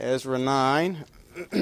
Ezra 0.00 0.38
9. 0.38 1.04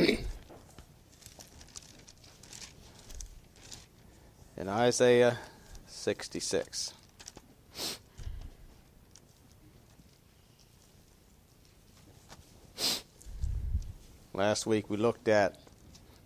and 4.59 4.69
Isaiah 4.69 5.39
66. 5.87 6.93
Last 14.35 14.67
week 14.67 14.91
we 14.91 14.99
looked 14.99 15.29
at 15.29 15.57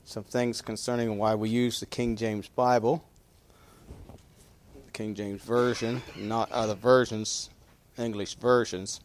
some 0.04 0.24
things 0.24 0.60
concerning 0.60 1.16
why 1.16 1.36
we 1.36 1.48
use 1.48 1.78
the 1.78 1.86
King 1.86 2.16
James 2.16 2.48
Bible, 2.48 3.04
the 4.84 4.90
King 4.90 5.14
James 5.14 5.42
Version, 5.42 6.02
not 6.16 6.50
other 6.50 6.74
versions, 6.74 7.50
English 7.96 8.34
versions. 8.34 9.00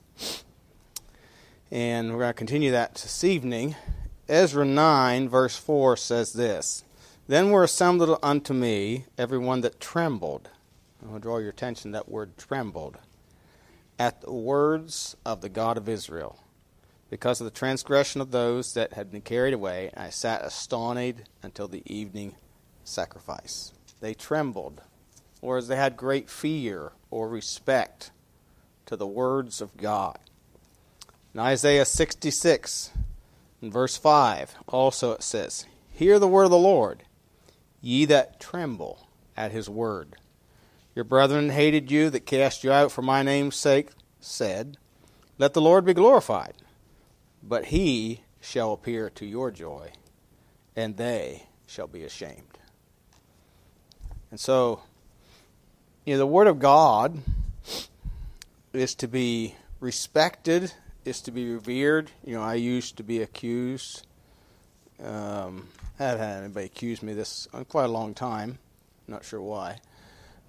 And 1.76 2.14
we're 2.14 2.20
going 2.20 2.30
to 2.30 2.34
continue 2.34 2.71
that 2.71 2.96
this 2.96 3.26
evening. 3.26 3.76
Ezra 4.30 4.63
9, 4.63 5.27
verse 5.27 5.58
4 5.58 5.98
says 5.98 6.31
this 6.31 6.86
Then 7.27 7.52
were 7.52 7.66
assembled 7.66 8.17
unto 8.23 8.54
me 8.54 9.08
every 9.17 9.38
one 9.38 9.59
that 9.59 9.81
trembled. 9.81 10.48
I 11.03 11.08
want 11.08 11.22
to 11.22 11.27
draw 11.27 11.40
your 11.40 11.50
attention 11.50 11.91
to 11.91 11.98
that 11.98 12.08
word 12.08 12.38
trembled. 12.38 12.98
At 14.00 14.22
the 14.22 14.31
words 14.31 15.17
of 15.26 15.41
the 15.41 15.50
God 15.50 15.76
of 15.76 15.90
Israel 15.90 16.40
because 17.09 17.41
of 17.41 17.45
the 17.45 17.52
transgression 17.52 18.22
of 18.22 18.31
those 18.31 18.73
that 18.73 18.94
had 18.94 19.12
been 19.12 19.20
carried 19.20 19.53
away, 19.53 19.92
I 19.98 20.12
sat 20.12 20.45
astonished 20.45 21.23
until 21.44 21.67
the 21.67 21.84
evening 21.86 22.36
sacrifice. 22.86 23.73
They 24.00 24.14
trembled, 24.14 24.80
or 25.42 25.58
as 25.58 25.67
they 25.67 25.76
had 25.76 25.98
great 25.98 26.30
fear 26.30 26.94
or 27.12 27.28
respect 27.28 28.12
to 28.86 28.95
the 28.95 29.05
words 29.05 29.59
of 29.59 29.76
God. 29.76 30.20
In 31.35 31.39
Isaiah 31.39 31.85
66, 31.85 32.89
in 33.62 33.71
verse 33.71 33.95
5, 33.95 34.55
also 34.67 35.12
it 35.12 35.21
says, 35.21 35.67
Hear 35.91 36.17
the 36.17 36.27
word 36.27 36.45
of 36.45 36.52
the 36.52 36.58
Lord, 36.58 37.03
ye 37.80 38.05
that 38.05 38.39
tremble 38.39 39.08
at 39.38 39.52
his 39.52 39.69
word. 39.69 40.16
Your 40.95 41.05
brethren 41.05 41.50
hated 41.50 41.92
you 41.92 42.09
that 42.09 42.25
cast 42.25 42.64
you 42.64 42.72
out 42.72 42.92
for 42.92 43.03
my 43.03 43.22
name's 43.22 43.55
sake, 43.55 43.89
said, 44.19 44.77
Let 45.38 45.53
the 45.53 45.61
Lord 45.61 45.86
be 45.86 45.94
glorified 45.94 46.55
but 47.47 47.66
he 47.66 48.22
shall 48.42 48.73
appear 48.73 49.09
to 49.11 49.25
your 49.25 49.52
joy, 49.52 49.92
and 50.75 50.97
they 50.97 51.44
shall 51.67 51.88
be 51.88 52.03
ashamed. 52.03 52.58
And 54.31 54.39
so, 54.39 54.81
you 56.05 56.14
know, 56.14 56.20
the 56.20 56.27
Word 56.27 56.47
of 56.47 56.59
God 56.59 57.20
is 58.73 58.95
to 58.95 59.08
be 59.08 59.55
respected, 59.80 60.73
is 61.06 61.22
to 61.22 61.31
be 61.31 61.53
revered. 61.53 62.11
You 62.25 62.36
know, 62.36 62.44
I 62.44 62.56
used 62.56 62.98
to 62.98 63.03
be 63.03 63.22
accused. 63.22 64.06
Um, 65.03 65.70
I 66.00 66.03
haven't 66.03 66.28
had 66.28 66.44
anybody 66.44 66.66
accuse 66.66 67.02
me 67.02 67.14
this 67.14 67.48
quite 67.70 67.86
a 67.86 67.89
long 67.89 68.14
time. 68.14 68.58
Not 69.08 69.23
sure 69.23 69.42
why. 69.42 69.78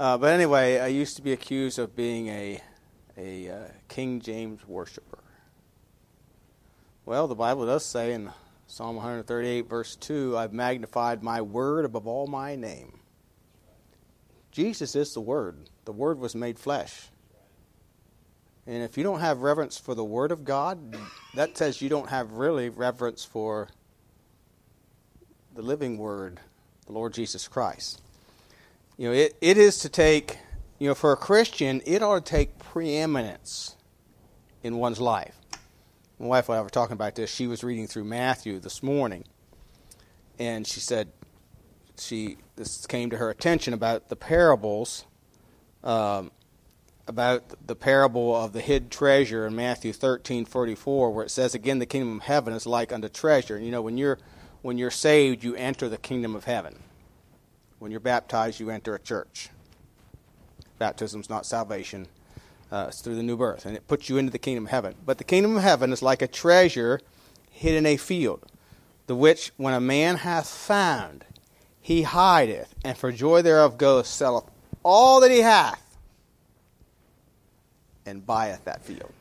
Uh, 0.01 0.19
but 0.19 0.33
anyway, 0.33 0.79
I 0.79 0.89
used 0.89 1.17
to 1.17 1.23
be 1.23 1.33
accused 1.33 1.79
of 1.79 1.95
being 1.95 2.29
a 2.29 2.61
a 3.17 3.49
uh, 3.49 3.69
King 3.89 4.21
James 4.21 4.67
worshiper. 4.67 5.19
Well, 7.07 7.29
the 7.29 7.35
Bible 7.35 7.67
does 7.67 7.85
say 7.85 8.13
in 8.13 8.31
Psalm 8.67 8.97
138, 8.97 9.69
verse 9.69 9.97
2, 9.97 10.37
I've 10.37 10.53
magnified 10.53 11.23
my 11.23 11.41
word 11.41 11.85
above 11.85 12.07
all 12.07 12.27
my 12.27 12.57
name. 12.57 12.99
Jesus 14.51 14.97
is 14.97 15.15
the 15.15 15.21
Word. 15.21 15.71
The 15.85 15.93
Word 15.93 16.19
was 16.19 16.35
made 16.35 16.59
flesh. 16.59 17.09
And 18.67 18.83
if 18.83 18.97
you 18.97 19.05
don't 19.05 19.21
have 19.21 19.43
reverence 19.43 19.79
for 19.79 19.95
the 19.95 20.05
Word 20.05 20.33
of 20.33 20.45
God, 20.45 20.97
that 21.35 21.57
says 21.57 21.81
you 21.81 21.89
don't 21.89 22.09
have 22.09 22.33
really 22.33 22.69
reverence 22.69 23.25
for 23.25 23.69
the 25.55 25.63
living 25.63 25.99
Word, 25.99 26.41
the 26.87 26.93
Lord 26.93 27.15
Jesus 27.15 27.47
Christ. 27.47 28.03
You 28.97 29.09
know, 29.09 29.15
it, 29.15 29.37
it 29.41 29.57
is 29.57 29.79
to 29.81 29.89
take, 29.89 30.39
you 30.79 30.89
know, 30.89 30.95
for 30.95 31.13
a 31.13 31.17
Christian, 31.17 31.81
it 31.87 32.03
ought 32.03 32.25
to 32.25 32.31
take 32.31 32.59
preeminence 32.59 33.77
in 34.63 34.77
one's 34.77 35.01
life 35.01 35.37
my 36.19 36.27
wife 36.27 36.49
and 36.49 36.59
I 36.59 36.63
were 36.63 36.71
talking 36.71 36.95
about 36.95 37.15
this. 37.15 37.31
She 37.31 37.47
was 37.47 37.63
reading 37.63 37.87
through 37.87 38.05
Matthew 38.05 38.59
this 38.59 38.83
morning, 38.83 39.25
and 40.39 40.67
she 40.67 40.81
said 40.81 41.13
she 41.99 42.39
this 42.57 42.87
came 42.87 43.11
to 43.11 43.19
her 43.19 43.29
attention 43.29 43.75
about 43.75 44.09
the 44.09 44.17
parables, 44.17 45.05
um, 45.85 46.31
about 47.09 47.67
the 47.67 47.77
parable 47.77 48.35
of 48.35 48.53
the 48.53 48.61
hid 48.61 48.91
treasure 48.91 49.47
in 49.47 49.55
Matthew 49.55 49.93
thirteen 49.93 50.45
forty 50.45 50.75
four, 50.75 51.13
where 51.13 51.25
it 51.25 51.31
says 51.31 51.55
again, 51.55 51.79
the 51.79 51.87
kingdom 51.87 52.17
of 52.17 52.23
heaven 52.23 52.53
is 52.53 52.67
like 52.67 52.93
unto 52.93 53.09
treasure. 53.09 53.57
And 53.57 53.65
you 53.65 53.71
know, 53.71 53.83
when 53.83 53.97
you're 53.97 54.19
when 54.63 54.79
you're 54.79 54.91
saved, 54.91 55.45
you 55.45 55.55
enter 55.55 55.89
the 55.89 55.99
kingdom 55.99 56.35
of 56.35 56.45
heaven. 56.45 56.83
When 57.79 57.91
you're 57.91 58.01
baptized, 58.01 58.59
you 58.59 58.71
enter 58.71 58.95
a 58.95 58.99
church. 58.99 59.51
Baptism's 60.79 61.31
not 61.31 61.47
salvation 61.47 62.09
uh, 62.71 62.87
it's 62.89 63.01
through 63.01 63.15
the 63.15 63.23
new 63.23 63.37
birth, 63.37 63.67
and 63.67 63.77
it 63.77 63.87
puts 63.87 64.09
you 64.09 64.19
into 64.19 64.33
the 64.33 64.39
kingdom 64.39 64.65
of 64.65 64.71
heaven. 64.71 64.95
But 65.05 65.19
the 65.19 65.25
kingdom 65.25 65.57
of 65.57 65.63
heaven 65.63 65.93
is 65.93 66.03
like 66.03 66.23
a 66.23 66.27
treasure 66.27 67.01
hid 67.51 67.75
in 67.75 67.87
a 67.87 67.97
field, 67.97 68.45
the 69.07 69.15
which 69.15 69.53
when 69.57 69.75
a 69.75 69.81
man 69.81 70.17
hath 70.17 70.49
found, 70.49 71.25
he 71.81 72.03
hideth, 72.03 72.75
and 72.85 72.99
for 72.99 73.13
joy 73.13 73.43
thereof 73.43 73.79
goeth, 73.79 74.07
selleth 74.07 74.45
all 74.83 75.21
that 75.21 75.31
he 75.31 75.41
hath, 75.41 75.83
and 78.07 78.25
buyeth 78.25 78.65
that 78.65 78.83
field. 78.83 79.13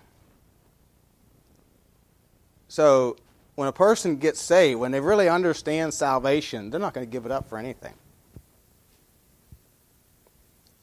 So, 2.68 3.18
when 3.56 3.68
a 3.68 3.72
person 3.72 4.18
gets 4.18 4.42
saved, 4.42 4.80
when 4.80 4.92
they 4.92 5.00
really 5.00 5.30
understand 5.30 5.94
salvation, 5.94 6.70
they're 6.70 6.80
not 6.80 6.94
going 6.94 7.06
to 7.06 7.12
give 7.12 7.26
it 7.26 7.32
up 7.32 7.48
for 7.48 7.58
anything. 7.58 7.94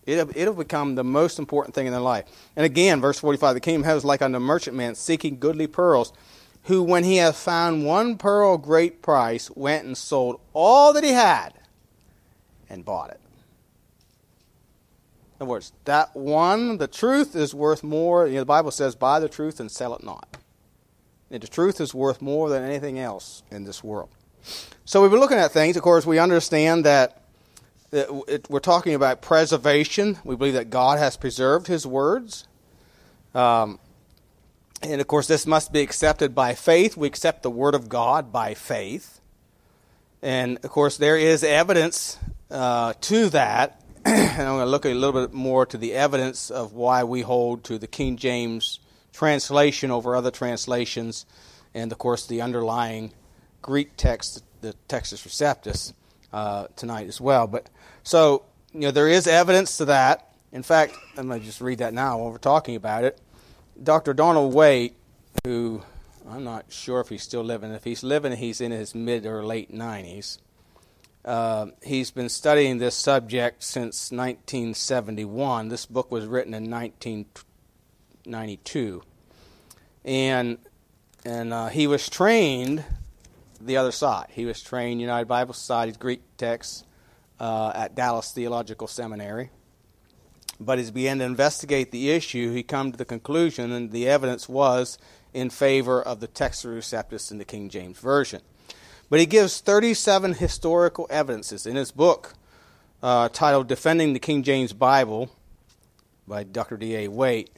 It'll, 0.05 0.31
it'll 0.35 0.55
become 0.55 0.95
the 0.95 1.05
most 1.05 1.39
important 1.39 1.75
thing 1.75 1.87
in 1.87 1.93
their 1.93 2.01
life. 2.01 2.25
And 2.57 2.67
again, 2.67 3.01
verse 3.01 3.19
45 3.19 3.55
the 3.55 3.61
kingdom 3.61 3.89
of 3.89 3.97
is 3.97 4.05
like 4.05 4.23
unto 4.23 4.39
a 4.39 4.41
merchant 4.41 4.77
man 4.77 4.95
seeking 4.95 5.39
goodly 5.39 5.67
pearls, 5.67 6.13
who, 6.65 6.83
when 6.83 7.05
he 7.05 7.17
hath 7.17 7.37
found 7.37 7.85
one 7.85 8.17
pearl 8.17 8.55
of 8.55 8.63
great 8.63 9.03
price, 9.03 9.51
went 9.51 9.85
and 9.85 9.97
sold 9.97 10.41
all 10.53 10.93
that 10.93 11.05
he 11.05 11.11
had 11.11 11.53
and 12.69 12.85
bought 12.85 13.11
it. 13.11 13.21
Other 15.43 15.51
words, 15.51 15.73
that 15.87 16.15
one, 16.15 16.79
the 16.79 16.87
truth 16.87 17.35
is 17.35 17.53
worth 17.53 17.83
more. 17.83 18.29
You 18.29 18.35
know, 18.35 18.41
the 18.43 18.47
Bible 18.47 18.71
says, 18.71 18.95
buy 18.95 19.19
the 19.19 19.29
truth 19.29 19.59
and 19.59 19.69
sell 19.69 19.93
it 19.93 20.05
not. 20.05 20.37
And 21.33 21.43
the 21.43 21.49
truth 21.49 21.81
is 21.81 21.93
worth 21.93 22.23
more 22.23 22.49
than 22.49 22.63
anything 22.63 23.01
else 23.01 23.43
in 23.51 23.65
this 23.65 23.83
world. 23.83 24.11
So 24.85 25.03
we've 25.03 25.11
been 25.11 25.19
looking 25.19 25.39
at 25.39 25.51
things. 25.51 25.77
Of 25.77 25.83
course, 25.83 26.07
we 26.07 26.21
understand 26.21 26.85
that 26.85 27.25
we're 27.91 28.61
talking 28.61 28.95
about 28.95 29.21
preservation. 29.21 30.17
We 30.23 30.37
believe 30.37 30.55
that 30.55 30.71
God 30.71 31.01
has 31.01 31.17
preserved 31.17 31.67
His 31.67 31.85
words. 31.85 32.47
Um, 33.35 33.81
and 34.81 35.01
of 35.01 35.09
course, 35.09 35.27
this 35.27 35.45
must 35.45 35.73
be 35.73 35.81
accepted 35.81 36.37
by 36.37 36.55
faith. 36.55 36.97
We 36.97 37.09
accept 37.09 37.43
the 37.43 37.51
Word 37.51 37.75
of 37.75 37.89
God 37.89 38.33
by 38.33 38.55
faith. 38.55 39.21
And 40.23 40.59
of 40.65 40.71
course, 40.71 40.99
there 40.99 41.17
is 41.17 41.43
evidence 41.43 42.17
uh, 42.49 42.93
to 43.01 43.29
that. 43.31 43.82
and 44.05 44.43
I'm 44.43 44.57
going 44.57 44.65
to 44.65 44.67
look 44.67 44.85
a 44.85 44.95
little 44.95 45.27
bit 45.27 45.33
more 45.33 45.65
to 45.67 45.79
the 45.79 45.93
evidence 45.95 46.51
of 46.51 46.73
why 46.73 47.05
we 47.05 47.21
hold 47.21 47.63
to 47.65 47.79
the 47.79 47.87
King 47.87 48.17
James 48.17 48.81
translation 49.13 49.93
over 49.93 50.17
other 50.17 50.33
translations, 50.33 51.25
and 51.73 51.93
of 51.93 51.99
course, 51.99 52.27
the 52.27 52.41
underlying 52.41 53.13
Greek 53.61 53.97
text, 53.97 54.43
the 54.61 54.75
Textus 54.89 55.25
Receptus, 55.25 55.93
uh, 56.33 56.67
tonight 56.75 57.07
as 57.07 57.21
well. 57.21 57.47
But 57.47 57.71
so, 58.03 58.45
you 58.73 58.81
know, 58.81 58.91
there 58.91 59.09
is 59.09 59.29
evidence 59.29 59.77
to 59.77 59.85
that. 59.85 60.35
In 60.51 60.65
fact, 60.65 60.97
I'm 61.17 61.29
going 61.29 61.39
to 61.39 61.47
just 61.47 61.61
read 61.61 61.79
that 61.79 61.95
now 61.95 62.19
while 62.19 62.33
we're 62.33 62.39
talking 62.39 62.75
about 62.75 63.05
it. 63.05 63.21
Dr. 63.81 64.15
Donald 64.15 64.53
Waite, 64.53 64.97
who 65.45 65.83
I'm 66.29 66.43
not 66.43 66.67
sure 66.71 67.01
if 67.01 67.09
he's 67.09 67.23
still 67.23 67.45
living. 67.45 67.71
If 67.71 67.85
he's 67.85 68.03
living, 68.03 68.33
he's 68.33 68.61
in 68.61 68.73
his 68.73 68.95
mid 68.95 69.27
or 69.27 69.45
late 69.45 69.73
90s. 69.73 70.39
Uh, 71.25 71.67
he's 71.83 72.11
been 72.11 72.29
studying 72.29 72.79
this 72.79 72.97
subject 72.97 73.63
since 73.63 74.11
1971. 74.11 75.69
This 75.69 75.87
book 75.87 76.11
was 76.11 76.27
written 76.27 76.53
in 76.53 76.69
1992, 76.69 79.03
and 80.05 80.59
and 81.25 81.53
uh, 81.53 81.69
he 81.69 81.87
was 81.87 82.09
trained 82.09 82.83
the 83.61 83.77
other 83.77 83.93
side. 83.93 84.27
He 84.31 84.45
was 84.45 84.61
trained 84.61 85.01
United 85.01 85.29
Bible 85.29 85.55
Society's 85.55 85.97
Greek 85.97 86.21
texts 86.37 86.83
uh, 87.39 87.71
at 87.75 87.95
Dallas 87.95 88.33
Theological 88.33 88.89
Seminary. 88.89 89.51
But 90.59 90.81
as 90.81 90.87
he 90.87 90.93
began 90.93 91.19
to 91.19 91.25
investigate 91.25 91.93
the 91.93 92.11
issue, 92.11 92.53
he 92.53 92.63
come 92.63 92.93
to 92.93 92.99
the 92.99 93.05
conclusion, 93.05 93.73
and 93.73 93.93
the 93.93 94.09
evidence 94.09 94.49
was 94.49 94.97
in 95.33 95.51
favor 95.51 96.03
of 96.03 96.21
the 96.21 96.29
Textus 96.29 96.77
Receptus 96.77 97.31
in 97.31 97.39
the 97.39 97.45
King 97.45 97.69
James 97.69 97.99
Version. 97.99 98.43
But 99.13 99.21
he 99.21 99.27
gives 99.27 99.61
37 99.61 100.33
historical 100.33 101.07
evidences 101.11 101.67
in 101.67 101.77
his 101.77 101.93
book 101.93 102.33
uh, 103.03 103.29
titled 103.29 103.69
Defending 103.69 104.15
the 104.15 104.19
King 104.19 104.43
James 104.43 104.73
Bible 104.73 105.29
by 106.27 106.45
Dr. 106.45 106.79
D.A. 106.79 107.09
Waite. 107.09 107.51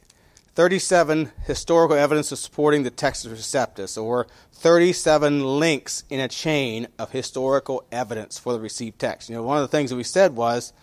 37 0.55 1.31
historical 1.45 1.95
evidences 1.95 2.41
supporting 2.41 2.83
the 2.83 2.91
Textus 2.91 3.31
Receptus, 3.31 3.97
or 3.97 4.27
37 4.51 5.45
links 5.45 6.03
in 6.09 6.19
a 6.19 6.27
chain 6.27 6.89
of 6.99 7.11
historical 7.11 7.85
evidence 7.89 8.37
for 8.37 8.51
the 8.51 8.59
received 8.59 8.99
text. 8.99 9.29
You 9.29 9.35
know, 9.35 9.43
one 9.43 9.55
of 9.55 9.63
the 9.63 9.69
things 9.69 9.91
that 9.91 9.95
we 9.95 10.03
said 10.03 10.35
was 10.35 10.73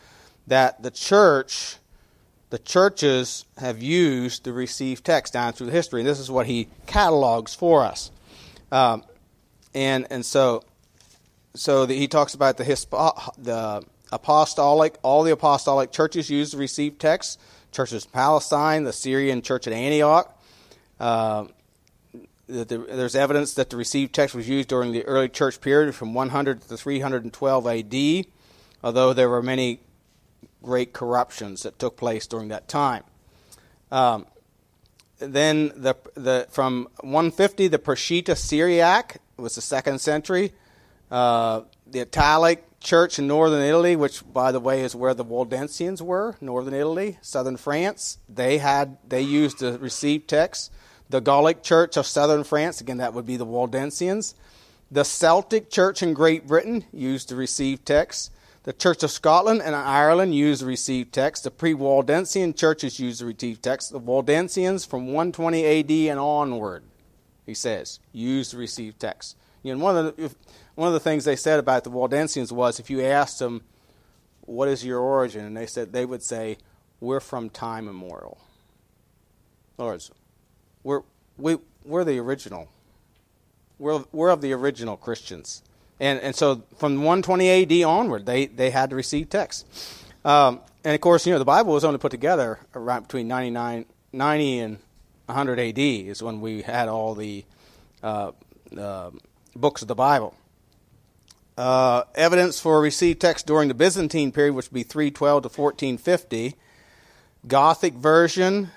that 0.47 0.83
the 0.83 0.91
church, 0.91 1.77
the 2.49 2.59
churches 2.59 3.45
have 3.59 3.83
used 3.83 4.45
the 4.45 4.55
received 4.55 5.05
text 5.05 5.35
down 5.35 5.53
through 5.53 5.67
the 5.67 5.73
history, 5.73 6.01
and 6.01 6.09
this 6.09 6.19
is 6.19 6.31
what 6.31 6.47
he 6.47 6.69
catalogs 6.87 7.55
for 7.55 7.85
us. 7.85 8.11
Um, 8.71 9.05
and 9.75 10.07
and 10.11 10.25
so 10.25 10.65
so 11.55 11.87
the, 11.87 11.95
he 11.95 12.09
talks 12.09 12.35
about 12.35 12.57
the 12.57 12.65
the 13.39 13.83
apostolic, 14.13 14.97
all 15.03 15.23
the 15.23 15.33
apostolic 15.33 15.91
churches 15.91 16.31
used 16.31 16.53
the 16.53 16.59
received 16.59 17.01
text. 17.01 17.41
Churches 17.73 18.05
in 18.05 18.11
Palestine, 18.11 18.85
the 18.85 18.93
Syrian 18.93 19.41
church 19.41 19.67
at 19.67 19.73
Antioch. 19.73 20.39
Uh, 21.01 21.47
there's 22.47 23.17
evidence 23.17 23.55
that 23.55 23.71
the 23.71 23.79
received 23.79 24.15
text 24.15 24.35
was 24.35 24.47
used 24.47 24.69
during 24.69 24.93
the 24.93 25.05
early 25.05 25.29
church 25.29 25.61
period 25.61 25.95
from 25.95 26.13
100 26.13 26.61
to 26.69 26.77
312 26.77 27.67
AD, 27.67 28.27
although 28.85 29.15
there 29.15 29.31
were 29.31 29.43
many 29.43 29.81
great 30.63 30.93
corruptions 30.93 31.63
that 31.63 31.79
took 31.79 31.97
place 31.97 32.27
during 32.27 32.49
that 32.49 32.69
time. 32.69 33.05
Um, 33.91 34.27
then 35.19 35.73
the, 35.77 35.97
the, 36.15 36.47
from 36.51 36.89
150, 37.01 37.69
the 37.69 37.79
Peshitta 37.79 38.37
Syriac 38.37 39.21
was 39.43 39.56
the 39.56 39.61
second 39.61 40.00
century. 40.00 40.53
Uh, 41.11 41.62
the 41.87 42.00
Italic 42.00 42.65
church 42.81 43.19
in 43.19 43.27
northern 43.27 43.62
Italy, 43.62 43.97
which, 43.97 44.23
by 44.33 44.53
the 44.53 44.61
way, 44.61 44.81
is 44.81 44.94
where 44.94 45.15
the 45.15 45.25
Waldensians 45.25 46.00
were, 46.00 46.37
northern 46.41 46.75
Italy, 46.75 47.19
southern 47.21 47.56
France, 47.56 48.19
they 48.29 48.59
had 48.59 48.97
they 49.06 49.21
used 49.21 49.61
the 49.61 49.79
received 49.79 50.29
text. 50.29 50.73
The 51.11 51.21
Gallic 51.21 51.62
church 51.62 51.99
of 51.99 52.06
southern 52.06 52.44
France, 52.44 52.81
again, 52.81 52.97
that 52.97 53.12
would 53.12 53.27
be 53.27 53.37
the 53.37 53.44
Waldensians. 53.44 54.35
The 54.91 55.05
Celtic 55.05 55.71
church 55.71 56.03
in 56.03 56.15
Great 56.15 56.47
Britain 56.47 56.85
used 56.93 57.29
the 57.29 57.37
received 57.37 57.85
text. 57.85 58.31
The 58.65 58.73
Church 58.73 59.03
of 59.03 59.11
Scotland 59.11 59.61
and 59.61 59.75
Ireland 59.75 60.35
used 60.35 60.62
the 60.62 60.67
received 60.67 61.12
text. 61.12 61.45
The 61.45 61.50
pre 61.50 61.75
Waldensian 61.75 62.56
churches 62.56 63.00
used 63.00 63.21
the 63.21 63.27
received 63.27 63.62
text. 63.62 63.91
The 63.91 64.00
Waldensians 64.00 64.87
from 64.87 65.06
120 65.06 65.67
AD 65.67 65.91
and 66.12 66.21
onward, 66.21 66.85
he 67.47 67.55
says, 67.55 68.00
Use 68.12 68.50
the 68.50 68.59
received 68.59 69.00
text. 69.00 69.37
You 69.62 69.75
know, 69.75 69.83
one 69.83 69.97
of 69.97 70.17
the 70.17 70.35
one 70.75 70.89
of 70.89 70.94
the 70.94 71.00
things 71.00 71.25
they 71.25 71.37
said 71.37 71.59
about 71.59 71.85
the 71.85 71.91
Waldensians 71.91 72.50
was 72.50 72.81
if 72.81 72.91
you 72.91 73.03
asked 73.03 73.39
them, 73.39 73.62
"What 74.41 74.69
is 74.69 74.85
your 74.85 74.99
origin?" 74.99 75.44
and 75.44 75.56
they 75.56 75.67
said 75.67 75.93
they 75.93 76.05
would 76.05 76.23
say, 76.23 76.59
"We're 77.00 77.21
from 77.21 77.49
time 77.49 77.89
immemorial." 77.89 78.39
Words, 79.77 80.11
we're 80.83 81.03
we, 81.39 81.59
we're 81.85 82.05
the 82.05 82.19
original. 82.19 82.69
We're 83.79 84.03
we're 84.11 84.31
of 84.31 84.41
the 84.41 84.53
original 84.53 84.97
Christians. 84.97 85.62
And, 86.03 86.19
and 86.21 86.35
so 86.35 86.65
from 86.79 86.97
120 86.97 87.62
AD 87.62 87.85
onward, 87.85 88.27
they, 88.27 88.47
they 88.47 88.71
had 88.71 88.91
to 88.91 88.97
receive 88.97 89.31
text. 89.31 89.65
Um, 90.25 90.59
and 90.83 90.97
of 90.97 91.00
course, 91.00 91.25
you 91.25 91.33
know, 91.33 91.38
the 91.38 91.45
Bible 91.45 91.73
was 91.73 91.85
only 91.85 92.00
put 92.00 92.11
together 92.11 92.59
around 92.75 93.03
between 93.03 93.29
99, 93.29 93.87
90 94.12 94.59
and 94.59 94.79
100 95.27 95.59
AD 95.59 95.79
is 95.79 96.23
when 96.23 96.41
we 96.41 96.63
had 96.63 96.89
all 96.89 97.15
the 97.15 97.45
uh, 98.03 98.33
uh, 98.77 99.11
books 99.55 99.83
of 99.83 99.89
the 99.89 99.95
Bible. 99.95 100.35
Uh, 101.57 102.05
evidence 102.15 102.59
for 102.59 102.81
received 102.81 103.21
text 103.21 103.47
during 103.47 103.69
the 103.69 103.75
Byzantine 103.75 104.33
period, 104.33 104.55
which 104.55 104.67
would 104.71 104.75
be 104.75 104.83
312 104.83 105.43
to 105.43 105.49
1450. 105.49 106.57
Gothic 107.47 107.95
version, 107.95 108.71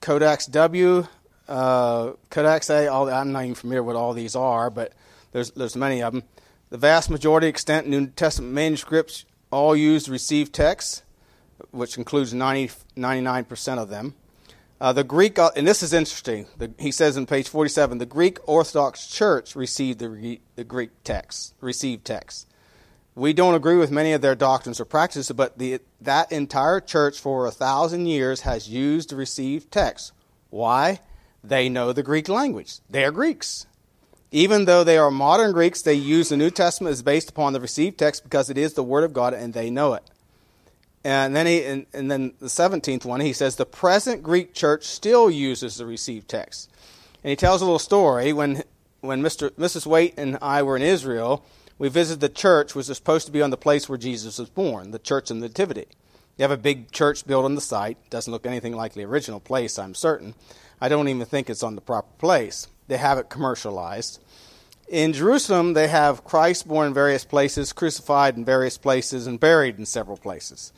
Codex 0.00 0.46
W, 0.46 1.06
uh, 1.48 2.12
Codex 2.30 2.70
A. 2.70 2.88
All, 2.88 3.10
I'm 3.10 3.32
not 3.32 3.44
even 3.44 3.54
familiar 3.54 3.82
with 3.82 3.96
all 3.96 4.14
these 4.14 4.34
are, 4.34 4.70
but 4.70 4.92
there's, 5.32 5.50
there's 5.50 5.76
many 5.76 6.02
of 6.02 6.12
them. 6.14 6.22
The 6.70 6.78
vast 6.78 7.10
majority 7.10 7.48
extent 7.48 7.86
New 7.86 8.06
Testament 8.06 8.54
manuscripts 8.54 9.26
all 9.50 9.76
use 9.76 10.08
received 10.08 10.54
texts, 10.54 11.02
which 11.70 11.98
includes 11.98 12.32
90, 12.32 12.74
99% 12.96 13.78
of 13.78 13.90
them. 13.90 14.14
Uh, 14.82 14.92
the 14.92 15.04
Greek, 15.04 15.38
uh, 15.38 15.48
and 15.54 15.64
this 15.64 15.80
is 15.80 15.92
interesting. 15.92 16.44
The, 16.58 16.72
he 16.76 16.90
says 16.90 17.16
in 17.16 17.24
page 17.24 17.48
47, 17.48 17.98
the 17.98 18.04
Greek 18.04 18.40
Orthodox 18.48 19.06
Church 19.06 19.54
received 19.54 20.00
the, 20.00 20.40
the 20.56 20.64
Greek 20.64 20.90
text, 21.04 21.54
received 21.60 22.04
text. 22.04 22.48
We 23.14 23.32
don't 23.32 23.54
agree 23.54 23.76
with 23.76 23.92
many 23.92 24.12
of 24.12 24.22
their 24.22 24.34
doctrines 24.34 24.80
or 24.80 24.84
practices, 24.84 25.30
but 25.30 25.56
the, 25.56 25.78
that 26.00 26.32
entire 26.32 26.80
church 26.80 27.20
for 27.20 27.46
a 27.46 27.52
thousand 27.52 28.06
years 28.06 28.40
has 28.40 28.68
used 28.68 29.10
the 29.10 29.16
received 29.16 29.70
text. 29.70 30.10
Why? 30.50 30.98
They 31.44 31.68
know 31.68 31.92
the 31.92 32.02
Greek 32.02 32.28
language. 32.28 32.78
They 32.90 33.04
are 33.04 33.12
Greeks. 33.12 33.66
Even 34.32 34.64
though 34.64 34.82
they 34.82 34.98
are 34.98 35.12
modern 35.12 35.52
Greeks, 35.52 35.82
they 35.82 35.94
use 35.94 36.30
the 36.30 36.36
New 36.36 36.50
Testament 36.50 36.92
as 36.92 37.02
based 37.02 37.30
upon 37.30 37.52
the 37.52 37.60
received 37.60 37.98
text 37.98 38.24
because 38.24 38.50
it 38.50 38.58
is 38.58 38.74
the 38.74 38.82
Word 38.82 39.04
of 39.04 39.12
God 39.12 39.32
and 39.32 39.54
they 39.54 39.70
know 39.70 39.94
it. 39.94 40.10
And 41.04 41.34
then 41.34 41.46
he, 41.46 41.64
and, 41.64 41.86
and 41.92 42.10
then 42.10 42.34
the 42.38 42.46
17th 42.46 43.04
one, 43.04 43.20
he 43.20 43.32
says 43.32 43.56
the 43.56 43.66
present 43.66 44.22
Greek 44.22 44.54
church 44.54 44.84
still 44.84 45.30
uses 45.30 45.76
the 45.76 45.86
received 45.86 46.28
text. 46.28 46.70
And 47.24 47.30
he 47.30 47.36
tells 47.36 47.60
a 47.60 47.64
little 47.64 47.78
story 47.78 48.32
when, 48.32 48.62
when 49.00 49.22
Mr., 49.22 49.50
Mrs. 49.50 49.86
Waite 49.86 50.14
and 50.16 50.38
I 50.40 50.62
were 50.62 50.76
in 50.76 50.82
Israel, 50.82 51.44
we 51.78 51.88
visited 51.88 52.20
the 52.20 52.28
church, 52.28 52.74
which 52.74 52.88
was 52.88 52.96
supposed 52.96 53.26
to 53.26 53.32
be 53.32 53.42
on 53.42 53.50
the 53.50 53.56
place 53.56 53.88
where 53.88 53.98
Jesus 53.98 54.38
was 54.38 54.48
born, 54.48 54.92
the 54.92 54.98
Church 54.98 55.30
of 55.30 55.40
the 55.40 55.48
Nativity. 55.48 55.86
You 56.36 56.42
have 56.42 56.50
a 56.50 56.56
big 56.56 56.92
church 56.92 57.26
built 57.26 57.44
on 57.44 57.56
the 57.56 57.60
site. 57.60 57.98
Doesn't 58.08 58.32
look 58.32 58.46
anything 58.46 58.74
like 58.74 58.94
the 58.94 59.04
original 59.04 59.40
place, 59.40 59.78
I'm 59.78 59.94
certain. 59.94 60.34
I 60.80 60.88
don't 60.88 61.08
even 61.08 61.26
think 61.26 61.50
it's 61.50 61.62
on 61.62 61.74
the 61.74 61.80
proper 61.80 62.08
place 62.18 62.68
they 62.88 62.98
have 62.98 63.18
it 63.18 63.30
commercialized. 63.30 64.20
In 64.88 65.12
Jerusalem, 65.12 65.72
they 65.72 65.88
have 65.88 66.24
Christ 66.24 66.68
born 66.68 66.88
in 66.88 66.94
various 66.94 67.24
places, 67.24 67.72
crucified 67.72 68.36
in 68.36 68.44
various 68.44 68.76
places, 68.76 69.26
and 69.26 69.40
buried 69.40 69.78
in 69.78 69.86
several 69.86 70.18
places. 70.18 70.72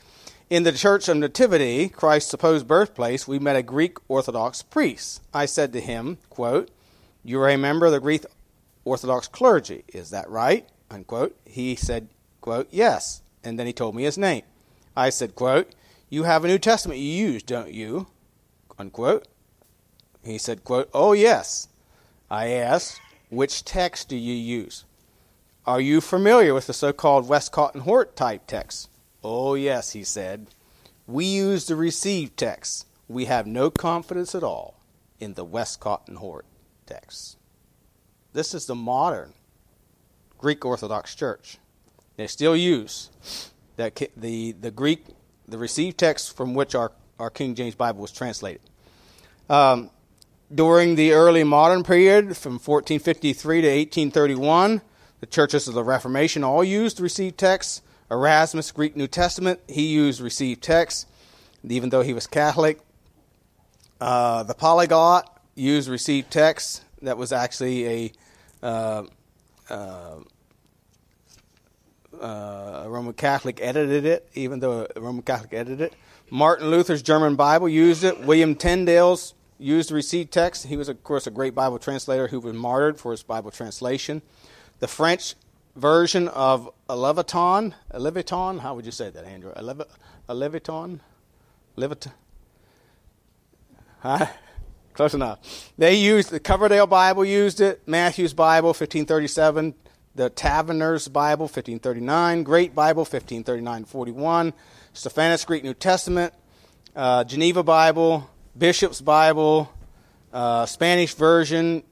In 0.50 0.62
the 0.64 0.72
Church 0.72 1.08
of 1.08 1.16
Nativity, 1.16 1.88
Christ's 1.88 2.30
supposed 2.30 2.68
birthplace, 2.68 3.26
we 3.26 3.38
met 3.38 3.56
a 3.56 3.62
Greek 3.62 3.96
Orthodox 4.08 4.60
priest. 4.60 5.22
I 5.32 5.46
said 5.46 5.72
to 5.72 5.80
him, 5.80 6.18
quote, 6.28 6.68
You 7.22 7.40
are 7.40 7.48
a 7.48 7.56
member 7.56 7.86
of 7.86 7.92
the 7.92 8.00
Greek 8.00 8.26
Orthodox 8.84 9.26
clergy, 9.26 9.84
is 9.88 10.10
that 10.10 10.28
right? 10.28 10.68
Unquote. 10.90 11.34
He 11.46 11.74
said, 11.76 12.08
quote, 12.42 12.68
Yes. 12.70 13.22
And 13.42 13.58
then 13.58 13.66
he 13.66 13.72
told 13.72 13.94
me 13.94 14.02
his 14.02 14.18
name. 14.18 14.42
I 14.94 15.08
said, 15.08 15.34
quote, 15.34 15.74
You 16.10 16.24
have 16.24 16.44
a 16.44 16.48
New 16.48 16.58
Testament 16.58 17.00
you 17.00 17.08
use, 17.08 17.42
don't 17.42 17.72
you? 17.72 18.08
Unquote. 18.78 19.26
He 20.22 20.36
said, 20.36 20.62
quote, 20.62 20.90
Oh, 20.92 21.14
yes. 21.14 21.68
I 22.30 22.48
asked, 22.48 23.00
which 23.30 23.64
text 23.64 24.10
do 24.10 24.16
you 24.16 24.34
use? 24.34 24.84
Are 25.66 25.80
you 25.80 26.02
familiar 26.02 26.52
with 26.52 26.66
the 26.66 26.74
so 26.74 26.92
called 26.92 27.30
Westcott 27.30 27.72
and 27.72 27.84
Hort 27.84 28.14
type 28.14 28.42
text? 28.46 28.90
Oh, 29.24 29.54
yes, 29.54 29.92
he 29.92 30.04
said. 30.04 30.48
We 31.06 31.24
use 31.24 31.66
the 31.66 31.76
received 31.76 32.36
text. 32.36 32.86
We 33.08 33.24
have 33.24 33.46
no 33.46 33.70
confidence 33.70 34.34
at 34.34 34.42
all 34.42 34.78
in 35.18 35.34
the 35.34 35.44
Westcott 35.44 36.04
and 36.06 36.18
Hort 36.18 36.44
text. 36.86 37.38
This 38.34 38.52
is 38.52 38.66
the 38.66 38.74
modern 38.74 39.32
Greek 40.38 40.64
Orthodox 40.64 41.14
Church. 41.14 41.58
They 42.16 42.26
still 42.26 42.56
use 42.56 43.10
that 43.76 44.00
the, 44.16 44.52
the 44.52 44.70
Greek, 44.70 45.06
the 45.48 45.58
received 45.58 45.98
text 45.98 46.36
from 46.36 46.54
which 46.54 46.74
our, 46.74 46.92
our 47.18 47.30
King 47.30 47.54
James 47.54 47.74
Bible 47.74 48.02
was 48.02 48.12
translated. 48.12 48.60
Um, 49.48 49.90
during 50.54 50.94
the 50.94 51.12
early 51.12 51.44
modern 51.44 51.82
period, 51.82 52.36
from 52.36 52.54
1453 52.54 53.60
to 53.62 53.68
1831, 53.68 54.82
the 55.20 55.26
churches 55.26 55.66
of 55.66 55.74
the 55.74 55.82
Reformation 55.82 56.44
all 56.44 56.62
used 56.62 57.00
received 57.00 57.38
texts. 57.38 57.82
Erasmus, 58.10 58.70
Greek 58.72 58.96
New 58.96 59.06
Testament, 59.06 59.60
he 59.68 59.86
used 59.86 60.20
received 60.20 60.62
texts, 60.62 61.06
even 61.66 61.88
though 61.88 62.02
he 62.02 62.12
was 62.12 62.26
Catholic. 62.26 62.78
Uh, 64.00 64.42
the 64.42 64.54
Polyglot 64.54 65.40
used 65.54 65.88
received 65.88 66.30
texts. 66.30 66.82
That 67.02 67.16
was 67.16 67.32
actually 67.32 67.86
a, 67.86 68.12
uh, 68.62 69.04
uh, 69.70 70.16
uh, 72.20 72.84
Roman 72.86 73.12
Catholic 73.14 73.60
edited 73.60 74.04
it, 74.04 74.28
even 74.34 74.60
though 74.60 74.86
a 74.94 75.00
Roman 75.00 75.22
Catholic 75.22 75.52
edited 75.52 75.80
it. 75.80 75.94
Martin 76.30 76.70
Luther's 76.70 77.02
German 77.02 77.36
Bible 77.36 77.68
used 77.68 78.04
it. 78.04 78.20
William 78.20 78.54
Tyndale's 78.54 79.34
used 79.58 79.90
received 79.90 80.32
text. 80.32 80.66
He 80.66 80.76
was, 80.76 80.88
of 80.88 81.02
course, 81.04 81.26
a 81.26 81.30
great 81.30 81.54
Bible 81.54 81.78
translator 81.78 82.28
who 82.28 82.40
was 82.40 82.54
martyred 82.54 82.98
for 82.98 83.12
his 83.12 83.22
Bible 83.22 83.50
translation. 83.50 84.22
The 84.80 84.88
French 84.88 85.34
version 85.76 86.28
of 86.28 86.70
a 86.88 86.94
Leviton, 86.94 87.74
a 87.90 87.98
Leviton, 87.98 88.60
how 88.60 88.74
would 88.74 88.86
you 88.86 88.92
say 88.92 89.10
that, 89.10 89.24
Andrew? 89.24 89.52
A, 89.56 89.62
Levi, 89.62 89.84
a 90.28 90.34
Leviton? 90.34 91.00
Leviton? 91.76 92.12
Huh? 94.00 94.26
Close 94.94 95.14
enough. 95.14 95.72
They 95.76 95.94
used 95.96 96.30
the 96.30 96.38
Coverdale 96.38 96.86
Bible, 96.86 97.24
used 97.24 97.60
it. 97.60 97.82
Matthew's 97.88 98.32
Bible, 98.32 98.68
1537. 98.68 99.74
The 100.14 100.30
Taverner's 100.30 101.08
Bible, 101.08 101.46
1539. 101.46 102.44
Great 102.44 102.74
Bible, 102.74 103.00
1539 103.00 103.84
41. 103.84 104.52
Stephanus 104.92 105.44
Greek 105.44 105.64
New 105.64 105.74
Testament. 105.74 106.32
Uh, 106.94 107.24
Geneva 107.24 107.64
Bible, 107.64 108.30
Bishop's 108.56 109.00
Bible, 109.00 109.68
uh, 110.32 110.64
Spanish 110.66 111.14
version, 111.14 111.82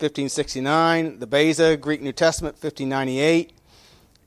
1569. 0.00 1.18
The 1.18 1.26
Beza 1.26 1.76
Greek 1.76 2.02
New 2.02 2.12
Testament, 2.12 2.54
1598. 2.54 3.52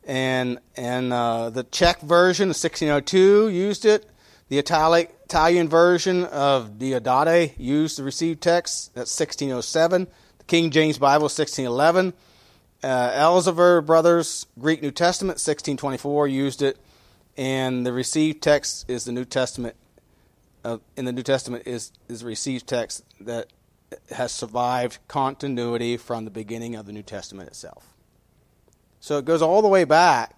And, 0.05 0.59
and 0.75 1.13
uh, 1.13 1.49
the 1.49 1.63
Czech 1.63 2.01
version, 2.01 2.45
of 2.45 2.55
1602, 2.55 3.49
used 3.49 3.85
it. 3.85 4.09
The 4.49 4.59
Italic, 4.59 5.15
Italian 5.25 5.67
version 5.67 6.25
of 6.25 6.77
Diodate 6.77 7.57
used 7.57 7.97
the 7.97 8.03
received 8.03 8.41
text. 8.41 8.93
That's 8.93 9.19
1607. 9.19 10.07
The 10.37 10.43
King 10.43 10.69
James 10.69 10.97
Bible, 10.97 11.23
1611. 11.23 12.13
Uh, 12.83 13.11
Elzevir 13.11 13.85
Brothers, 13.85 14.45
Greek 14.59 14.81
New 14.81 14.91
Testament, 14.91 15.37
1624, 15.37 16.27
used 16.27 16.61
it. 16.61 16.77
And 17.37 17.85
the 17.85 17.93
received 17.93 18.43
text 18.43 18.89
is 18.89 19.05
the 19.05 19.11
New 19.11 19.25
Testament. 19.25 19.75
Uh, 20.65 20.77
in 20.95 21.05
the 21.05 21.11
New 21.11 21.23
Testament 21.23 21.63
is 21.65 21.91
is 22.07 22.23
received 22.23 22.67
text 22.67 23.03
that 23.19 23.47
has 24.11 24.31
survived 24.31 24.99
continuity 25.07 25.97
from 25.97 26.25
the 26.25 26.31
beginning 26.31 26.75
of 26.75 26.85
the 26.85 26.93
New 26.93 27.03
Testament 27.03 27.49
itself. 27.49 27.93
So 28.99 29.17
it 29.17 29.25
goes 29.25 29.41
all 29.41 29.61
the 29.61 29.67
way 29.67 29.83
back 29.83 30.35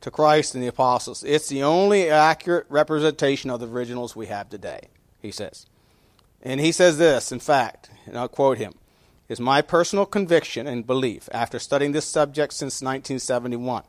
to 0.00 0.10
Christ 0.10 0.54
and 0.54 0.62
the 0.62 0.68
apostles. 0.68 1.24
It's 1.24 1.48
the 1.48 1.62
only 1.62 2.08
accurate 2.08 2.66
representation 2.68 3.50
of 3.50 3.60
the 3.60 3.68
originals 3.68 4.14
we 4.14 4.26
have 4.26 4.48
today, 4.48 4.88
he 5.20 5.30
says. 5.30 5.66
And 6.42 6.60
he 6.60 6.72
says 6.72 6.98
this, 6.98 7.32
in 7.32 7.40
fact, 7.40 7.90
and 8.06 8.16
I'll 8.16 8.28
quote 8.28 8.58
him 8.58 8.74
is 9.28 9.40
my 9.40 9.60
personal 9.60 10.06
conviction 10.06 10.66
and 10.66 10.86
belief 10.86 11.28
after 11.32 11.58
studying 11.58 11.92
this 11.92 12.06
subject 12.06 12.52
since 12.54 12.80
1971. 12.80 13.82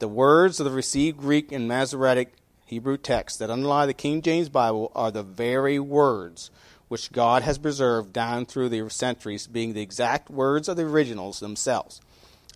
The 0.00 0.08
words 0.08 0.58
of 0.58 0.64
the 0.64 0.72
received 0.72 1.18
Greek 1.18 1.52
and 1.52 1.68
Masoretic 1.68 2.32
Hebrew 2.66 2.96
texts 2.96 3.38
that 3.38 3.50
underlie 3.50 3.86
the 3.86 3.94
King 3.94 4.22
James 4.22 4.48
Bible 4.48 4.90
are 4.94 5.10
the 5.10 5.22
very 5.22 5.78
words 5.78 6.50
which 6.92 7.10
God 7.10 7.42
has 7.42 7.56
preserved 7.56 8.12
down 8.12 8.44
through 8.44 8.68
the 8.68 8.86
centuries, 8.90 9.46
being 9.46 9.72
the 9.72 9.80
exact 9.80 10.28
words 10.28 10.68
of 10.68 10.76
the 10.76 10.82
originals 10.82 11.40
themselves. 11.40 12.02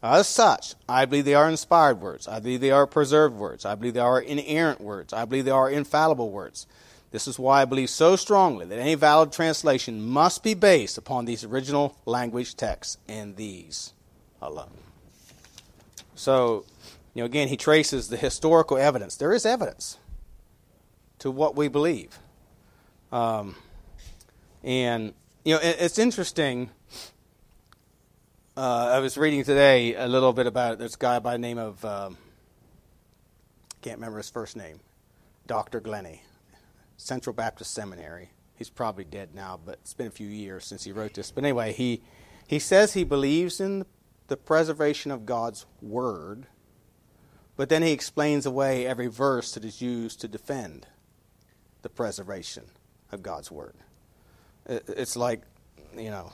As 0.02 0.28
such, 0.28 0.75
I 0.87 1.07
believe 1.07 1.25
they 1.25 1.35
are 1.35 1.49
inspired 1.49 2.02
words. 2.02 2.28
I 2.28 2.40
believe 2.40 2.61
they 2.61 2.71
are 2.71 2.87
preserved 2.87 3.35
words. 3.35 3.64
I 3.64 3.75
believe 3.76 3.95
they 3.95 4.00
are 4.00 4.21
inerrant 4.21 4.83
words. 4.83 5.14
I 5.14 5.25
believe 5.25 5.47
they 5.47 5.50
are 5.50 5.71
infallible 5.71 6.31
words. 6.31 6.66
This 7.12 7.26
is 7.26 7.38
why 7.38 7.62
I 7.62 7.64
believe 7.64 7.88
so 7.88 8.14
strongly 8.14 8.66
that 8.66 8.78
any 8.78 8.95
valid 8.95 9.33
translation 9.33 10.05
must 10.07 10.43
be 10.43 10.52
based 10.52 10.99
upon 10.99 11.25
these 11.25 11.43
original 11.43 11.97
language 12.05 12.57
texts 12.57 12.99
and 13.09 13.37
these 13.37 13.95
alone. 14.43 14.69
So, 16.14 16.66
you 17.14 17.23
know, 17.23 17.25
again, 17.25 17.49
he 17.49 17.57
traces 17.57 18.11
the 18.11 18.19
historical 18.19 18.76
evidence. 18.76 19.16
There 19.16 19.33
is 19.33 19.47
evidence 19.47 19.97
to 21.21 21.31
what 21.31 21.57
we 21.57 21.69
believe. 21.69 22.19
Um, 23.11 23.55
and, 24.67 25.15
you 25.45 25.55
know, 25.55 25.61
it, 25.61 25.77
it's 25.81 25.99
interesting 25.99 26.71
uh, 28.57 28.91
I 28.95 29.01
was 29.01 29.19
reading 29.19 29.45
today 29.45 29.95
a 29.95 30.09
little 30.09 30.33
bit 30.33 30.47
about 30.47 30.79
this 30.79 30.97
guy 30.97 31.19
by 31.19 31.33
the 31.33 31.39
name 31.39 31.59
of, 31.59 31.85
um, 31.85 32.17
can't 33.83 33.99
remember 33.99 34.17
his 34.17 34.31
first 34.31 34.57
name, 34.57 34.81
Dr. 35.47 35.79
Glenny, 35.79 36.23
Central 36.97 37.35
Baptist 37.35 37.75
Seminary. 37.75 38.31
He's 38.55 38.71
probably 38.71 39.05
dead 39.05 39.35
now, 39.35 39.61
but 39.63 39.75
it's 39.83 39.93
been 39.93 40.07
a 40.07 40.11
few 40.11 40.27
years 40.27 40.65
since 40.65 40.85
he 40.85 40.93
wrote 40.93 41.13
this. 41.13 41.31
But 41.31 41.45
anyway, 41.45 41.75
he, 41.75 42.01
he 42.47 42.59
says 42.59 42.95
he 42.95 43.05
believes 43.05 43.61
in 43.61 43.85
the 44.29 44.39
preservation 44.39 45.11
of 45.11 45.27
God's 45.27 45.67
Word, 45.83 46.47
but 47.57 47.69
then 47.69 47.83
he 47.83 47.93
explains 47.93 48.47
away 48.47 48.87
every 48.87 49.07
verse 49.09 49.53
that 49.53 49.67
is 49.67 49.83
used 49.83 50.19
to 50.23 50.29
defend 50.29 50.87
the 51.83 51.91
preservation 51.91 52.65
of 53.13 53.23
God's 53.23 53.51
Word. 53.51 53.75
It's 54.69 55.17
like, 55.17 55.43
you 55.97 56.11
know, 56.11 56.33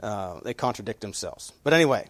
uh, 0.00 0.40
they 0.40 0.54
contradict 0.54 1.00
themselves. 1.00 1.52
But 1.64 1.72
anyway, 1.72 2.08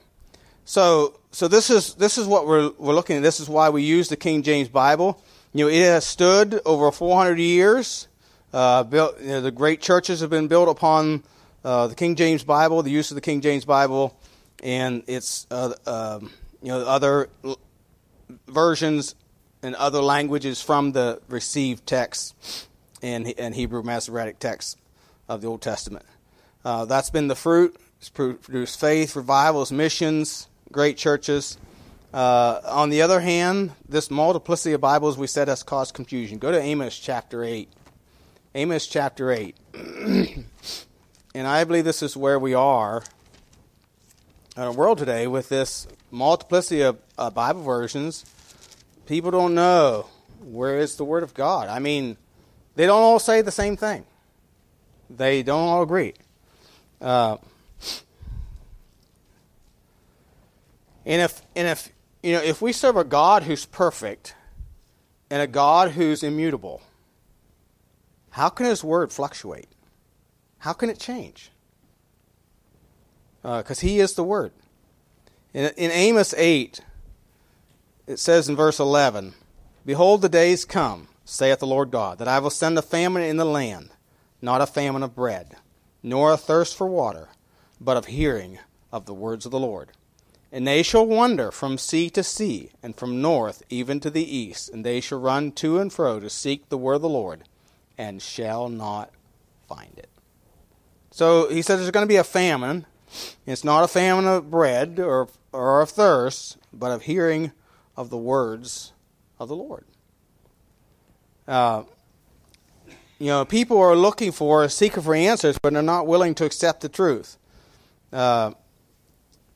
so 0.65 1.19
so 1.31 1.49
this 1.49 1.71
is 1.71 1.95
this 1.95 2.19
is 2.19 2.27
what 2.27 2.47
we're 2.47 2.71
we're 2.79 2.95
looking 2.95 3.17
at. 3.17 3.23
This 3.23 3.41
is 3.41 3.49
why 3.49 3.71
we 3.71 3.83
use 3.83 4.09
the 4.09 4.17
King 4.17 4.43
James 4.43 4.69
Bible. 4.69 5.23
You 5.53 5.65
know, 5.65 5.71
it 5.71 5.83
has 5.83 6.05
stood 6.05 6.61
over 6.67 6.91
400 6.91 7.39
years. 7.39 8.09
Uh, 8.53 8.83
built, 8.85 9.21
you 9.21 9.29
know, 9.29 9.41
the 9.41 9.51
great 9.51 9.81
churches 9.81 10.21
have 10.21 10.31
been 10.31 10.49
built 10.49 10.69
upon 10.69 11.23
uh, 11.65 11.89
the 11.89 11.95
King 11.95 12.15
James 12.15 12.45
Bible, 12.45 12.83
the 12.83 12.91
use 12.91 13.11
of 13.11 13.15
the 13.15 13.21
King 13.21 13.41
James 13.41 13.65
Bible, 13.65 14.19
and 14.63 15.03
its 15.07 15.47
uh, 15.51 15.75
um, 15.87 16.31
you 16.63 16.69
know 16.69 16.81
other 16.81 17.29
l- 17.45 17.59
versions 18.49 19.15
and 19.63 19.75
other 19.75 20.01
languages 20.01 20.61
from 20.63 20.93
the 20.93 21.21
received 21.29 21.87
text 21.87 22.69
and 23.03 23.33
and 23.39 23.55
Hebrew 23.55 23.83
Masoretic 23.83 24.39
text 24.39 24.79
of 25.29 25.41
the 25.41 25.49
Old 25.49 25.63
Testament. 25.63 26.05
Uh, 26.65 26.85
that's 26.85 27.11
been 27.11 27.29
the 27.29 27.35
fruit. 27.35 27.77
It's 27.99 28.09
produced 28.09 28.79
faith, 28.79 29.17
revivals, 29.17 29.73
missions, 29.73 30.49
great 30.73 30.97
churches. 30.97 31.59
Uh, 32.13 32.61
on 32.65 32.91
the 32.91 33.03
other 33.03 33.21
hand, 33.21 33.73
this 33.89 34.11
multiplicity 34.11 34.73
of 34.73 34.81
Bibles 34.81 35.19
we 35.19 35.27
said 35.27 35.49
has 35.49 35.63
caused 35.63 35.95
confusion. 35.95 36.39
Go 36.39 36.51
to 36.51 36.61
Amos 36.61 36.99
chapter 36.99 37.45
8. 37.45 37.69
Amos 38.55 38.87
chapter 38.87 39.31
8. 39.31 39.57
and 41.35 41.47
I 41.47 41.65
believe 41.65 41.85
this 41.85 42.03
is 42.03 42.17
where 42.17 42.39
we 42.39 42.55
are 42.55 43.03
in 44.57 44.63
our 44.63 44.73
world 44.73 44.99
today 44.99 45.27
with 45.27 45.49
this 45.49 45.87
multiplicity 46.11 46.81
of 46.81 46.99
uh, 47.19 47.29
Bible 47.31 47.63
versions. 47.63 48.25
People 49.07 49.31
don't 49.31 49.55
know 49.55 50.07
where 50.41 50.79
is 50.79 50.97
the 50.97 51.05
Word 51.05 51.23
of 51.23 51.35
God. 51.35 51.69
I 51.69 51.79
mean, 51.79 52.17
they 52.77 52.87
don't 52.87 53.03
all 53.03 53.19
say 53.19 53.43
the 53.43 53.53
same 53.53 53.77
thing, 53.77 54.07
they 55.09 55.43
don't 55.43 55.69
all 55.69 55.83
agree. 55.83 56.15
Uh, 57.01 57.37
and 61.05 61.23
if 61.23 61.43
and 61.55 61.69
if 61.69 61.91
you 62.23 62.33
know 62.33 62.43
if 62.43 62.61
we 62.61 62.73
serve 62.73 62.97
a 62.97 63.05
God 63.05 63.45
who's 63.45 63.67
perfect 63.67 64.35
and 65.31 65.43
a 65.43 65.47
God 65.47 65.93
who's 65.93 66.23
immutable, 66.23 66.81
how 68.31 68.49
can 68.49 68.67
His 68.67 68.83
word 68.83 69.13
fluctuate? 69.13 69.69
How 70.59 70.73
can 70.73 70.91
it 70.91 70.99
change? 70.99 71.51
Because 73.43 73.79
uh, 73.83 73.87
He 73.87 74.01
is 74.01 74.15
the 74.15 74.25
Word. 74.25 74.53
In, 75.55 75.71
in 75.77 75.91
Amos 75.91 76.35
eight, 76.37 76.81
it 78.07 78.19
says 78.19 78.49
in 78.49 78.57
verse 78.57 78.81
eleven, 78.81 79.35
"Behold, 79.85 80.23
the 80.23 80.29
days 80.29 80.65
come," 80.65 81.09
saith 81.25 81.61
the 81.61 81.67
Lord 81.67 81.91
God, 81.91 82.19
"that 82.19 82.29
I 82.29 82.39
will 82.41 82.51
send 82.51 82.77
a 82.77 82.83
famine 82.83 83.23
in 83.23 83.37
the 83.37 83.45
land, 83.45 83.91
not 84.41 84.61
a 84.61 84.67
famine 84.67 85.03
of 85.03 85.15
bread." 85.15 85.57
nor 86.07 86.33
a 86.33 86.37
thirst 86.37 86.77
for 86.77 86.87
water, 86.87 87.31
but 87.81 87.97
of 87.97 88.07
hearing 88.07 88.61
of 88.93 89.07
the 89.07 89.13
words 89.13 89.45
of 89.45 89.51
the 89.51 89.59
Lord. 89.59 89.91
And 90.53 90.65
they 90.65 90.85
shall 90.85 91.05
wander 91.05 91.51
from 91.51 91.79
sea 91.79 92.09
to 92.11 92.23
sea, 92.23 92.71
and 92.81 92.95
from 92.95 93.21
north 93.21 93.65
even 93.69 93.99
to 94.01 94.09
the 94.09 94.25
east, 94.25 94.69
and 94.69 94.85
they 94.85 95.01
shall 95.01 95.19
run 95.19 95.51
to 95.53 95.81
and 95.81 95.93
fro 95.93 96.21
to 96.21 96.31
seek 96.31 96.69
the 96.69 96.79
word 96.79 96.95
of 96.95 97.03
the 97.03 97.09
Lord, 97.09 97.43
and 97.99 98.23
shall 98.23 98.69
not 98.69 99.11
find 99.69 99.99
it. 99.99 100.09
So 101.11 101.49
he 101.49 101.61
says 101.61 101.81
there's 101.81 101.91
going 101.91 102.07
to 102.07 102.09
be 102.09 102.15
a 102.15 102.23
famine. 102.25 102.87
It's 103.47 103.65
not 103.65 103.83
a 103.83 103.89
famine 103.89 104.29
of 104.29 104.49
bread 104.49 105.01
or, 105.01 105.29
or 105.53 105.81
of 105.81 105.91
thirst, 105.91 106.57
but 106.73 106.93
of 106.93 107.03
hearing 107.03 107.51
of 107.97 108.11
the 108.11 108.17
words 108.17 108.93
of 109.41 109.49
the 109.49 109.57
Lord. 109.57 109.87
Uh, 111.49 111.83
you 113.19 113.29
know, 113.29 113.45
people 113.45 113.79
are 113.79 113.97
looking 113.97 114.33
for, 114.33 114.69
seeking 114.69 115.03
for 115.03 115.15
answers, 115.15 115.59
but 115.59 115.73
they're 115.73 115.83
not 115.83 116.07
willing 116.07 116.35
to 116.37 116.45
accept 116.45 116.83
the 116.83 116.89
truth. 116.89 117.39
Uh, 118.13 118.53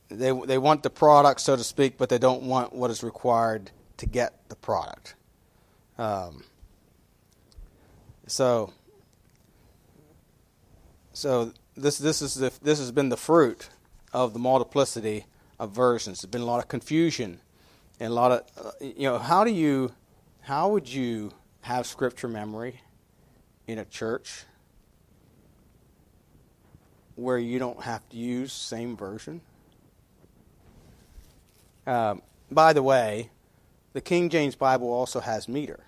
they 0.08 0.32
they 0.32 0.58
want 0.58 0.82
the 0.82 0.90
product, 0.90 1.40
so 1.40 1.56
to 1.56 1.62
speak, 1.62 1.96
but 1.96 2.08
they 2.08 2.18
don't 2.18 2.42
want 2.42 2.72
what 2.72 2.90
is 2.90 3.02
required 3.02 3.70
to 3.98 4.06
get 4.06 4.48
the 4.48 4.56
product. 4.56 5.14
Um, 5.98 6.44
so, 8.26 8.72
so 11.12 11.52
this 11.76 11.98
this 11.98 12.22
is 12.22 12.34
the, 12.34 12.52
this 12.62 12.78
has 12.78 12.90
been 12.90 13.08
the 13.08 13.16
fruit 13.16 13.68
of 14.12 14.32
the 14.32 14.40
multiplicity 14.40 15.26
of 15.58 15.70
versions. 15.70 16.22
There's 16.22 16.30
been 16.30 16.40
a 16.40 16.46
lot 16.46 16.58
of 16.58 16.68
confusion 16.68 17.40
and 18.00 18.10
a 18.10 18.14
lot 18.14 18.32
of 18.32 18.66
uh, 18.66 18.70
you 18.80 19.04
know 19.04 19.18
how 19.18 19.44
do 19.44 19.50
you 19.50 19.92
how 20.40 20.70
would 20.70 20.88
you 20.88 21.32
have 21.62 21.86
scripture 21.86 22.28
memory? 22.28 22.80
In 23.70 23.78
a 23.78 23.84
church 23.84 24.44
where 27.16 27.38
you 27.38 27.58
don't 27.58 27.82
have 27.82 28.06
to 28.08 28.16
use 28.16 28.52
same 28.52 28.96
version. 28.96 29.40
Um, 31.86 32.22
by 32.50 32.72
the 32.72 32.82
way, 32.82 33.30
the 33.92 34.00
King 34.00 34.28
James 34.28 34.54
Bible 34.54 34.92
also 34.92 35.20
has 35.20 35.48
meter. 35.48 35.80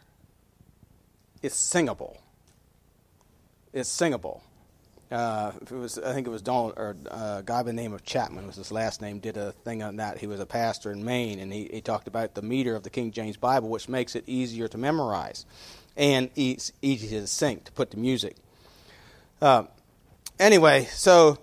It's 1.42 1.56
singable. 1.56 2.18
It's 3.72 3.88
singable. 3.88 4.42
Uh, 5.10 5.52
it 5.60 5.70
was, 5.70 5.98
I 5.98 6.14
think 6.14 6.26
it 6.26 6.30
was 6.30 6.40
Donald 6.40 6.74
or 6.76 6.96
uh, 7.10 7.36
a 7.38 7.42
guy 7.44 7.58
by 7.58 7.64
the 7.64 7.72
name 7.72 7.92
of 7.92 8.02
Chapman 8.02 8.46
was 8.46 8.56
his 8.56 8.72
last 8.72 9.02
name. 9.02 9.18
Did 9.18 9.36
a 9.36 9.52
thing 9.52 9.82
on 9.82 9.96
that. 9.96 10.18
He 10.18 10.26
was 10.26 10.40
a 10.40 10.46
pastor 10.46 10.90
in 10.90 11.04
Maine, 11.04 11.38
and 11.38 11.52
he, 11.52 11.68
he 11.70 11.80
talked 11.82 12.08
about 12.08 12.34
the 12.34 12.42
meter 12.42 12.74
of 12.74 12.82
the 12.82 12.90
King 12.90 13.10
James 13.10 13.36
Bible, 13.36 13.68
which 13.68 13.88
makes 13.88 14.16
it 14.16 14.24
easier 14.26 14.68
to 14.68 14.78
memorize 14.78 15.44
and 15.96 16.30
it's 16.36 16.72
easy 16.82 17.08
to 17.08 17.26
sync 17.26 17.64
to 17.64 17.72
put 17.72 17.90
the 17.90 17.96
music. 17.96 18.36
Uh, 19.40 19.64
anyway, 20.38 20.84
so 20.92 21.38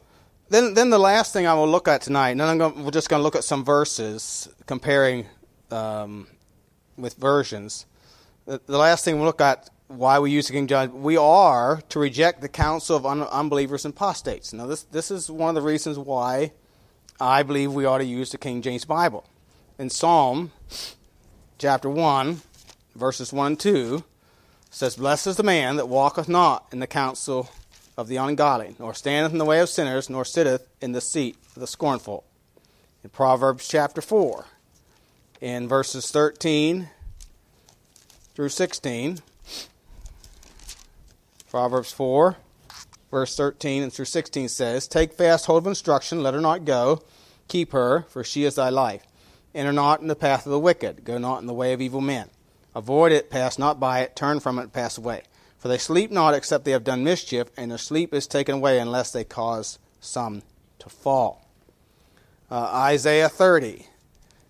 then 0.50 0.74
then 0.74 0.90
the 0.90 1.00
last 1.00 1.34
thing 1.34 1.46
I 1.46 1.54
will 1.54 1.68
look 1.68 1.88
at 1.88 2.02
tonight, 2.02 2.30
and 2.30 2.40
then 2.40 2.48
I'm 2.48 2.58
going, 2.58 2.84
we're 2.84 2.92
just 2.92 3.10
going 3.10 3.20
to 3.20 3.24
look 3.24 3.36
at 3.36 3.44
some 3.44 3.64
verses 3.64 4.48
comparing 4.66 5.28
um, 5.72 6.28
with 6.98 7.16
versions. 7.16 7.86
The, 8.46 8.62
the 8.66 8.78
last 8.78 9.06
thing 9.06 9.16
we'll 9.16 9.26
look 9.26 9.42
at 9.42 9.70
why 9.88 10.20
we 10.20 10.32
use 10.32 10.48
the 10.48 10.54
King 10.54 10.68
James, 10.68 10.92
we 10.94 11.18
are 11.18 11.82
to 11.90 12.00
reject 12.00 12.42
the 12.42 12.50
counsel 12.50 12.96
of 12.96 13.06
un- 13.06 13.24
unbelievers 13.24 13.86
and 13.86 13.94
apostates. 13.94 14.54
Now, 14.54 14.68
this, 14.68 14.84
this 14.84 15.10
is 15.10 15.32
one 15.32 15.50
of 15.50 15.56
the 15.56 15.68
reasons 15.68 15.98
why 15.98 16.52
I 17.20 17.44
believe 17.44 17.74
we 17.74 17.86
ought 17.86 17.98
to 17.98 18.06
use 18.06 18.32
the 18.32 18.38
King 18.38 18.62
James 18.62 18.86
Bible. 18.86 19.26
In 19.80 19.90
Psalm 19.90 20.52
chapter 21.58 21.90
1, 21.90 22.42
verses 22.96 23.34
1 23.34 23.48
and 23.48 23.60
2, 23.60 24.04
says, 24.70 24.96
Blessed 24.96 25.28
is 25.28 25.38
the 25.38 25.44
man 25.44 25.76
that 25.78 25.88
walketh 25.90 26.30
not 26.30 26.68
in 26.72 26.80
the 26.80 26.88
counsel 26.88 27.50
of 27.98 28.08
the 28.08 28.18
ungodly, 28.18 28.76
nor 28.80 28.94
standeth 28.94 29.32
in 29.32 29.38
the 29.38 29.46
way 29.46 29.60
of 29.60 29.70
sinners, 29.70 30.10
nor 30.10 30.24
sitteth 30.24 30.68
in 30.82 30.92
the 30.92 31.02
seat 31.02 31.38
of 31.56 31.60
the 31.60 31.68
scornful. 31.68 32.24
In 33.04 33.10
Proverbs 33.10 33.68
chapter 33.68 34.02
4, 34.02 34.46
in 35.42 35.68
verses 35.68 36.12
13 36.12 36.90
through 38.36 38.50
16, 38.50 39.20
Proverbs 41.50 41.92
4, 41.92 42.38
verse 43.10 43.36
13 43.36 43.84
and 43.84 43.92
through 43.92 44.06
16 44.06 44.50
says, 44.50 44.88
Take 44.88 45.14
fast 45.14 45.48
hold 45.48 45.64
of 45.64 45.68
instruction, 45.68 46.22
let 46.22 46.34
her 46.34 46.42
not 46.42 46.66
go. 46.66 47.02
Keep 47.48 47.72
her, 47.72 48.06
for 48.10 48.24
she 48.24 48.44
is 48.44 48.56
thy 48.56 48.70
life. 48.70 49.04
Enter 49.56 49.74
not 49.74 50.02
in 50.02 50.08
the 50.08 50.16
path 50.16 50.46
of 50.46 50.52
the 50.52 50.60
wicked, 50.60 51.04
go 51.04 51.18
not 51.18 51.42
in 51.42 51.48
the 51.48 51.54
way 51.54 51.74
of 51.74 51.82
evil 51.82 52.02
men. 52.02 52.30
Avoid 52.80 53.12
it, 53.12 53.30
pass 53.30 53.60
not 53.60 53.78
by 53.78 54.00
it, 54.00 54.16
turn 54.16 54.40
from 54.40 54.58
it, 54.58 54.72
pass 54.72 54.98
away. 54.98 55.24
For 55.58 55.68
they 55.68 55.78
sleep 55.78 56.12
not 56.12 56.34
except 56.34 56.64
they 56.64 56.72
have 56.72 56.86
done 56.86 57.04
mischief, 57.04 57.50
and 57.58 57.70
their 57.70 57.78
sleep 57.78 58.14
is 58.14 58.26
taken 58.26 58.56
away 58.56 58.80
unless 58.80 59.12
they 59.12 59.26
cause 59.26 59.80
some 60.00 60.44
to 60.80 60.88
fall. 60.88 61.46
Uh, 62.50 62.72
Isaiah 62.74 63.28
30, 63.28 63.86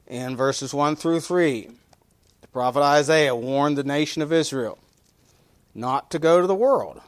in 0.06 0.38
verses 0.38 0.76
1 0.76 0.96
through 0.96 1.22
3, 1.22 1.70
the 2.42 2.48
prophet 2.50 2.84
Isaiah 2.84 3.36
warned 3.36 3.80
the 3.80 3.84
nation 3.84 4.22
of 4.22 4.32
Israel 4.32 4.78
not 5.74 6.12
to 6.12 6.20
go 6.20 6.40
to 6.40 6.46
the 6.46 6.54
world. 6.54 7.02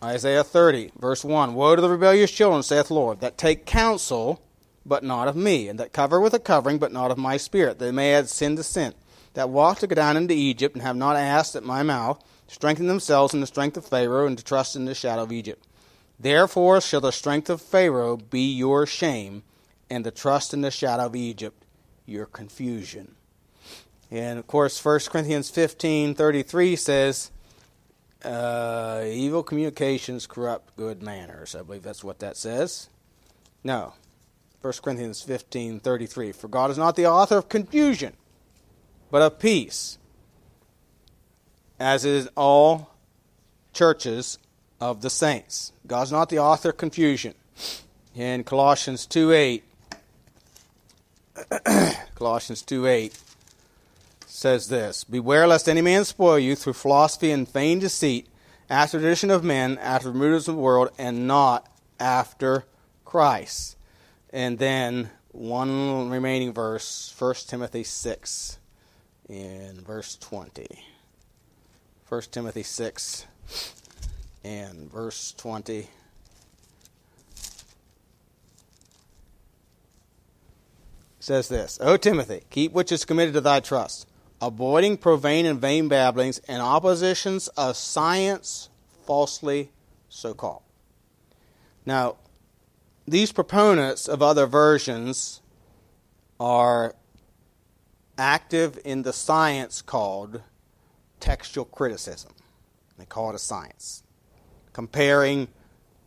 Isaiah 0.00 0.44
30, 0.44 0.92
verse 0.96 1.24
1 1.24 1.54
Woe 1.54 1.74
to 1.74 1.82
the 1.82 1.90
rebellious 1.90 2.30
children, 2.30 2.62
saith 2.62 2.88
Lord, 2.88 3.18
that 3.18 3.36
take 3.36 3.66
counsel, 3.66 4.40
but 4.86 5.02
not 5.02 5.26
of 5.26 5.34
me, 5.34 5.66
and 5.66 5.80
that 5.80 5.92
cover 5.92 6.20
with 6.20 6.34
a 6.34 6.38
covering, 6.38 6.78
but 6.78 6.92
not 6.92 7.10
of 7.10 7.18
my 7.18 7.36
spirit, 7.36 7.80
that 7.80 7.86
they 7.86 7.90
may 7.90 8.14
add 8.14 8.28
sin 8.28 8.54
to 8.54 8.62
sin, 8.62 8.94
that 9.38 9.50
walk 9.50 9.78
to 9.78 9.86
go 9.86 9.94
down 9.94 10.16
into 10.16 10.34
Egypt, 10.34 10.74
and 10.74 10.82
have 10.82 10.96
not 10.96 11.14
asked 11.14 11.54
at 11.54 11.62
my 11.62 11.84
mouth, 11.84 12.20
strengthen 12.48 12.88
themselves 12.88 13.32
in 13.32 13.40
the 13.40 13.46
strength 13.46 13.76
of 13.76 13.86
Pharaoh, 13.86 14.26
and 14.26 14.36
to 14.36 14.42
trust 14.42 14.74
in 14.74 14.84
the 14.84 14.96
shadow 14.96 15.22
of 15.22 15.30
Egypt. 15.30 15.64
Therefore 16.18 16.80
shall 16.80 17.00
the 17.00 17.12
strength 17.12 17.48
of 17.48 17.62
Pharaoh 17.62 18.16
be 18.16 18.52
your 18.52 18.84
shame, 18.84 19.44
and 19.88 20.04
the 20.04 20.10
trust 20.10 20.52
in 20.52 20.62
the 20.62 20.72
shadow 20.72 21.06
of 21.06 21.14
Egypt 21.14 21.64
your 22.04 22.26
confusion. 22.26 23.14
And 24.10 24.40
of 24.40 24.48
course, 24.48 24.84
1 24.84 25.00
Corinthians 25.08 25.50
15 25.50 26.16
33 26.16 26.74
says, 26.74 27.30
uh, 28.24 29.04
evil 29.06 29.44
communications 29.44 30.26
corrupt 30.26 30.74
good 30.76 31.00
manners. 31.00 31.54
I 31.54 31.62
believe 31.62 31.84
that's 31.84 32.02
what 32.02 32.18
that 32.18 32.36
says. 32.36 32.88
No. 33.62 33.92
1 34.62 34.72
Corinthians 34.82 35.22
15 35.22 35.78
33. 35.78 36.32
For 36.32 36.48
God 36.48 36.72
is 36.72 36.78
not 36.78 36.96
the 36.96 37.06
author 37.06 37.36
of 37.36 37.48
confusion, 37.48 38.14
but 39.10 39.22
of 39.22 39.38
peace, 39.38 39.98
as 41.78 42.04
is 42.04 42.28
all 42.36 42.90
churches 43.72 44.38
of 44.80 45.00
the 45.02 45.10
saints. 45.10 45.72
God's 45.86 46.12
not 46.12 46.28
the 46.28 46.38
author 46.38 46.70
of 46.70 46.76
confusion. 46.76 47.34
In 48.14 48.44
Colossians 48.44 49.06
2 49.06 49.32
8, 49.32 49.64
Colossians 52.14 52.62
2 52.62 52.86
8 52.86 53.18
says 54.26 54.68
this 54.68 55.04
Beware 55.04 55.46
lest 55.46 55.68
any 55.68 55.80
man 55.80 56.04
spoil 56.04 56.38
you 56.38 56.54
through 56.54 56.72
philosophy 56.74 57.30
and 57.30 57.50
vain 57.50 57.78
deceit, 57.78 58.26
after 58.70 58.98
the 58.98 59.02
tradition 59.02 59.30
of 59.30 59.44
men, 59.44 59.78
after 59.78 60.10
the 60.10 60.18
rulers 60.18 60.48
of 60.48 60.56
the 60.56 60.60
world, 60.60 60.90
and 60.98 61.26
not 61.26 61.70
after 61.98 62.64
Christ. 63.04 63.76
And 64.30 64.58
then 64.58 65.10
one 65.32 66.10
remaining 66.10 66.52
verse, 66.52 67.14
1 67.18 67.34
Timothy 67.46 67.84
6, 67.84 68.58
in 69.28 69.80
verse 69.86 70.16
20. 70.16 70.66
1 72.08 72.22
Timothy 72.30 72.62
6 72.62 73.26
and 74.44 74.90
verse 74.90 75.32
20. 75.36 75.88
says 81.20 81.48
this 81.48 81.78
O 81.82 81.98
Timothy, 81.98 82.42
keep 82.48 82.72
which 82.72 82.90
is 82.90 83.04
committed 83.04 83.34
to 83.34 83.40
thy 83.42 83.60
trust 83.60 84.06
avoiding 84.40 84.96
profane 84.96 85.46
and 85.46 85.60
vain 85.60 85.88
babblings 85.88 86.38
and 86.48 86.62
oppositions 86.62 87.48
of 87.48 87.76
science 87.76 88.68
falsely 89.06 89.70
so 90.08 90.34
called. 90.34 90.62
Now, 91.84 92.16
these 93.06 93.32
proponents 93.32 94.06
of 94.08 94.22
other 94.22 94.46
versions 94.46 95.40
are 96.38 96.94
active 98.18 98.78
in 98.84 99.02
the 99.02 99.12
science 99.12 99.80
called 99.80 100.42
textual 101.20 101.64
criticism. 101.64 102.32
They 102.98 103.06
call 103.06 103.30
it 103.30 103.36
a 103.36 103.38
science. 103.38 104.02
Comparing 104.72 105.48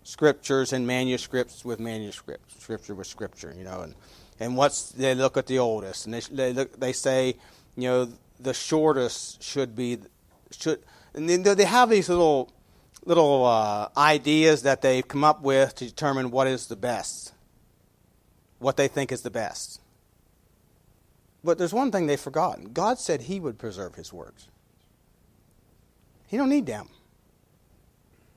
scriptures 0.03 0.73
and 0.73 0.85
manuscripts 0.85 1.63
with 1.63 1.79
manuscripts, 1.79 2.61
scripture 2.61 2.93
with 2.95 3.07
scripture, 3.07 3.53
you 3.57 3.63
know, 3.63 3.81
and, 3.81 3.95
and 4.39 4.57
what's 4.57 4.89
they 4.91 5.15
look 5.15 5.37
at 5.37 5.47
the 5.47 5.59
oldest 5.59 6.05
and 6.05 6.13
they, 6.13 6.19
they, 6.19 6.53
look, 6.53 6.79
they 6.79 6.93
say 6.93 7.35
you 7.75 7.83
know, 7.83 8.09
the 8.39 8.53
shortest 8.53 9.41
should 9.41 9.75
be 9.75 9.99
should. 10.51 10.83
And 11.13 11.29
then 11.29 11.43
they 11.43 11.65
have 11.65 11.89
these 11.89 12.09
little 12.09 12.51
little 13.05 13.45
uh, 13.45 13.89
ideas 13.97 14.63
that 14.63 14.81
they've 14.81 15.07
come 15.07 15.23
up 15.23 15.41
with 15.41 15.75
to 15.75 15.85
determine 15.85 16.31
what 16.31 16.47
is 16.47 16.67
the 16.67 16.75
best, 16.75 17.33
what 18.59 18.77
they 18.77 18.87
think 18.87 19.11
is 19.11 19.21
the 19.21 19.31
best. 19.31 19.80
But 21.43 21.57
there's 21.57 21.73
one 21.73 21.91
thing 21.91 22.05
they've 22.05 22.19
forgotten. 22.19 22.71
God 22.71 22.99
said 22.99 23.23
He 23.23 23.39
would 23.39 23.57
preserve 23.57 23.95
His 23.95 24.13
words. 24.13 24.47
He 26.27 26.37
don't 26.37 26.49
need 26.49 26.65
them. 26.65 26.89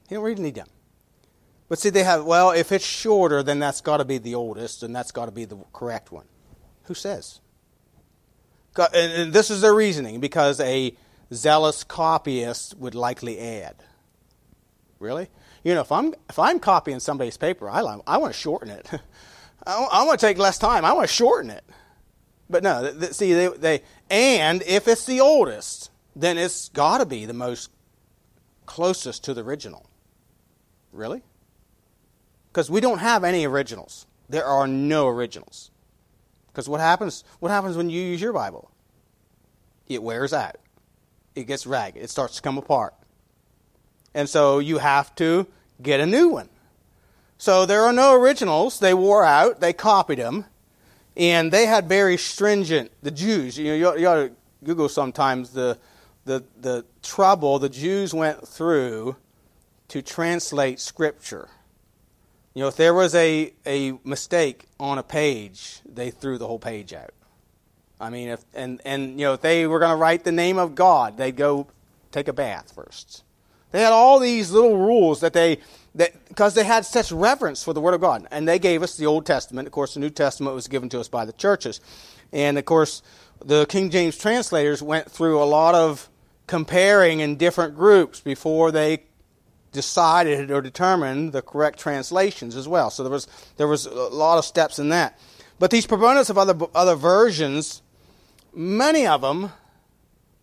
He 0.09 0.15
don't 0.15 0.25
really 0.25 0.43
need 0.43 0.55
them. 0.55 0.69
But 1.69 1.79
see, 1.79 1.91
they 1.91 2.03
have 2.05 2.25
well, 2.25 2.51
if 2.51 2.73
it's 2.73 2.85
shorter, 2.85 3.43
then 3.43 3.59
that's 3.59 3.81
got 3.81 3.99
to 3.99 4.05
be 4.05 4.19
the 4.19 4.35
oldest, 4.35 4.83
and 4.83 4.95
that's 4.95 5.13
got 5.13 5.27
to 5.27 5.33
be 5.33 5.45
the 5.45 5.57
correct 5.73 6.13
one. 6.13 6.27
Who 6.85 6.95
says? 6.95 7.41
And 8.77 9.33
this 9.33 9.51
is 9.51 9.61
their 9.61 9.75
reasoning 9.75 10.21
because 10.21 10.61
a 10.61 10.97
zealous 11.33 11.85
copyist 11.85 12.77
would 12.79 12.95
likely 12.95 13.39
add. 13.39 13.77
Really? 14.99 15.29
You 15.63 15.75
know, 15.75 15.81
if 15.81 15.93
I'm 15.93 16.15
if 16.29 16.39
I'm 16.39 16.59
copying 16.59 17.01
somebody's 17.01 17.37
paper, 17.37 17.69
I 17.71 17.81
I 18.07 18.19
want 18.19 18.35
to 18.35 18.39
shorten 18.39 18.71
it. 18.71 18.89
I, 19.67 19.89
I 19.93 20.03
want 20.05 20.21
to 20.21 20.27
take 20.27 20.39
less 20.39 20.59
time. 20.59 20.85
I 20.85 20.93
want 20.93 21.09
to 21.09 21.15
shorten 21.15 21.51
it. 21.51 21.65
But 22.55 22.63
no, 22.63 22.89
th- 22.89 23.15
see 23.15 23.33
they, 23.33 23.49
they 23.49 23.83
and 24.09 24.63
if 24.63 24.87
it's 24.87 25.07
the 25.07 25.21
oldest, 25.21 25.91
then 26.15 26.39
it's 26.39 26.69
got 26.69 26.99
to 26.99 27.05
be 27.05 27.27
the 27.27 27.33
most 27.33 27.69
closest 28.65 29.25
to 29.25 29.35
the 29.35 29.43
original. 29.43 29.91
Really? 30.93 31.25
Because 32.53 32.71
we 32.71 32.81
don't 32.81 33.01
have 33.01 33.25
any 33.25 33.45
originals. 33.45 34.07
There 34.29 34.45
are 34.45 34.69
no 34.69 35.09
originals. 35.09 35.73
Because 36.47 36.69
what 36.69 36.79
happens? 36.79 37.25
What 37.41 37.51
happens 37.51 37.77
when 37.77 37.91
you 37.91 38.01
use 38.01 38.21
your 38.21 38.33
Bible? 38.33 38.71
It 39.89 40.01
wears 40.01 40.33
out. 40.33 40.55
It 41.35 41.49
gets 41.49 41.67
ragged. 41.67 42.05
It 42.05 42.09
starts 42.09 42.37
to 42.37 42.43
come 42.43 42.57
apart. 42.57 42.95
And 44.15 44.29
so 44.29 44.61
you 44.61 44.79
have 44.79 45.13
to 45.17 45.49
get 45.83 45.99
a 45.99 46.07
new 46.07 46.29
one. 46.29 46.51
So 47.37 47.67
there 47.67 47.83
are 47.83 47.93
no 47.93 48.15
originals. 48.15 48.79
They 48.79 48.95
wore 48.95 49.25
out. 49.25 49.59
They 49.59 49.73
copied 49.73 50.21
them, 50.21 50.45
and 51.17 51.53
they 51.53 51.67
had 51.67 51.89
very 51.89 52.17
stringent. 52.17 52.91
The 53.03 53.11
Jews, 53.11 53.59
you 53.59 53.69
know, 53.69 53.75
you, 53.75 54.01
you 54.01 54.09
ought 54.09 54.15
to 54.15 54.33
Google 54.65 54.89
sometimes 54.89 55.51
the 55.51 55.79
the 56.25 56.45
the 56.61 56.85
trouble 57.03 57.59
the 57.59 57.69
Jews 57.69 58.15
went 58.15 58.47
through 58.47 59.17
to 59.89 60.03
translate 60.03 60.81
Scripture. 60.81 61.49
You 62.55 62.63
know, 62.63 62.69
if 62.69 62.77
there 62.77 62.95
was 62.95 63.15
a, 63.15 63.53
a 63.67 63.93
mistake 64.05 64.67
on 64.79 64.99
a 64.99 65.03
page, 65.03 65.81
they 65.85 66.11
threw 66.11 66.39
the 66.39 66.47
whole 66.47 66.61
page 66.61 66.93
out. 66.93 67.13
I 68.01 68.11
mean, 68.11 68.29
if 68.29 68.45
and 68.55 68.81
and 68.85 69.19
you 69.19 69.27
know, 69.27 69.35
if 69.35 69.41
they 69.41 69.67
were 69.67 69.79
going 69.79 69.91
to 69.91 69.97
write 69.97 70.25
the 70.25 70.33
name 70.33 70.59
of 70.59 70.75
God, 70.75 71.17
they'd 71.17 71.37
go 71.37 71.67
take 72.13 72.29
a 72.29 72.33
bath 72.33 72.73
first. 72.75 73.25
They 73.73 73.83
had 73.83 73.93
all 73.93 74.21
these 74.21 74.53
little 74.53 74.79
rules 74.79 75.21
that 75.21 75.33
they 75.33 75.59
because 75.97 76.55
they 76.55 76.65
had 76.65 76.85
such 76.85 77.13
reverence 77.13 77.63
for 77.63 77.73
the 77.73 77.81
Word 77.81 77.95
of 77.95 78.01
God, 78.01 78.27
and 78.31 78.49
they 78.49 78.59
gave 78.59 78.83
us 78.83 78.97
the 78.97 79.07
Old 79.07 79.27
Testament. 79.27 79.67
Of 79.67 79.73
course, 79.73 79.95
the 79.95 80.01
New 80.01 80.11
Testament 80.11 80.55
was 80.55 80.69
given 80.69 80.89
to 80.91 81.01
us 81.01 81.09
by 81.09 81.25
the 81.25 81.33
churches, 81.33 81.81
and 82.33 82.59
of 82.59 82.65
course, 82.65 83.03
the 83.45 83.67
King 83.67 83.91
James 83.91 84.17
translators 84.19 84.83
went 84.83 85.11
through 85.11 85.43
a 85.43 85.45
lot 85.45 85.75
of 85.75 86.09
comparing 86.47 87.21
in 87.21 87.37
different 87.37 87.75
groups 87.75 88.21
before 88.21 88.71
they 88.71 89.05
decided 89.73 90.51
or 90.51 90.63
determined 90.63 91.33
the 91.33 91.43
correct 91.43 91.79
translations 91.79 92.57
as 92.57 92.67
well. 92.67 92.91
So 92.91 93.03
there 93.03 93.13
was 93.13 93.27
there 93.57 93.69
was 93.69 93.87
a 93.87 93.93
lot 93.93 94.39
of 94.39 94.45
steps 94.45 94.79
in 94.79 94.89
that. 94.91 95.19
But 95.59 95.71
these 95.71 95.87
proponents 95.87 96.31
of 96.31 96.39
other 96.39 96.57
other 96.75 96.95
versions, 96.95 97.83
many 98.55 99.07
of 99.07 99.21
them 99.21 99.53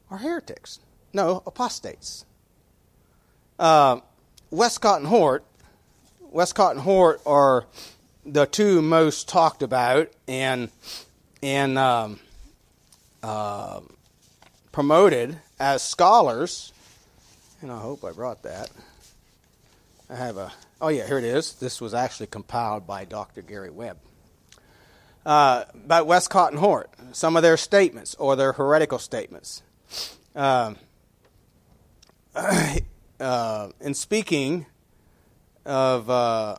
are 0.10 0.18
heretics. 0.18 0.80
No, 1.14 1.44
apostates. 1.46 2.26
Uh, 3.58 4.00
Westcott 4.52 5.00
and 5.00 5.08
Hort, 5.08 5.46
Westcott 6.30 6.74
and 6.74 6.82
Hort 6.82 7.22
are 7.26 7.66
the 8.26 8.46
two 8.46 8.82
most 8.82 9.30
talked 9.30 9.64
about 9.64 10.12
and 10.28 10.70
and 11.42 11.78
um, 11.78 12.20
uh, 13.24 13.80
promoted 14.72 15.38
as 15.60 15.82
scholars. 15.82 16.74
And 17.62 17.72
I 17.72 17.80
hope 17.80 18.04
I 18.04 18.12
brought 18.12 18.44
that. 18.44 18.70
I 20.10 20.16
have 20.16 20.36
a. 20.36 20.52
Oh 20.82 20.90
yeah, 20.90 21.08
here 21.08 21.18
it 21.18 21.24
is. 21.24 21.54
This 21.54 21.80
was 21.80 21.94
actually 21.94 22.28
compiled 22.28 22.86
by 22.86 23.06
Dr. 23.06 23.42
Gary 23.42 23.70
Webb. 23.70 23.98
Uh, 25.26 25.64
about 25.74 26.08
Westcott 26.08 26.52
and 26.52 26.60
Hort, 26.60 26.90
some 27.14 27.38
of 27.38 27.44
their 27.44 27.56
statements 27.56 28.16
or 28.16 28.36
their 28.36 28.54
heretical 28.54 29.00
statements. 29.00 29.62
Um, 30.36 30.76
uh, 33.22 33.70
in 33.80 33.94
speaking 33.94 34.66
of 35.66 36.10
uh, 36.10 36.58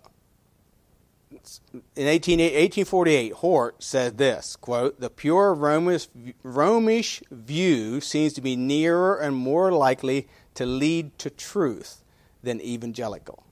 in 1.96 2.06
18, 2.06 2.38
1848, 2.38 3.32
Hort 3.34 3.82
said 3.82 4.18
this 4.18 4.56
quote, 4.56 5.00
The 5.00 5.10
pure 5.10 5.54
Romish, 5.54 6.08
Romish 6.42 7.22
view 7.30 8.00
seems 8.00 8.32
to 8.34 8.40
be 8.40 8.56
nearer 8.56 9.16
and 9.16 9.34
more 9.34 9.72
likely 9.72 10.28
to 10.54 10.66
lead 10.66 11.18
to 11.18 11.30
truth 11.30 12.04
than 12.42 12.60
evangelical. 12.60 13.44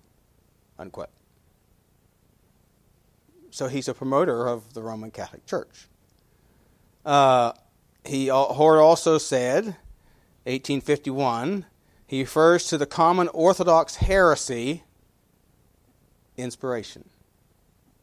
Unquote. 0.79 1.11
So 3.51 3.69
he's 3.69 3.89
a 3.89 3.95
promoter 3.95 4.47
of 4.47 4.75
the 4.75 4.83
Roman 4.83 5.11
Catholic 5.11 5.45
Church. 5.47 5.89
Uh, 7.05 7.53
he 8.05 8.29
Hort 8.29 8.79
also 8.79 9.19
said, 9.19 9.65
1851, 10.45 11.67
he 12.11 12.23
refers 12.23 12.67
to 12.67 12.77
the 12.77 12.87
common 12.87 13.29
Orthodox 13.29 13.95
heresy, 13.95 14.83
inspiration. 16.37 17.09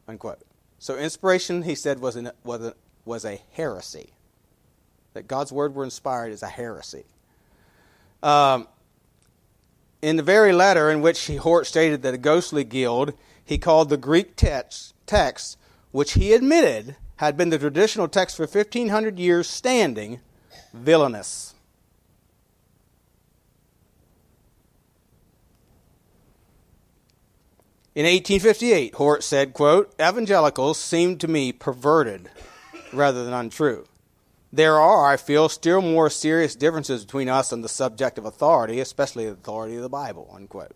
Unquote. 0.07 0.39
So 0.79 0.95
inspiration, 0.95 1.63
he 1.63 1.75
said, 1.75 1.99
was, 1.99 2.15
an, 2.15 2.31
was, 2.45 2.61
a, 2.61 2.73
was 3.03 3.25
a 3.25 3.41
heresy. 3.51 4.11
That 5.13 5.27
God's 5.27 5.51
word 5.51 5.75
were 5.75 5.83
inspired 5.83 6.31
is 6.31 6.41
a 6.41 6.47
heresy. 6.47 7.03
Um, 8.23 8.69
in 10.01 10.15
the 10.15 10.23
very 10.23 10.53
letter 10.53 10.89
in 10.89 11.01
which 11.01 11.25
he 11.25 11.35
Hort 11.35 11.67
stated 11.67 12.01
that 12.03 12.13
a 12.13 12.17
ghostly 12.17 12.63
guild, 12.63 13.11
he 13.43 13.57
called 13.57 13.89
the 13.89 13.97
Greek 13.97 14.37
text, 14.37 14.93
text, 15.05 15.57
which 15.91 16.13
he 16.13 16.31
admitted 16.31 16.95
had 17.17 17.35
been 17.35 17.49
the 17.49 17.59
traditional 17.59 18.07
text 18.07 18.37
for 18.37 18.43
1,500 18.43 19.19
years 19.19 19.49
standing, 19.49 20.21
villainous. 20.73 21.55
In 27.97 28.05
1858, 28.05 28.93
Hort 28.93 29.23
said, 29.23 29.53
quote, 29.53 29.91
Evangelicals 29.99 30.79
seem 30.79 31.17
to 31.17 31.27
me 31.27 31.51
perverted 31.51 32.29
rather 32.93 33.25
than 33.25 33.33
untrue. 33.33 33.87
There 34.53 34.77
are, 34.77 35.11
I 35.11 35.17
feel, 35.17 35.49
still 35.49 35.81
more 35.81 36.11
serious 36.11 36.55
differences 36.55 37.03
between 37.03 37.27
us 37.27 37.51
and 37.51 37.63
the 37.63 37.67
subject 37.67 38.19
of 38.19 38.25
authority, 38.25 38.79
especially 38.79 39.25
the 39.25 39.31
authority 39.31 39.77
of 39.77 39.81
the 39.81 39.89
Bible, 39.89 40.29
unquote. 40.31 40.75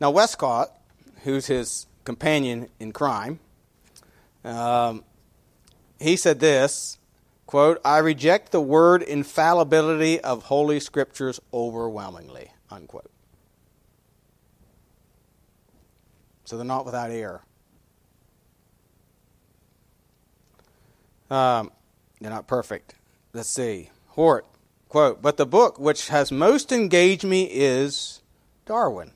Now, 0.00 0.10
Westcott, 0.10 0.76
who's 1.22 1.46
his 1.46 1.86
companion 2.02 2.70
in 2.80 2.90
crime, 2.90 3.38
um, 4.44 5.04
he 6.00 6.16
said 6.16 6.40
this, 6.40 6.98
quote, 7.46 7.80
I 7.84 7.98
reject 7.98 8.50
the 8.50 8.60
word 8.60 9.00
infallibility 9.00 10.20
of 10.20 10.42
Holy 10.42 10.80
Scriptures 10.80 11.40
overwhelmingly, 11.52 12.50
unquote. 12.68 13.12
So 16.44 16.56
they're 16.56 16.64
not 16.64 16.84
without 16.84 17.10
error. 17.10 17.42
Um, 21.30 21.72
they're 22.20 22.30
not 22.30 22.46
perfect. 22.46 22.94
Let's 23.32 23.48
see. 23.48 23.90
Hort, 24.08 24.46
quote, 24.88 25.20
but 25.20 25.36
the 25.36 25.46
book 25.46 25.78
which 25.78 26.08
has 26.08 26.30
most 26.30 26.70
engaged 26.70 27.24
me 27.24 27.44
is 27.50 28.22
Darwin. 28.66 29.12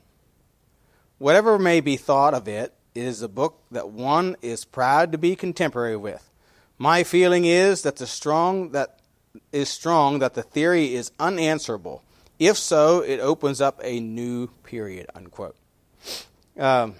Whatever 1.17 1.57
may 1.59 1.81
be 1.81 1.97
thought 1.97 2.33
of 2.33 2.47
it, 2.47 2.73
it 2.95 3.03
is 3.03 3.21
a 3.21 3.29
book 3.29 3.61
that 3.71 3.89
one 3.89 4.35
is 4.41 4.65
proud 4.65 5.11
to 5.11 5.17
be 5.17 5.35
contemporary 5.35 5.95
with. 5.95 6.29
My 6.77 7.03
feeling 7.03 7.45
is 7.45 7.83
that 7.83 7.97
the 7.97 8.07
strong 8.07 8.71
that 8.71 8.99
is 9.51 9.69
strong 9.69 10.19
that 10.19 10.33
the 10.33 10.43
theory 10.43 10.95
is 10.95 11.11
unanswerable. 11.19 12.03
If 12.39 12.57
so, 12.57 13.01
it 13.01 13.19
opens 13.19 13.61
up 13.61 13.79
a 13.83 13.99
new 13.99 14.47
period. 14.63 15.07
Unquote. 15.13 15.55
Um, 16.57 16.95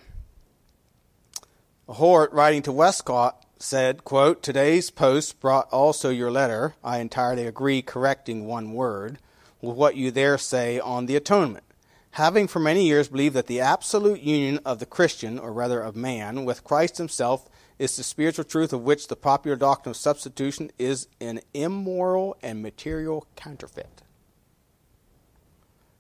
Hort, 1.93 2.31
writing 2.33 2.61
to 2.63 2.71
Westcott, 2.71 3.43
said, 3.57 4.03
quote, 4.03 4.43
Today's 4.43 4.91
post 4.91 5.39
brought 5.39 5.67
also 5.71 6.11
your 6.11 6.29
letter. 6.29 6.75
I 6.83 6.99
entirely 6.99 7.47
agree, 7.47 7.81
correcting 7.81 8.45
one 8.45 8.73
word, 8.73 9.17
with 9.59 9.75
what 9.75 9.95
you 9.95 10.11
there 10.11 10.37
say 10.37 10.79
on 10.79 11.07
the 11.07 11.15
atonement. 11.15 11.63
Having 12.11 12.47
for 12.47 12.59
many 12.59 12.85
years 12.85 13.07
believed 13.07 13.35
that 13.35 13.47
the 13.47 13.59
absolute 13.59 14.21
union 14.21 14.59
of 14.65 14.77
the 14.77 14.85
Christian, 14.85 15.39
or 15.39 15.51
rather 15.51 15.81
of 15.81 15.95
man, 15.95 16.45
with 16.45 16.63
Christ 16.63 16.97
himself 16.99 17.49
is 17.79 17.97
the 17.97 18.03
spiritual 18.03 18.45
truth 18.45 18.71
of 18.71 18.83
which 18.83 19.07
the 19.07 19.15
popular 19.15 19.57
doctrine 19.57 19.91
of 19.91 19.97
substitution 19.97 20.69
is 20.77 21.07
an 21.19 21.39
immoral 21.55 22.37
and 22.43 22.61
material 22.61 23.25
counterfeit. 23.35 24.03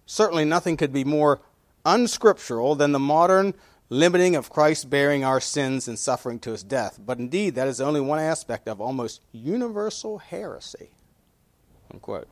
Certainly 0.05 0.45
nothing 0.45 0.77
could 0.77 0.93
be 0.93 1.03
more 1.03 1.41
unscriptural 1.83 2.75
than 2.75 2.91
the 2.91 2.99
modern 2.99 3.55
limiting 3.89 4.35
of 4.35 4.49
Christ 4.49 4.89
bearing 4.89 5.23
our 5.23 5.39
sins 5.39 5.87
and 5.87 5.97
suffering 5.97 6.39
to 6.39 6.51
his 6.51 6.63
death. 6.63 6.99
But 7.03 7.19
indeed, 7.19 7.55
that 7.55 7.67
is 7.67 7.81
only 7.81 8.01
one 8.01 8.19
aspect 8.19 8.67
of 8.67 8.79
almost 8.79 9.21
universal 9.31 10.19
heresy. 10.19 10.91
Unquote. 11.91 12.27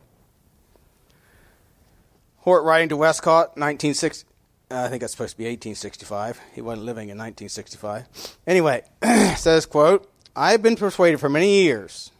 Hort 2.37 2.63
writing 2.63 2.89
to 2.89 2.97
Westcott, 2.97 3.57
1960, 3.57 4.27
uh, 4.69 4.83
I 4.83 4.89
think 4.89 5.01
that's 5.01 5.13
supposed 5.13 5.31
to 5.31 5.37
be 5.37 5.45
1865. 5.45 6.39
He 6.53 6.61
wasn't 6.61 6.85
living 6.85 7.09
in 7.09 7.17
1965. 7.17 8.37
Anyway, 8.45 8.83
says, 9.35 9.65
quote, 9.65 10.09
I've 10.35 10.61
been 10.61 10.75
persuaded 10.75 11.19
for 11.19 11.29
many 11.29 11.63
years, 11.63 12.11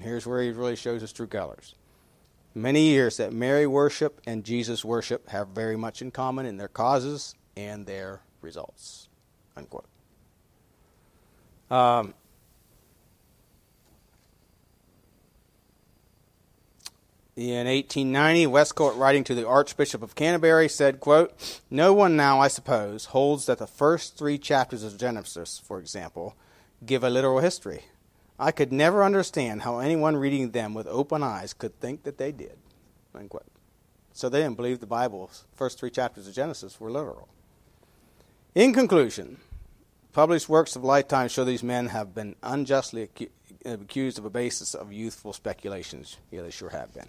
here's 0.00 0.26
where 0.26 0.42
he 0.42 0.50
really 0.50 0.76
shows 0.76 1.00
his 1.00 1.12
true 1.12 1.26
colors, 1.26 1.74
many 2.54 2.82
years 2.82 3.16
that 3.16 3.32
Mary 3.32 3.66
worship 3.66 4.20
and 4.26 4.44
Jesus 4.44 4.84
worship 4.84 5.28
have 5.28 5.48
very 5.48 5.76
much 5.76 6.02
in 6.02 6.10
common 6.10 6.46
in 6.46 6.56
their 6.56 6.68
causes 6.68 7.34
and 7.56 7.86
their 7.86 8.20
results. 8.42 9.08
Unquote. 9.56 9.86
Um, 11.70 12.14
in 17.36 17.66
1890, 17.66 18.46
Westcott, 18.46 18.96
writing 18.96 19.24
to 19.24 19.34
the 19.34 19.46
Archbishop 19.46 20.02
of 20.02 20.14
Canterbury, 20.14 20.68
said, 20.68 21.00
quote, 21.00 21.62
No 21.70 21.94
one 21.94 22.14
now, 22.16 22.40
I 22.40 22.48
suppose, 22.48 23.06
holds 23.06 23.46
that 23.46 23.58
the 23.58 23.66
first 23.66 24.18
three 24.18 24.36
chapters 24.38 24.82
of 24.82 24.98
Genesis, 24.98 25.60
for 25.64 25.78
example, 25.78 26.36
give 26.84 27.02
a 27.02 27.10
literal 27.10 27.38
history. 27.38 27.84
I 28.38 28.50
could 28.50 28.72
never 28.72 29.04
understand 29.04 29.62
how 29.62 29.78
anyone 29.78 30.16
reading 30.16 30.50
them 30.50 30.74
with 30.74 30.86
open 30.86 31.22
eyes 31.22 31.54
could 31.54 31.78
think 31.80 32.02
that 32.02 32.18
they 32.18 32.32
did. 32.32 32.58
Unquote. 33.14 33.46
So 34.12 34.28
they 34.28 34.42
didn't 34.42 34.56
believe 34.56 34.80
the 34.80 34.86
Bible's 34.86 35.44
first 35.54 35.78
three 35.78 35.90
chapters 35.90 36.28
of 36.28 36.34
Genesis 36.34 36.80
were 36.80 36.90
literal. 36.90 37.28
In 38.54 38.74
conclusion, 38.74 39.38
published 40.12 40.46
works 40.46 40.76
of 40.76 40.84
lifetime 40.84 41.28
show 41.28 41.42
these 41.42 41.62
men 41.62 41.86
have 41.86 42.14
been 42.14 42.36
unjustly 42.42 43.08
acu- 43.08 43.30
accused 43.64 44.18
of 44.18 44.26
a 44.26 44.30
basis 44.30 44.74
of 44.74 44.92
youthful 44.92 45.32
speculations. 45.32 46.18
Yeah, 46.30 46.42
they 46.42 46.50
sure 46.50 46.68
have 46.68 46.92
been. 46.92 47.06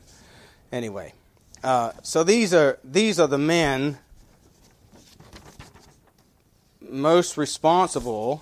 Anyway, 0.71 1.13
uh, 1.61 1.91
so 2.01 2.23
these 2.23 2.53
are 2.53 2.79
these 2.81 3.19
are 3.19 3.27
the 3.27 3.37
men 3.37 3.97
most 6.79 7.37
responsible 7.37 8.41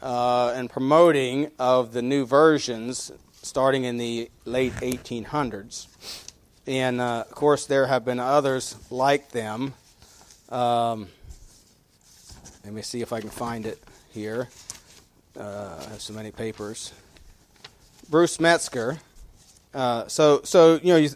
uh, 0.00 0.52
and 0.56 0.68
promoting 0.68 1.52
of 1.60 1.92
the 1.92 2.02
new 2.02 2.26
versions 2.26 3.12
starting 3.42 3.84
in 3.84 3.98
the 3.98 4.28
late 4.44 4.72
1800s. 4.74 5.86
And 6.66 7.00
uh, 7.00 7.24
of 7.28 7.34
course, 7.36 7.66
there 7.66 7.86
have 7.86 8.04
been 8.04 8.18
others 8.18 8.76
like 8.90 9.30
them. 9.30 9.74
Um, 10.48 11.08
let 12.64 12.72
me 12.72 12.82
see 12.82 13.00
if 13.02 13.12
I 13.12 13.20
can 13.20 13.30
find 13.30 13.66
it 13.66 13.82
here. 14.12 14.48
Uh, 15.38 15.78
I 15.80 15.90
have 15.90 16.00
so 16.00 16.12
many 16.12 16.30
papers. 16.30 16.92
Bruce 18.08 18.38
Metzger. 18.38 18.98
Uh, 19.74 20.06
so, 20.06 20.42
so 20.44 20.78
you 20.82 20.92
know, 20.92 20.96
you 20.96 21.10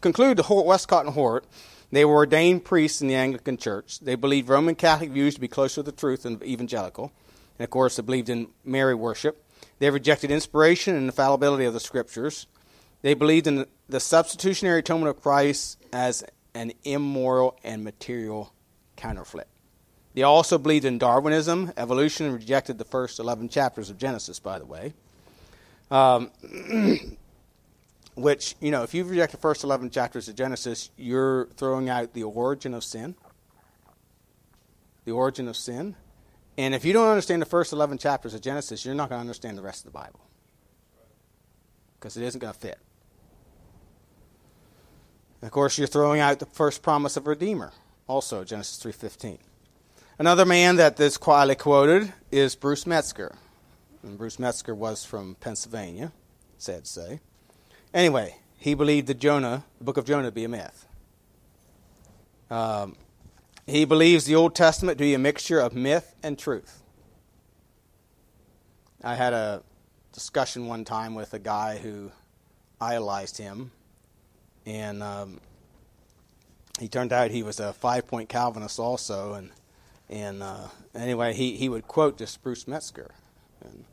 conclude 0.00 0.38
the 0.38 0.42
Hort, 0.42 0.66
Westcott 0.66 1.04
and 1.04 1.14
Hort. 1.14 1.44
They 1.92 2.04
were 2.04 2.14
ordained 2.14 2.64
priests 2.64 3.02
in 3.02 3.08
the 3.08 3.14
Anglican 3.14 3.56
Church. 3.56 4.00
They 4.00 4.14
believed 4.14 4.48
Roman 4.48 4.74
Catholic 4.74 5.10
views 5.10 5.34
to 5.34 5.40
be 5.40 5.48
closer 5.48 5.76
to 5.76 5.82
the 5.82 5.92
truth 5.92 6.22
than 6.22 6.42
evangelical. 6.42 7.12
And 7.58 7.64
of 7.64 7.70
course, 7.70 7.96
they 7.96 8.02
believed 8.02 8.28
in 8.28 8.48
Mary 8.64 8.94
worship. 8.94 9.44
They 9.80 9.90
rejected 9.90 10.30
inspiration 10.30 10.94
and 10.94 11.06
infallibility 11.06 11.64
of 11.64 11.74
the 11.74 11.80
Scriptures. 11.80 12.46
They 13.02 13.14
believed 13.14 13.46
in 13.46 13.66
the 13.88 14.00
substitutionary 14.00 14.80
atonement 14.80 15.16
of 15.16 15.22
Christ 15.22 15.78
as 15.92 16.24
an 16.54 16.72
immoral 16.84 17.58
and 17.64 17.84
material 17.84 18.52
counterfeit. 18.96 19.49
They 20.20 20.24
also 20.24 20.58
believed 20.58 20.84
in 20.84 20.98
Darwinism, 20.98 21.72
evolution, 21.78 22.26
and 22.26 22.34
rejected 22.34 22.76
the 22.76 22.84
first 22.84 23.18
11 23.18 23.48
chapters 23.48 23.88
of 23.88 23.96
Genesis, 23.96 24.38
by 24.38 24.58
the 24.58 24.66
way. 24.66 24.92
Um, 25.90 26.30
which, 28.16 28.54
you 28.60 28.70
know, 28.70 28.82
if 28.82 28.92
you 28.92 29.02
reject 29.04 29.32
the 29.32 29.38
first 29.38 29.64
11 29.64 29.88
chapters 29.88 30.28
of 30.28 30.34
Genesis, 30.34 30.90
you're 30.98 31.46
throwing 31.56 31.88
out 31.88 32.12
the 32.12 32.24
origin 32.24 32.74
of 32.74 32.84
sin. 32.84 33.14
The 35.06 35.12
origin 35.12 35.48
of 35.48 35.56
sin. 35.56 35.96
And 36.58 36.74
if 36.74 36.84
you 36.84 36.92
don't 36.92 37.08
understand 37.08 37.40
the 37.40 37.46
first 37.46 37.72
11 37.72 37.96
chapters 37.96 38.34
of 38.34 38.42
Genesis, 38.42 38.84
you're 38.84 38.94
not 38.94 39.08
going 39.08 39.20
to 39.20 39.22
understand 39.22 39.56
the 39.56 39.62
rest 39.62 39.86
of 39.86 39.90
the 39.90 39.98
Bible. 39.98 40.20
Because 41.98 42.18
it 42.18 42.24
isn't 42.24 42.40
going 42.40 42.52
to 42.52 42.60
fit. 42.60 42.78
And 45.40 45.48
of 45.48 45.50
course, 45.50 45.78
you're 45.78 45.86
throwing 45.86 46.20
out 46.20 46.40
the 46.40 46.44
first 46.44 46.82
promise 46.82 47.16
of 47.16 47.26
Redeemer, 47.26 47.72
also 48.06 48.44
Genesis 48.44 48.84
3.15. 48.84 49.38
Another 50.20 50.44
man 50.44 50.76
that 50.76 50.98
this 50.98 51.16
quietly 51.16 51.54
quoted 51.54 52.12
is 52.30 52.54
Bruce 52.54 52.86
Metzger. 52.86 53.34
And 54.02 54.18
Bruce 54.18 54.38
Metzger 54.38 54.74
was 54.74 55.02
from 55.02 55.34
Pennsylvania, 55.36 56.12
sad 56.58 56.84
to 56.84 56.90
say. 56.90 57.20
Anyway, 57.94 58.36
he 58.58 58.74
believed 58.74 59.06
that 59.06 59.18
Jonah, 59.18 59.64
the 59.78 59.84
book 59.84 59.96
of 59.96 60.04
Jonah, 60.04 60.24
to 60.24 60.30
be 60.30 60.44
a 60.44 60.48
myth. 60.50 60.86
Um, 62.50 62.96
he 63.66 63.86
believes 63.86 64.26
the 64.26 64.34
Old 64.34 64.54
Testament 64.54 64.98
to 64.98 65.04
be 65.04 65.14
a 65.14 65.18
mixture 65.18 65.58
of 65.58 65.74
myth 65.74 66.14
and 66.22 66.38
truth. 66.38 66.82
I 69.02 69.14
had 69.14 69.32
a 69.32 69.62
discussion 70.12 70.66
one 70.66 70.84
time 70.84 71.14
with 71.14 71.32
a 71.32 71.38
guy 71.38 71.78
who 71.78 72.12
idolized 72.78 73.38
him, 73.38 73.70
and 74.66 75.02
um, 75.02 75.40
he 76.78 76.88
turned 76.88 77.10
out 77.10 77.30
he 77.30 77.42
was 77.42 77.58
a 77.58 77.72
five 77.72 78.06
point 78.06 78.28
Calvinist 78.28 78.78
also, 78.78 79.32
and 79.32 79.50
and 80.10 80.42
uh, 80.42 80.66
anyway, 80.92 81.32
he, 81.32 81.56
he 81.56 81.68
would 81.68 81.86
quote 81.86 82.18
this 82.18 82.36
Bruce 82.36 82.66
Metzger. 82.66 83.12
And 83.64 83.84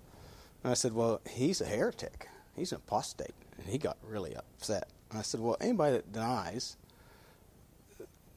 I 0.63 0.73
said, 0.73 0.93
Well, 0.93 1.21
he's 1.29 1.61
a 1.61 1.65
heretic. 1.65 2.27
He's 2.55 2.71
an 2.71 2.79
apostate. 2.85 3.35
And 3.57 3.67
he 3.67 3.77
got 3.77 3.97
really 4.03 4.35
upset. 4.35 4.89
And 5.11 5.19
I 5.19 5.21
said, 5.21 5.39
Well, 5.39 5.57
anybody 5.61 5.97
that 5.97 6.11
denies, 6.11 6.75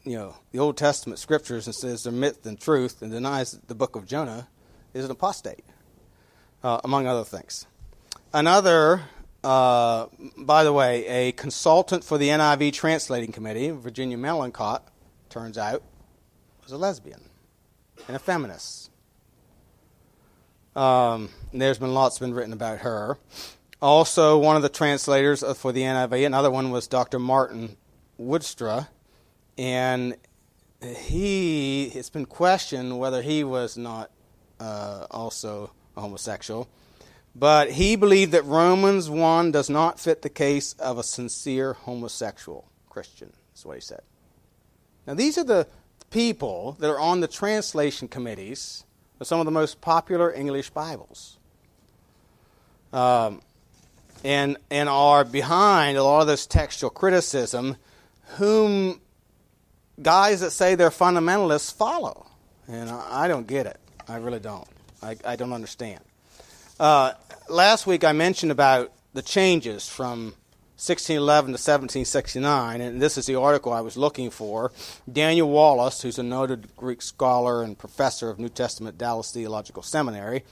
you 0.04 0.16
know, 0.16 0.36
the 0.52 0.58
Old 0.58 0.76
Testament 0.76 1.18
scriptures 1.18 1.66
and 1.66 1.74
says 1.74 2.04
they're 2.04 2.12
myth 2.12 2.44
and 2.44 2.60
truth 2.60 3.00
and 3.00 3.10
denies 3.10 3.58
the 3.66 3.74
book 3.74 3.96
of 3.96 4.06
Jonah 4.06 4.48
is 4.92 5.06
an 5.06 5.10
apostate, 5.10 5.64
uh, 6.62 6.80
among 6.84 7.06
other 7.06 7.24
things. 7.24 7.66
Another, 8.32 9.02
uh, 9.42 10.06
by 10.36 10.64
the 10.64 10.72
way, 10.72 11.06
a 11.06 11.32
consultant 11.32 12.04
for 12.04 12.18
the 12.18 12.28
NIV 12.28 12.74
translating 12.74 13.32
committee, 13.32 13.70
Virginia 13.70 14.18
Mollenkott, 14.18 14.82
turns 15.30 15.56
out, 15.56 15.82
was 16.62 16.72
a 16.72 16.78
lesbian 16.78 17.29
and 18.06 18.16
a 18.16 18.18
feminist. 18.18 18.90
Um, 20.76 21.30
there's 21.52 21.78
been 21.78 21.94
lots 21.94 22.18
been 22.18 22.34
written 22.34 22.52
about 22.52 22.78
her. 22.78 23.18
Also, 23.82 24.38
one 24.38 24.56
of 24.56 24.62
the 24.62 24.68
translators 24.68 25.42
for 25.56 25.72
the 25.72 25.82
NIV, 25.82 26.26
another 26.26 26.50
one 26.50 26.70
was 26.70 26.86
Dr. 26.86 27.18
Marten 27.18 27.76
Woudstra, 28.20 28.88
and 29.56 30.16
he 30.82 31.90
it's 31.94 32.10
been 32.10 32.26
questioned 32.26 32.98
whether 32.98 33.22
he 33.22 33.44
was 33.44 33.76
not 33.76 34.10
uh, 34.58 35.06
also 35.10 35.70
a 35.96 36.00
homosexual, 36.00 36.68
but 37.34 37.72
he 37.72 37.96
believed 37.96 38.32
that 38.32 38.44
Romans 38.44 39.08
one 39.08 39.50
does 39.50 39.70
not 39.70 39.98
fit 39.98 40.22
the 40.22 40.28
case 40.28 40.74
of 40.74 40.98
a 40.98 41.02
sincere 41.02 41.72
homosexual 41.72 42.68
Christian. 42.88 43.32
That's 43.52 43.64
what 43.64 43.76
he 43.76 43.80
said. 43.80 44.02
Now 45.06 45.14
these 45.14 45.38
are 45.38 45.44
the 45.44 45.66
people 46.10 46.76
that 46.80 46.90
are 46.90 47.00
on 47.00 47.20
the 47.20 47.28
translation 47.28 48.08
committees 48.08 48.84
of 49.20 49.26
some 49.26 49.40
of 49.40 49.46
the 49.46 49.52
most 49.52 49.80
popular 49.80 50.32
English 50.32 50.70
Bibles. 50.70 51.38
Um, 52.92 53.40
and, 54.24 54.58
and 54.70 54.88
are 54.88 55.24
behind 55.24 55.96
a 55.96 56.04
lot 56.04 56.20
of 56.20 56.26
this 56.26 56.46
textual 56.46 56.90
criticism, 56.90 57.76
whom 58.36 59.00
guys 60.02 60.40
that 60.40 60.50
say 60.50 60.74
they're 60.74 60.90
fundamentalists 60.90 61.72
follow. 61.72 62.26
And 62.68 62.90
I, 62.90 63.24
I 63.24 63.28
don't 63.28 63.46
get 63.46 63.66
it. 63.66 63.78
I 64.08 64.16
really 64.16 64.40
don't. 64.40 64.66
I, 65.02 65.16
I 65.24 65.36
don't 65.36 65.52
understand. 65.52 66.00
Uh, 66.78 67.12
last 67.48 67.86
week 67.86 68.04
I 68.04 68.12
mentioned 68.12 68.52
about 68.52 68.92
the 69.12 69.22
changes 69.22 69.88
from 69.88 70.34
1611 70.80 71.48
to 71.48 71.52
1769, 71.52 72.80
and 72.80 73.02
this 73.02 73.18
is 73.18 73.26
the 73.26 73.34
article 73.34 73.70
I 73.70 73.82
was 73.82 73.98
looking 73.98 74.30
for. 74.30 74.72
Daniel 75.12 75.50
Wallace, 75.50 76.00
who's 76.00 76.18
a 76.18 76.22
noted 76.22 76.74
Greek 76.74 77.02
scholar 77.02 77.62
and 77.62 77.78
professor 77.78 78.30
of 78.30 78.38
New 78.38 78.48
Testament 78.48 78.96
Dallas 78.96 79.30
Theological 79.30 79.82
Seminary, 79.82 80.42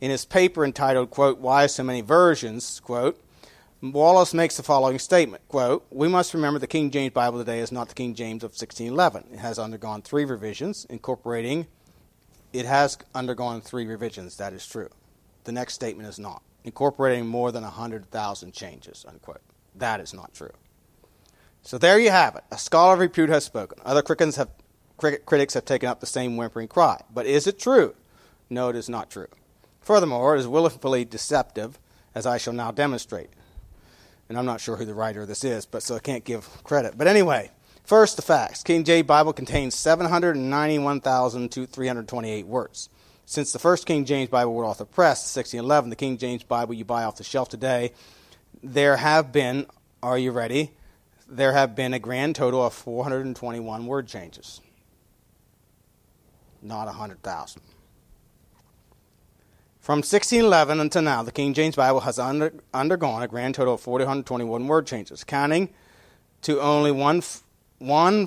in 0.00 0.10
his 0.10 0.24
paper 0.24 0.64
entitled, 0.64 1.10
quote, 1.10 1.40
Why 1.40 1.66
So 1.66 1.82
Many 1.82 2.00
Versions, 2.00 2.80
quote, 2.80 3.20
Wallace 3.82 4.32
makes 4.32 4.56
the 4.56 4.62
following 4.62 4.98
statement, 4.98 5.46
quote, 5.46 5.84
We 5.90 6.08
must 6.08 6.32
remember 6.32 6.58
the 6.58 6.66
King 6.66 6.90
James 6.90 7.12
Bible 7.12 7.38
today 7.38 7.58
is 7.58 7.70
not 7.70 7.88
the 7.88 7.94
King 7.94 8.14
James 8.14 8.44
of 8.44 8.52
1611. 8.52 9.34
It 9.34 9.40
has 9.40 9.58
undergone 9.58 10.00
three 10.00 10.24
revisions, 10.24 10.86
incorporating, 10.88 11.66
it 12.54 12.64
has 12.64 12.96
undergone 13.14 13.60
three 13.60 13.84
revisions, 13.84 14.38
that 14.38 14.54
is 14.54 14.66
true. 14.66 14.88
The 15.44 15.52
next 15.52 15.74
statement 15.74 16.08
is 16.08 16.18
not, 16.18 16.40
incorporating 16.64 17.26
more 17.26 17.52
than 17.52 17.62
100,000 17.62 18.54
changes, 18.54 19.04
unquote. 19.06 19.42
That 19.78 20.00
is 20.00 20.12
not 20.14 20.32
true. 20.34 20.52
So 21.62 21.78
there 21.78 21.98
you 21.98 22.10
have 22.10 22.36
it. 22.36 22.44
A 22.50 22.58
scholar 22.58 22.94
of 22.94 23.00
repute 23.00 23.28
has 23.28 23.44
spoken. 23.44 23.78
Other 23.84 24.02
critics 24.02 24.36
have, 24.36 24.50
critics 24.96 25.54
have 25.54 25.64
taken 25.64 25.88
up 25.88 25.98
the 26.00 26.06
same 26.06 26.36
whimpering 26.36 26.68
cry. 26.68 27.00
But 27.12 27.26
is 27.26 27.48
it 27.48 27.58
true? 27.58 27.96
No, 28.48 28.68
it 28.68 28.76
is 28.76 28.88
not 28.88 29.10
true. 29.10 29.26
Furthermore, 29.80 30.36
it 30.36 30.40
is 30.40 30.46
willfully 30.46 31.04
deceptive, 31.04 31.80
as 32.14 32.24
I 32.24 32.38
shall 32.38 32.52
now 32.52 32.70
demonstrate. 32.70 33.30
And 34.28 34.38
I'm 34.38 34.46
not 34.46 34.60
sure 34.60 34.76
who 34.76 34.84
the 34.84 34.94
writer 34.94 35.22
of 35.22 35.28
this 35.28 35.42
is, 35.44 35.66
but 35.66 35.82
so 35.82 35.96
I 35.96 36.00
can't 36.00 36.24
give 36.24 36.48
credit. 36.62 36.96
But 36.96 37.08
anyway, 37.08 37.50
first 37.84 38.14
the 38.16 38.22
facts. 38.22 38.62
King 38.62 38.84
James 38.84 39.06
Bible 39.06 39.32
contains 39.32 39.74
791,328 39.74 42.46
words. 42.46 42.88
Since 43.24 43.52
the 43.52 43.58
first 43.58 43.86
King 43.86 44.04
James 44.04 44.28
Bible 44.28 44.54
was 44.54 44.66
off 44.66 44.78
the 44.78 44.86
press, 44.86 45.34
1611, 45.34 45.90
the 45.90 45.96
King 45.96 46.16
James 46.16 46.44
Bible 46.44 46.74
you 46.74 46.84
buy 46.84 47.02
off 47.02 47.16
the 47.16 47.24
shelf 47.24 47.48
today 47.48 47.90
there 48.62 48.96
have 48.96 49.32
been, 49.32 49.66
are 50.02 50.18
you 50.18 50.30
ready? 50.30 50.72
There 51.28 51.52
have 51.52 51.74
been 51.74 51.92
a 51.94 51.98
grand 51.98 52.36
total 52.36 52.64
of 52.64 52.72
421 52.72 53.86
word 53.86 54.06
changes, 54.06 54.60
not 56.62 56.86
100,000. 56.86 57.62
From 59.80 59.98
1611 59.98 60.80
until 60.80 61.02
now, 61.02 61.22
the 61.22 61.30
King 61.30 61.54
James 61.54 61.76
Bible 61.76 62.00
has 62.00 62.18
under, 62.18 62.52
undergone 62.74 63.22
a 63.22 63.28
grand 63.28 63.54
total 63.54 63.74
of 63.74 63.80
421 63.80 64.66
word 64.66 64.86
changes, 64.86 65.22
counting 65.22 65.68
to 66.42 66.60
only 66.60 66.90
one, 66.90 67.22
one, 67.78 68.26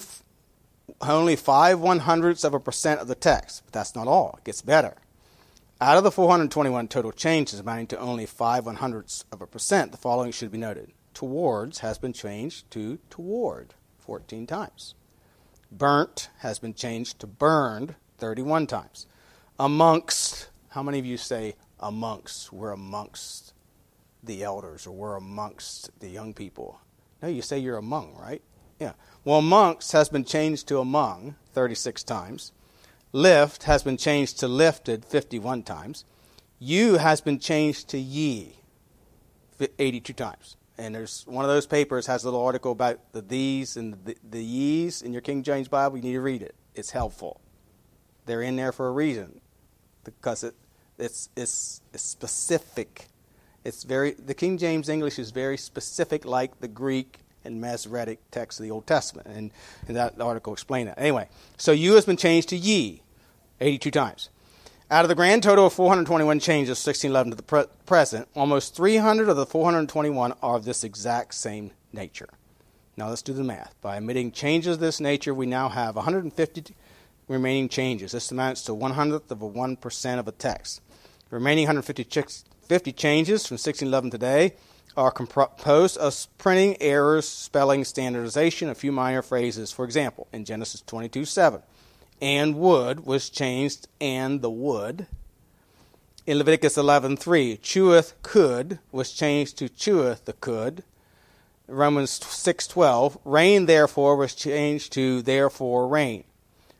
only 1.02 1.36
five 1.36 1.80
one 1.80 2.00
hundredths 2.00 2.44
of 2.44 2.54
a 2.54 2.60
percent 2.60 3.02
of 3.02 3.08
the 3.08 3.15
text. 3.15 3.63
But 3.65 3.74
that's 3.74 3.96
not 3.96 4.08
all. 4.08 4.36
It 4.38 4.46
gets 4.46 4.62
better. 4.62 4.96
Out 5.82 5.96
of 5.96 6.04
the 6.04 6.12
421 6.12 6.89
total 6.89 7.13
changes 7.13 7.58
amounting 7.58 7.88
to 7.88 8.00
only 8.00 8.26
5 8.26 8.65
one 8.65 8.76
hundredths 8.76 9.24
of 9.32 9.42
a 9.42 9.48
percent, 9.48 9.94
the 9.94 9.98
following 9.98 10.30
should 10.30 10.52
be 10.52 10.58
noted. 10.58 10.92
Towards 11.13 11.80
has 11.80 11.98
been 11.98 12.12
changed 12.12 12.70
to 12.72 13.00
toward 13.10 13.76
14 14.00 14.46
times. 14.46 14.94
Burnt 15.72 16.32
has 16.39 16.60
been 16.60 16.74
changed 16.74 17.20
to 17.20 17.28
burned 17.28 17.96
31 18.18 18.68
times. 18.68 19.08
Amongst, 19.58 20.50
how 20.72 20.84
many 20.84 21.00
of 21.00 21.06
you 21.06 21.15
say 21.15 21.56
amongst? 21.80 22.52
We're 22.52 22.72
amongst 22.72 23.54
the 24.22 24.44
elders 24.44 24.86
or 24.86 24.92
we're 24.92 25.15
amongst 25.15 25.98
the 26.02 26.10
young 26.10 26.34
people. 26.34 26.82
No, 27.22 27.30
you 27.30 27.42
say 27.42 27.58
you're 27.58 27.78
among, 27.78 28.18
right? 28.18 28.42
Yeah. 28.82 28.94
Well, 29.24 29.39
amongst 29.39 29.94
has 29.94 30.10
been 30.10 30.26
changed 30.26 30.68
to 30.68 30.80
among 30.80 31.36
36 31.54 32.04
times. 32.04 32.52
Lift 33.12 33.63
has 33.63 33.84
been 33.84 33.98
changed 33.98 34.39
to 34.39 34.48
lifted 34.48 35.04
51 35.06 35.63
times. 35.63 36.06
You 36.60 36.98
has 36.98 37.22
been 37.22 37.39
changed 37.39 37.89
to 37.89 37.98
ye 37.98 38.56
82 39.80 40.13
times. 40.13 40.58
And 40.78 40.95
there's 40.95 41.26
one 41.28 41.43
of 41.43 41.50
those 41.50 41.65
papers 41.65 42.06
has 42.08 42.24
a 42.24 42.28
little 42.28 42.45
article 42.45 42.72
about 42.72 43.12
the 43.12 43.22
these 43.22 43.76
and 43.76 43.98
the, 44.06 44.15
the 44.30 44.43
ye's 44.43 45.02
in 45.02 45.12
your 45.12 45.22
King 45.22 45.43
James 45.43 45.67
Bible. 45.67 45.98
You 45.98 46.04
need 46.04 46.13
to 46.13 46.22
read 46.22 46.41
it. 46.41 46.56
It's 46.76 46.91
helpful. 46.91 47.41
They're 48.26 48.41
in 48.41 48.56
there 48.56 48.72
for 48.72 48.88
a 48.88 48.91
reason 48.91 49.41
because 50.04 50.43
it, 50.43 50.56
it's, 50.98 51.30
it's, 51.36 51.82
it's 51.93 52.04
specific. 52.04 53.08
It's 53.65 53.84
very 53.84 54.12
the 54.12 54.34
King 54.34 54.58
James 54.58 54.88
English 54.88 55.19
is 55.19 55.32
very 55.32 55.58
specific, 55.58 56.24
like 56.24 56.62
the 56.62 56.67
Greek 56.67 57.19
and 57.43 57.62
Masoretic 57.62 58.19
text 58.32 58.60
of 58.60 58.63
the 58.63 58.71
Old 58.71 58.88
Testament. 58.88 59.28
And, 59.28 59.52
and 59.88 59.95
that 59.95 60.19
article 60.19 60.54
explained 60.54 60.89
that. 60.89 60.99
Anyway, 60.99 61.30
so 61.58 61.71
you 61.71 61.95
has 61.95 62.06
been 62.06 62.17
changed 62.17 62.49
to 62.49 62.58
ye 62.58 63.02
82 63.62 63.91
times. 63.91 64.30
Out 64.91 65.06
of 65.06 65.10
the 65.10 65.15
grand 65.15 65.43
total 65.43 65.67
of 65.67 65.73
421 65.73 66.39
changes, 66.39 66.84
1611 66.84 67.32
to 67.32 67.36
the 67.38 67.43
pre- 67.43 67.65
present, 67.86 68.28
almost 68.36 68.75
300 68.75 69.30
of 69.30 69.38
the 69.38 69.45
421 69.45 70.34
are 70.41 70.56
of 70.56 70.65
this 70.65 70.84
exact 70.84 71.36
same 71.36 71.71
nature. 71.93 72.30
Now 72.97 73.10
let's 73.10 73.21
do 73.21 73.34
the 73.34 73.43
math. 73.43 73.75
By 73.82 73.97
omitting 73.97 74.32
changes 74.32 74.75
of 74.75 74.80
this 74.80 74.99
nature, 74.99 75.34
we 75.34 75.45
now 75.45 75.69
have 75.69 75.95
150 75.95 76.75
remaining 77.28 77.69
changes. 77.69 78.12
This 78.12 78.32
amounts 78.32 78.63
to 78.63 78.73
one 78.73 78.93
hundredth 78.93 79.32
of 79.32 79.41
a 79.41 79.49
1% 79.49 80.19
of 80.19 80.28
a 80.28 80.32
text. 80.32 80.82
The 81.30 81.36
remaining 81.36 81.65
150 81.65 82.04
50 82.67 82.91
changes 82.93 83.47
from 83.47 83.56
1611 83.56 84.12
today 84.12 84.56
are 84.97 85.12
composed 85.12 85.97
of 85.97 86.28
printing 86.38 86.75
errors, 86.82 87.28
spelling, 87.28 87.84
standardization, 87.84 88.69
a 88.69 88.75
few 88.75 88.91
minor 88.91 89.21
phrases. 89.21 89.71
For 89.71 89.86
example, 89.86 90.28
in 90.34 90.45
Genesis 90.45 90.82
22 90.82 91.25
7, 91.25 91.62
and 92.21 92.56
wood 92.56 93.06
was 93.06 93.30
changed 93.30 93.88
and 94.02 94.41
the 94.41 94.49
wood. 94.49 95.08
In 96.25 96.38
Leviticus 96.38 96.78
11:3, 96.78 97.58
cheweth 97.62 98.13
could 98.21 98.80
was 98.91 99.12
changed 99.12 99.58
to 99.58 99.69
cheweth 99.69 100.25
the 100.25 100.34
could. 100.34 100.84
Romans 101.67 102.19
6:12, 102.19 103.17
reign 103.23 103.65
therefore 103.65 104.15
was 104.15 104.36
changed 104.36 104.91
to 104.93 105.21
therefore 105.21 105.88
reign. 105.88 106.23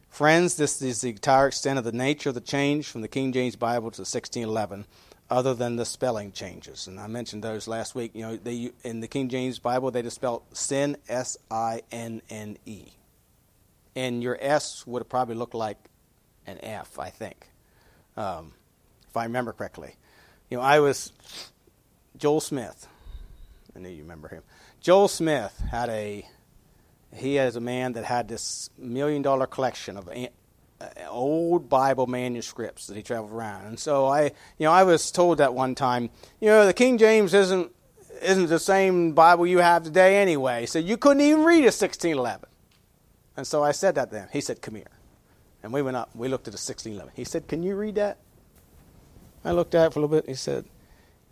Friends, 0.10 0.56
this 0.56 0.82
is 0.82 1.02
the 1.02 1.10
entire 1.10 1.48
extent 1.48 1.80
of 1.80 1.86
the 1.86 1.92
nature 1.92 2.30
of 2.30 2.36
the 2.36 2.42
change 2.42 2.88
from 2.88 3.02
the 3.02 3.08
King 3.08 3.32
James 3.32 3.56
Bible 3.56 3.92
to 3.92 4.02
1611 4.02 4.86
other 5.30 5.54
than 5.54 5.76
the 5.76 5.86
spelling 5.86 6.32
changes. 6.32 6.88
And 6.88 7.00
I 7.00 7.08
mentioned 7.08 7.44
those 7.44 7.68
last 7.68 7.96
week. 7.96 8.12
You 8.14 8.24
know, 8.24 8.36
they 8.36 8.72
in 8.84 9.00
the 9.00 9.08
King 9.08 9.30
James 9.30 9.60
Bible 9.60 9.92
they 9.92 10.02
just 10.02 10.16
spelled 10.16 10.44
sin 10.54 10.98
S 11.08 11.38
I 11.52 11.82
N 11.92 12.22
N 12.30 12.58
E. 12.66 12.86
And 13.96 14.24
your 14.24 14.38
S 14.40 14.86
would 14.88 15.02
have 15.02 15.10
probably 15.10 15.36
looked 15.36 15.54
like 15.54 15.78
an 16.48 16.60
F, 16.64 17.00
I 17.00 17.10
think. 17.10 17.50
Um, 18.16 18.54
if 19.08 19.18
I 19.18 19.24
remember 19.24 19.54
correctly. 19.54 19.96
You 20.50 20.58
know, 20.58 20.64
I 20.64 20.80
was 20.80 21.12
Joel 22.18 22.42
Smith. 22.42 22.88
I 23.76 23.80
know 23.80 23.90
you 23.90 24.02
remember 24.02 24.28
him. 24.28 24.44
Joel 24.82 25.08
Smith 25.08 25.62
had 25.70 25.90
a 25.90 26.28
he 27.14 27.38
is 27.38 27.56
a 27.56 27.62
man 27.62 27.94
that 27.94 28.06
had 28.06 28.28
this 28.28 28.70
million 28.78 29.22
dollar 29.22 29.48
collection 29.48 29.98
of 29.98 30.10
old 31.10 31.70
Bible 31.70 32.08
manuscripts 32.08 32.88
that 32.88 32.96
he 32.96 33.04
traveled 33.04 33.32
around. 33.32 33.66
And 33.66 33.80
so 33.80 34.08
I, 34.08 34.24
you 34.58 34.66
know, 34.66 34.72
I 34.72 34.84
was 34.84 35.12
told 35.12 35.40
that 35.40 35.54
one 35.54 35.76
time, 35.76 36.10
you 36.40 36.48
know, 36.48 36.66
the 36.66 36.74
King 36.74 36.98
James 36.98 37.34
isn't 37.34 37.72
isn't 38.22 38.48
the 38.48 38.60
same 38.60 39.14
Bible 39.14 39.48
you 39.48 39.60
have 39.60 39.84
today 39.84 40.22
anyway. 40.22 40.66
So 40.66 40.80
you 40.80 40.98
couldn't 40.98 41.22
even 41.22 41.44
read 41.44 41.62
a 41.62 41.72
1611. 41.72 42.50
And 43.38 43.48
so 43.48 43.64
I 43.64 43.72
said 43.72 43.96
that 43.96 44.12
to 44.12 44.20
him. 44.20 44.30
He 44.32 44.42
said, 44.42 44.62
"Come 44.62 44.76
here." 44.76 44.92
And 45.64 45.72
we 45.72 45.82
went 45.82 45.98
up. 45.98 46.14
We 46.16 46.28
looked 46.28 46.48
at 46.48 46.54
the 46.54 46.58
1611. 46.58 47.14
He 47.16 47.24
said, 47.24 47.48
"Can 47.48 47.64
you 47.64 47.76
read 47.76 47.96
that?" 47.96 48.18
I 49.46 49.52
looked 49.52 49.76
at 49.76 49.88
it 49.88 49.94
for 49.94 50.00
a 50.00 50.02
little 50.02 50.18
bit. 50.18 50.28
He 50.28 50.36
said, 50.36 50.66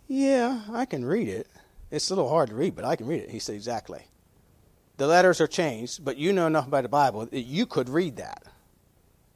"Yeah, 0.06 0.62
I 0.72 0.86
can 0.86 1.04
read 1.04 1.28
it. 1.28 1.48
It's 1.90 2.10
a 2.10 2.14
little 2.14 2.30
hard 2.30 2.48
to 2.50 2.54
read, 2.54 2.74
but 2.74 2.84
I 2.84 2.96
can 2.96 3.06
read 3.06 3.22
it." 3.22 3.30
He 3.30 3.38
said, 3.38 3.54
"Exactly." 3.54 4.06
The 4.96 5.06
letters 5.06 5.40
are 5.40 5.46
changed, 5.46 6.04
but 6.04 6.16
you 6.16 6.32
know 6.32 6.46
enough 6.46 6.66
about 6.66 6.82
the 6.82 6.88
Bible 6.88 7.26
that 7.26 7.42
you 7.42 7.66
could 7.66 7.88
read 7.88 8.16
that. 8.16 8.42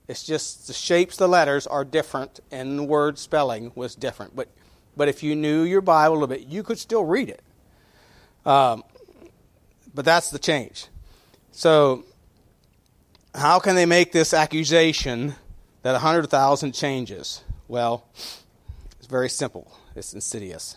It's 0.09 0.25
just 0.25 0.67
the 0.67 0.73
shapes, 0.73 1.17
the 1.17 1.29
letters 1.29 1.67
are 1.67 1.85
different, 1.85 2.41
and 2.51 2.79
the 2.79 2.83
word 2.83 3.19
spelling 3.19 3.73
was 3.75 3.95
different. 3.95 4.35
But, 4.35 4.49
but 4.97 5.09
if 5.09 5.23
you 5.23 5.37
knew 5.37 5.63
your 5.63 5.81
Bible 5.81 6.15
a 6.15 6.19
little 6.19 6.27
bit, 6.27 6.47
you 6.47 6.63
could 6.63 6.79
still 6.79 7.05
read 7.05 7.29
it. 7.29 7.43
Um, 8.45 8.83
but 9.95 10.05
that's 10.05 10.31
the 10.31 10.39
change. 10.39 10.87
So, 11.53 12.05
how 13.35 13.59
can 13.59 13.77
they 13.77 13.87
make 13.87 14.13
this 14.13 14.35
accusation 14.35 15.35
that 15.83 15.93
100,000 15.93 16.73
changes? 16.73 17.43
Well, 17.69 18.05
it's 18.99 19.07
very 19.09 19.29
simple. 19.29 19.73
It's 19.95 20.15
insidious. 20.15 20.77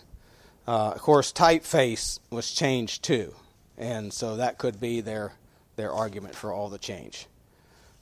Uh, 0.68 0.92
of 0.96 1.02
course, 1.02 1.32
typeface 1.32 2.20
was 2.30 2.52
changed 2.52 3.04
too, 3.04 3.34
and 3.78 4.12
so 4.12 4.38
that 4.38 4.58
could 4.58 4.80
be 4.80 5.02
their 5.02 5.34
their 5.76 5.92
argument 5.92 6.34
for 6.36 6.52
all 6.52 6.70
the 6.70 6.78
change. 6.78 7.28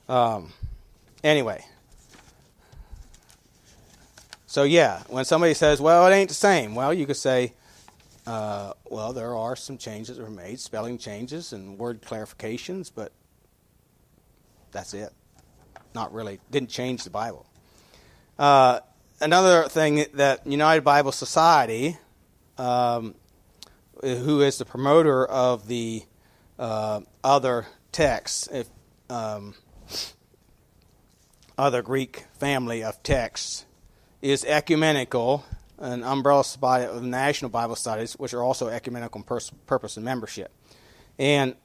Um, 0.07 0.53
Anyway. 1.23 1.65
So, 4.45 4.63
yeah, 4.63 5.01
when 5.07 5.25
somebody 5.25 5.53
says, 5.53 5.81
well, 5.81 6.05
it 6.05 6.13
ain't 6.13 6.29
the 6.29 6.35
same, 6.35 6.75
well, 6.75 6.93
you 6.93 7.07
could 7.07 7.17
say, 7.17 7.53
uh, 8.27 8.73
well, 8.85 9.11
there 9.13 9.35
are 9.35 9.55
some 9.55 9.77
changes 9.77 10.17
that 10.17 10.23
were 10.23 10.29
made, 10.29 10.59
spelling 10.59 10.97
changes 10.97 11.53
and 11.53 11.77
word 11.77 12.01
clarifications, 12.01 12.91
but 12.93 13.11
that's 14.71 14.93
it. 14.93 15.11
Not 15.95 16.13
really, 16.13 16.39
didn't 16.51 16.69
change 16.69 17.03
the 17.03 17.09
Bible. 17.09 17.45
Uh, 18.37 18.81
another 19.19 19.67
thing 19.69 20.05
that 20.13 20.45
United 20.45 20.83
Bible 20.83 21.11
Society, 21.11 21.97
um, 22.57 23.15
who 24.01 24.41
is 24.41 24.57
the 24.57 24.65
promoter 24.65 25.25
of 25.25 25.67
the 25.67 26.03
uh, 26.59 27.01
other 27.23 27.65
texts, 27.91 28.47
if 28.51 28.67
um, 29.09 29.55
other 31.57 31.81
Greek 31.81 32.25
family 32.33 32.83
of 32.83 33.01
texts 33.03 33.65
is 34.21 34.45
ecumenical, 34.45 35.45
an 35.77 36.03
umbrella 36.03 36.43
body 36.59 36.85
of 36.85 37.03
national 37.03 37.49
Bible 37.49 37.75
studies, 37.75 38.13
which 38.13 38.33
are 38.33 38.41
also 38.41 38.69
ecumenical 38.69 39.19
in 39.19 39.23
pers- 39.23 39.51
purpose 39.67 39.97
and 39.97 40.05
membership. 40.05 40.51
And 41.19 41.55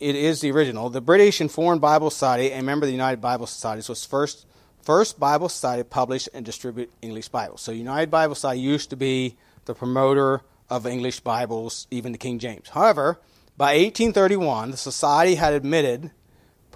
it 0.00 0.14
is 0.14 0.40
the 0.40 0.50
original. 0.50 0.90
The 0.90 1.00
British 1.00 1.40
and 1.40 1.50
Foreign 1.50 1.78
Bible 1.78 2.10
Society, 2.10 2.50
a 2.52 2.62
member 2.62 2.84
of 2.84 2.88
the 2.88 2.92
United 2.92 3.20
Bible 3.20 3.46
Societies, 3.46 3.88
was 3.88 4.04
first 4.04 4.46
first 4.82 5.20
Bible 5.20 5.48
Society 5.48 5.82
published 5.82 6.28
and 6.32 6.46
distribute 6.46 6.90
English 7.02 7.28
Bibles. 7.28 7.60
So 7.60 7.72
United 7.72 8.10
Bible 8.10 8.34
Society 8.34 8.60
used 8.60 8.90
to 8.90 8.96
be 8.96 9.36
the 9.66 9.74
promoter 9.74 10.40
of 10.70 10.86
English 10.86 11.20
Bibles, 11.20 11.86
even 11.90 12.12
the 12.12 12.18
King 12.18 12.38
James. 12.38 12.70
However, 12.70 13.20
by 13.56 13.76
1831, 13.76 14.70
the 14.70 14.76
society 14.76 15.34
had 15.34 15.52
admitted 15.52 16.10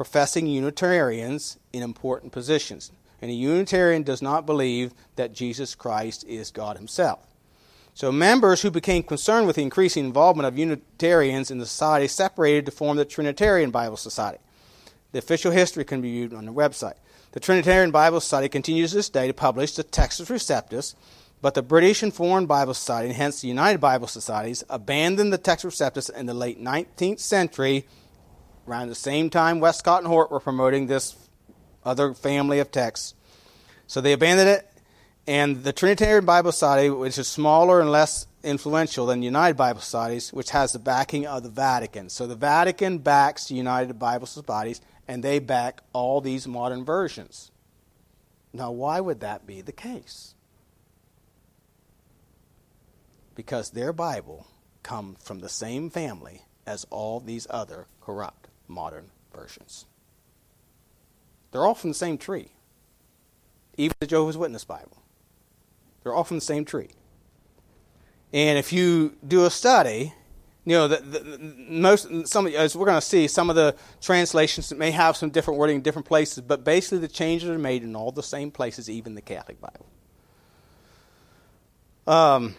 professing 0.03 0.49
Unitarians 0.49 1.59
in 1.73 1.81
important 1.81 2.33
positions. 2.33 2.91
And 3.21 3.31
a 3.31 3.35
Unitarian 3.35 4.03
does 4.03 4.21
not 4.21 4.47
believe 4.47 4.93
that 5.15 5.33
Jesus 5.33 5.77
Christ 5.77 6.25
is 6.27 6.51
God 6.51 6.77
Himself. 6.77 7.21
So, 7.95 8.11
members 8.11 8.63
who 8.63 8.71
became 8.73 9.05
concerned 9.05 9.47
with 9.47 9.55
the 9.55 9.63
increasing 9.63 10.05
involvement 10.05 10.49
of 10.49 10.59
Unitarians 10.59 11.53
in 11.53 11.59
the 11.59 11.67
society 11.67 12.09
separated 12.09 12.67
to 12.67 12.73
form 12.73 12.97
the 12.97 13.05
Trinitarian 13.05 13.71
Bible 13.71 13.97
Society. 13.97 14.41
The 15.13 15.21
official 15.21 15.53
history 15.53 15.85
can 15.85 16.01
be 16.01 16.11
viewed 16.11 16.35
on 16.35 16.47
the 16.47 16.53
website. 16.53 16.97
The 17.31 17.39
Trinitarian 17.39 17.93
Bible 17.93 18.19
Society 18.19 18.49
continues 18.49 18.91
this 18.91 19.09
day 19.09 19.29
to 19.29 19.33
publish 19.33 19.77
the 19.77 19.85
Textus 19.85 20.31
Receptus, 20.31 20.97
but 21.41 21.55
the 21.55 21.63
British 21.63 22.03
and 22.03 22.13
Foreign 22.13 22.47
Bible 22.47 22.75
Society, 22.75 23.11
and 23.11 23.17
hence 23.17 23.41
the 23.41 23.47
United 23.47 23.81
Bible 23.81 24.09
Societies, 24.09 24.65
abandoned 24.69 25.33
the 25.33 25.39
Textus 25.39 25.71
Receptus 25.71 26.13
in 26.13 26.27
the 26.27 26.35
late 26.35 26.61
19th 26.61 27.21
century 27.21 27.87
around 28.67 28.89
the 28.89 28.95
same 28.95 29.31
time 29.31 29.61
Westcott 29.61 30.01
and 30.01 30.09
Hort 30.09 30.31
were 30.31 30.41
promoting 30.41 30.87
this 30.87 31.17
other 31.85 32.15
family 32.15 32.59
of 32.59 32.71
texts. 32.71 33.15
So 33.87 34.01
they 34.01 34.13
abandoned 34.13 34.49
it, 34.49 34.69
and 35.27 35.63
the 35.65 35.73
Trinitarian 35.73 36.25
Bible 36.25 36.53
Society, 36.53 36.91
which 36.91 37.19
is 37.19 37.29
smaller 37.29 37.81
and 37.81 37.91
less 37.91 38.27
influential 38.43 39.07
than 39.07 39.23
United 39.23 39.57
Bible 39.57 39.81
Societies, 39.81 40.33
which 40.33 40.51
has 40.51 40.73
the 40.73 40.79
backing 40.79 41.27
of 41.27 41.43
the 41.43 41.49
Vatican. 41.49 42.09
So 42.09 42.27
the 42.27 42.35
Vatican 42.35 42.99
backs 42.99 43.51
United 43.51 43.99
Bible 43.99 44.27
Societies, 44.27 44.81
and 45.07 45.23
they 45.23 45.39
back 45.39 45.83
all 45.93 46.21
these 46.21 46.49
modern 46.49 46.85
versions. 46.85 47.51
Now, 48.53 48.71
why 48.71 49.01
would 49.01 49.21
that 49.21 49.47
be 49.47 49.61
the 49.61 49.73
case? 49.73 50.35
Because 53.35 53.71
their 53.71 53.93
Bible 53.93 54.47
comes 54.83 55.23
from 55.23 55.41
the 55.41 55.49
same 55.49 55.89
family 55.89 56.43
as 56.67 56.87
all 56.91 57.21
these 57.21 57.47
other 57.49 57.87
corrupt 58.01 58.42
modern 58.69 59.11
versions. 59.35 59.87
They're 61.51 61.65
all 61.65 61.75
from 61.75 61.91
the 61.91 61.95
same 61.95 62.19
tree. 62.19 62.49
Even 63.77 63.95
the 64.01 64.07
Jehovah's 64.07 64.37
Witness 64.37 64.65
Bible. 64.65 65.03
They're 66.03 66.15
all 66.15 66.25
from 66.25 66.39
the 66.39 66.43
same 66.43 66.65
tree. 66.65 66.91
And 68.33 68.59
if 68.59 68.73
you 68.73 69.17
do 69.27 69.45
a 69.45 69.51
study, 69.51 70.15
you 70.65 70.75
know, 70.75 70.89
the, 70.89 70.97
the, 70.97 71.39
most 71.69 72.29
some 72.29 72.47
as 72.47 72.77
we're 72.77 72.87
going 72.87 73.01
to 73.01 73.07
see, 73.07 73.29
some 73.29 73.51
of 73.51 73.57
the 73.57 73.75
translations 74.01 74.73
may 74.73 74.91
have 74.91 75.17
some 75.17 75.31
different 75.31 75.59
wording 75.59 75.77
in 75.77 75.83
different 75.83 76.07
places, 76.07 76.41
but 76.41 76.65
basically 76.65 76.99
the 76.99 77.09
changes 77.09 77.51
are 77.51 77.59
made 77.59 77.83
in 77.83 77.97
all 77.97 78.13
the 78.13 78.23
same 78.23 78.51
places, 78.51 78.89
even 78.89 79.15
the 79.15 79.21
Catholic 79.21 79.59
Bible. 79.61 79.87
Um. 82.07 82.55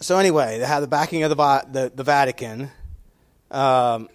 So 0.00 0.18
anyway, 0.18 0.58
they 0.58 0.66
have 0.66 0.82
the 0.82 0.88
backing 0.88 1.22
of 1.22 1.30
the 1.30 1.66
the, 1.70 1.92
the 1.94 2.04
Vatican. 2.04 2.70
Um, 3.50 4.08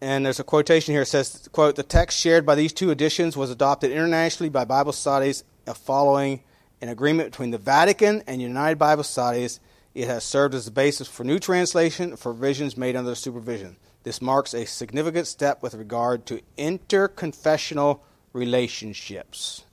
and 0.00 0.24
there's 0.24 0.40
a 0.40 0.44
quotation 0.44 0.92
here 0.92 1.02
that 1.02 1.06
says, 1.06 1.48
quote, 1.52 1.76
the 1.76 1.82
text 1.82 2.18
shared 2.18 2.46
by 2.46 2.54
these 2.54 2.72
two 2.72 2.90
editions 2.90 3.36
was 3.36 3.50
adopted 3.50 3.90
internationally 3.90 4.48
by 4.48 4.64
Bible 4.64 4.92
studies 4.92 5.44
following 5.74 6.42
an 6.80 6.88
agreement 6.88 7.30
between 7.30 7.50
the 7.50 7.58
Vatican 7.58 8.22
and 8.26 8.40
United 8.40 8.78
Bible 8.78 9.04
Studies. 9.04 9.60
It 9.94 10.06
has 10.06 10.24
served 10.24 10.54
as 10.54 10.64
the 10.64 10.70
basis 10.70 11.08
for 11.08 11.24
new 11.24 11.38
translation 11.38 12.16
for 12.16 12.32
revisions 12.32 12.76
made 12.76 12.96
under 12.96 13.14
supervision. 13.14 13.76
This 14.02 14.22
marks 14.22 14.54
a 14.54 14.64
significant 14.64 15.26
step 15.26 15.62
with 15.62 15.74
regard 15.74 16.26
to 16.26 16.40
interconfessional 16.56 18.00
relationships. 18.32 19.64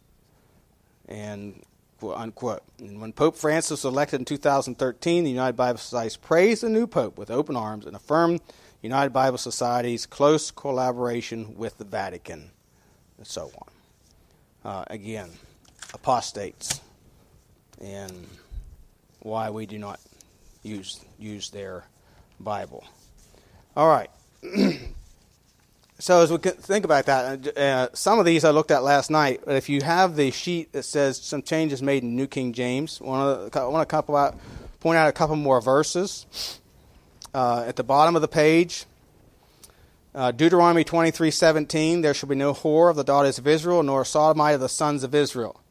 And 1.08 1.64
unquote. 2.04 2.64
And 2.80 3.02
when 3.02 3.14
Pope 3.14 3.36
Francis 3.36 3.84
was 3.84 3.86
elected 3.86 4.20
in 4.20 4.26
2013, 4.26 5.24
the 5.24 5.30
United 5.30 5.56
Bible 5.56 5.80
Society 5.80 6.16
praised 6.22 6.64
the 6.64 6.70
new 6.70 6.88
Pope 6.88 7.18
with 7.18 7.32
open 7.32 7.56
arms 7.56 7.86
and 7.86 7.96
affirmed 7.96 8.42
United 8.82 9.12
Bible 9.12 9.38
Society's 9.38 10.06
close 10.06 10.52
collaboration 10.52 11.58
with 11.58 11.78
the 11.78 11.84
Vatican, 11.84 12.52
and 13.18 13.28
so 13.28 13.52
on. 14.64 14.72
Uh, 14.72 14.84
again, 14.88 15.30
apostates, 15.94 16.82
and 17.82 18.28
why 19.20 19.50
we 19.50 19.66
do 19.66 19.78
not 19.78 20.00
use 20.64 21.04
use 21.18 21.50
their 21.50 21.86
Bible. 22.40 22.86
All 23.76 23.88
right. 23.88 24.10
so 26.00 26.22
as 26.22 26.32
we 26.32 26.38
think 26.38 26.86
about 26.86 27.06
that, 27.08 27.58
uh, 27.58 27.90
some 27.94 28.20
of 28.20 28.26
these 28.26 28.46
I 28.46 28.52
looked 28.52 28.70
at 28.70 28.84
last 28.84 29.10
night. 29.10 29.42
But 29.46 29.56
if 29.56 29.68
you 29.68 29.82
have 29.82 30.16
the 30.16 30.30
sheet 30.30 30.72
that 30.74 30.84
says 30.84 31.18
some 31.18 31.42
changes 31.42 31.82
made 31.82 32.04
in 32.04 32.16
New 32.16 32.28
King 32.28 32.54
James, 32.54 33.00
I 33.02 33.06
want 33.06 33.52
to, 33.52 33.86
couple 33.88 34.16
out, 34.16 34.38
point 34.80 34.98
out 34.98 35.10
a 35.10 35.12
couple 35.12 35.36
more 35.36 35.60
verses. 35.60 36.60
Uh, 37.34 37.66
at 37.68 37.78
the 37.78 37.84
bottom 37.84 38.16
of 38.16 38.22
the 38.22 38.28
page, 38.28 38.86
uh, 40.14 40.32
Deuteronomy 40.32 40.84
23:17, 40.84 42.02
there 42.02 42.14
shall 42.14 42.30
be 42.30 42.36
no 42.36 42.54
whore 42.54 42.92
of 42.92 42.96
the 42.96 43.04
daughters 43.04 43.40
of 43.40 43.48
Israel, 43.48 43.82
nor 43.82 44.06
sodomite 44.06 44.56
of 44.56 44.62
the 44.62 44.70
sons 44.70 45.04
of 45.04 45.16
Israel. 45.16 45.62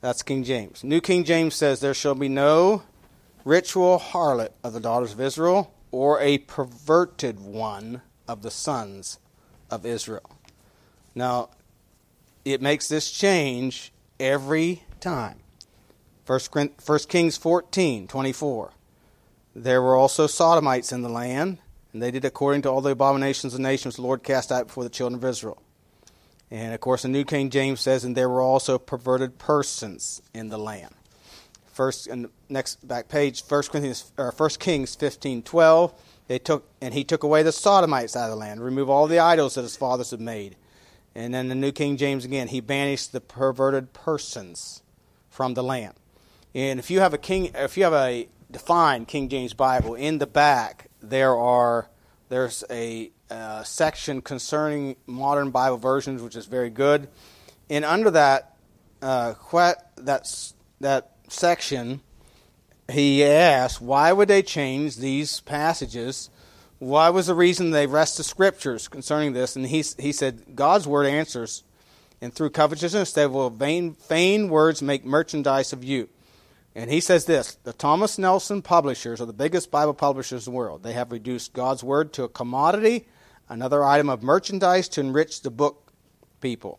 That's 0.00 0.22
King 0.22 0.42
James. 0.42 0.82
New 0.82 1.00
King 1.00 1.22
James 1.22 1.54
says 1.54 1.78
there 1.78 1.94
shall 1.94 2.16
be 2.16 2.28
no 2.28 2.82
ritual 3.44 4.00
harlot 4.00 4.50
of 4.64 4.72
the 4.72 4.80
daughters 4.80 5.12
of 5.12 5.20
Israel, 5.20 5.72
or 5.92 6.20
a 6.20 6.38
perverted 6.38 7.38
one 7.38 8.02
of 8.26 8.42
the 8.42 8.50
sons 8.50 9.18
of 9.72 9.86
Israel. 9.86 10.30
Now, 11.14 11.48
it 12.44 12.60
makes 12.60 12.88
this 12.88 13.10
change 13.10 13.92
every 14.20 14.84
time. 15.00 15.40
First, 16.24 17.08
Kings 17.08 17.36
14, 17.36 18.06
24. 18.06 18.72
There 19.54 19.82
were 19.82 19.96
also 19.96 20.26
sodomites 20.26 20.92
in 20.92 21.02
the 21.02 21.08
land, 21.08 21.58
and 21.92 22.00
they 22.00 22.10
did 22.10 22.24
according 22.24 22.62
to 22.62 22.70
all 22.70 22.80
the 22.80 22.90
abominations 22.90 23.54
of 23.54 23.58
the 23.58 23.62
nations 23.62 23.96
the 23.96 24.02
Lord 24.02 24.22
cast 24.22 24.52
out 24.52 24.68
before 24.68 24.84
the 24.84 24.90
children 24.90 25.22
of 25.22 25.28
Israel. 25.28 25.60
And 26.50 26.74
of 26.74 26.80
course, 26.80 27.02
the 27.02 27.08
New 27.08 27.24
King 27.24 27.50
James 27.50 27.80
says, 27.80 28.04
and 28.04 28.16
there 28.16 28.28
were 28.28 28.42
also 28.42 28.78
perverted 28.78 29.38
persons 29.38 30.22
in 30.34 30.48
the 30.48 30.58
land. 30.58 30.94
First 31.72 32.06
and 32.06 32.28
next 32.48 32.86
back 32.86 33.08
page, 33.08 33.42
First 33.44 33.70
Corinthians 33.70 34.12
or 34.18 34.30
First 34.32 34.60
Kings 34.60 34.94
fifteen 34.94 35.42
twelve. 35.42 35.94
They 36.32 36.38
took 36.38 36.66
and 36.80 36.94
he 36.94 37.04
took 37.04 37.24
away 37.24 37.42
the 37.42 37.52
sodomites 37.52 38.16
out 38.16 38.24
of 38.24 38.30
the 38.30 38.36
land, 38.36 38.64
remove 38.64 38.88
all 38.88 39.06
the 39.06 39.18
idols 39.18 39.56
that 39.56 39.60
his 39.64 39.76
fathers 39.76 40.12
had 40.12 40.20
made. 40.22 40.56
And 41.14 41.34
then 41.34 41.48
the 41.48 41.54
New 41.54 41.72
King 41.72 41.98
James 41.98 42.24
again, 42.24 42.48
he 42.48 42.60
banished 42.60 43.12
the 43.12 43.20
perverted 43.20 43.92
persons 43.92 44.82
from 45.28 45.52
the 45.52 45.62
land. 45.62 45.92
And 46.54 46.78
if 46.80 46.90
you 46.90 47.00
have 47.00 47.12
a 47.12 47.18
king, 47.18 47.50
if 47.54 47.76
you 47.76 47.84
have 47.84 47.92
a 47.92 48.30
defined 48.50 49.08
King 49.08 49.28
James 49.28 49.52
Bible, 49.52 49.94
in 49.94 50.16
the 50.16 50.26
back 50.26 50.88
there 51.02 51.36
are 51.36 51.90
there's 52.30 52.64
a 52.70 53.10
uh, 53.30 53.62
section 53.62 54.22
concerning 54.22 54.96
modern 55.06 55.50
Bible 55.50 55.76
versions, 55.76 56.22
which 56.22 56.34
is 56.34 56.46
very 56.46 56.70
good. 56.70 57.08
And 57.68 57.84
under 57.84 58.10
that 58.10 58.56
uh, 59.02 59.34
that 59.96 60.52
that 60.80 61.10
section, 61.28 62.00
he 62.92 63.24
asked, 63.24 63.80
why 63.80 64.12
would 64.12 64.28
they 64.28 64.42
change 64.42 64.96
these 64.96 65.40
passages? 65.40 66.30
Why 66.78 67.10
was 67.10 67.26
the 67.26 67.34
reason 67.34 67.70
they 67.70 67.86
rest 67.86 68.16
the 68.16 68.24
scriptures 68.24 68.88
concerning 68.88 69.32
this? 69.32 69.56
And 69.56 69.66
he, 69.66 69.84
he 69.98 70.12
said, 70.12 70.54
God's 70.54 70.86
word 70.86 71.06
answers, 71.06 71.64
and 72.20 72.32
through 72.32 72.50
covetousness 72.50 73.12
they 73.12 73.26
will 73.26 73.50
vain, 73.50 73.96
vain 74.08 74.48
words 74.48 74.82
make 74.82 75.04
merchandise 75.04 75.72
of 75.72 75.84
you. 75.84 76.08
And 76.74 76.90
he 76.90 77.00
says 77.00 77.26
this 77.26 77.56
the 77.64 77.72
Thomas 77.72 78.18
Nelson 78.18 78.62
publishers 78.62 79.20
are 79.20 79.26
the 79.26 79.32
biggest 79.32 79.70
Bible 79.70 79.94
publishers 79.94 80.46
in 80.46 80.52
the 80.52 80.56
world. 80.56 80.82
They 80.82 80.94
have 80.94 81.12
reduced 81.12 81.52
God's 81.52 81.84
word 81.84 82.12
to 82.14 82.24
a 82.24 82.28
commodity, 82.28 83.06
another 83.48 83.84
item 83.84 84.08
of 84.08 84.22
merchandise 84.22 84.88
to 84.90 85.00
enrich 85.00 85.42
the 85.42 85.50
book 85.50 85.92
people. 86.40 86.78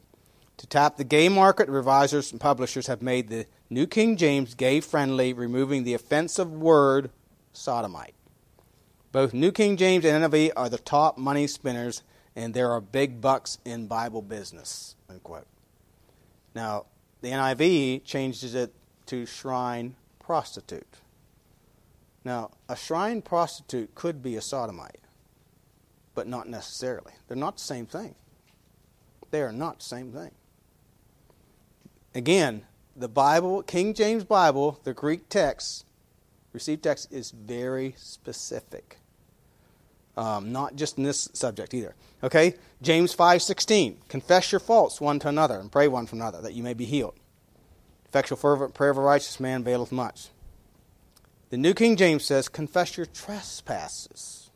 To 0.57 0.67
tap 0.67 0.97
the 0.97 1.03
gay 1.03 1.29
market, 1.29 1.67
revisers 1.67 2.31
and 2.31 2.39
publishers 2.39 2.87
have 2.87 3.01
made 3.01 3.27
the 3.27 3.47
New 3.69 3.87
King 3.87 4.17
James 4.17 4.53
gay 4.53 4.79
friendly, 4.79 5.33
removing 5.33 5.83
the 5.83 5.93
offensive 5.93 6.51
word 6.51 7.09
sodomite. 7.51 8.13
Both 9.11 9.33
New 9.33 9.51
King 9.51 9.77
James 9.77 10.05
and 10.05 10.23
NIV 10.23 10.51
are 10.55 10.69
the 10.69 10.77
top 10.77 11.17
money 11.17 11.47
spinners, 11.47 12.03
and 12.35 12.53
there 12.53 12.71
are 12.71 12.81
big 12.81 13.21
bucks 13.21 13.57
in 13.65 13.87
Bible 13.87 14.21
business. 14.21 14.95
Unquote. 15.09 15.47
Now, 16.55 16.85
the 17.21 17.29
NIV 17.29 18.03
changes 18.03 18.55
it 18.55 18.73
to 19.07 19.25
shrine 19.25 19.95
prostitute. 20.19 20.97
Now, 22.23 22.51
a 22.69 22.75
shrine 22.75 23.21
prostitute 23.21 23.93
could 23.95 24.23
be 24.23 24.35
a 24.35 24.41
sodomite, 24.41 25.01
but 26.15 26.27
not 26.27 26.47
necessarily. 26.47 27.11
They're 27.27 27.37
not 27.37 27.57
the 27.57 27.63
same 27.63 27.85
thing. 27.85 28.15
They 29.31 29.41
are 29.41 29.51
not 29.51 29.79
the 29.79 29.85
same 29.85 30.11
thing. 30.11 30.31
Again, 32.15 32.65
the 32.95 33.07
Bible, 33.07 33.63
King 33.63 33.93
James 33.93 34.23
Bible, 34.23 34.79
the 34.83 34.93
Greek 34.93 35.29
text, 35.29 35.85
received 36.51 36.83
text, 36.83 37.11
is 37.11 37.31
very 37.31 37.95
specific. 37.97 38.97
Um, 40.15 40.51
not 40.51 40.75
just 40.75 40.99
in 40.99 41.03
this 41.03 41.27
subject 41.33 41.73
either. 41.73 41.95
Okay, 42.23 42.53
James 42.83 43.13
five 43.13 43.41
sixteen. 43.41 43.97
Confess 44.09 44.51
your 44.51 44.59
faults 44.59 45.01
one 45.01 45.17
to 45.19 45.27
another 45.27 45.59
and 45.59 45.71
pray 45.71 45.87
one 45.87 46.05
for 46.05 46.15
another 46.15 46.39
that 46.41 46.53
you 46.53 46.61
may 46.61 46.75
be 46.75 46.85
healed. 46.85 47.15
Effectual 48.05 48.37
fervent 48.37 48.75
prayer 48.75 48.91
of 48.91 48.97
a 48.99 49.01
righteous 49.01 49.39
man 49.39 49.61
availeth 49.61 49.91
much. 49.91 50.29
The 51.49 51.57
New 51.57 51.73
King 51.73 51.95
James 51.95 52.23
says, 52.23 52.47
Confess 52.47 52.95
your 52.95 53.07
trespasses. 53.07 54.51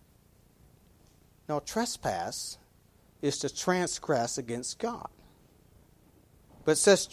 Now, 1.49 1.60
trespass 1.60 2.60
is 3.22 3.39
to 3.39 3.53
transgress 3.53 4.38
against 4.38 4.78
God. 4.78 5.10
But 6.68 6.74
it 6.74 6.80
says, 6.80 7.07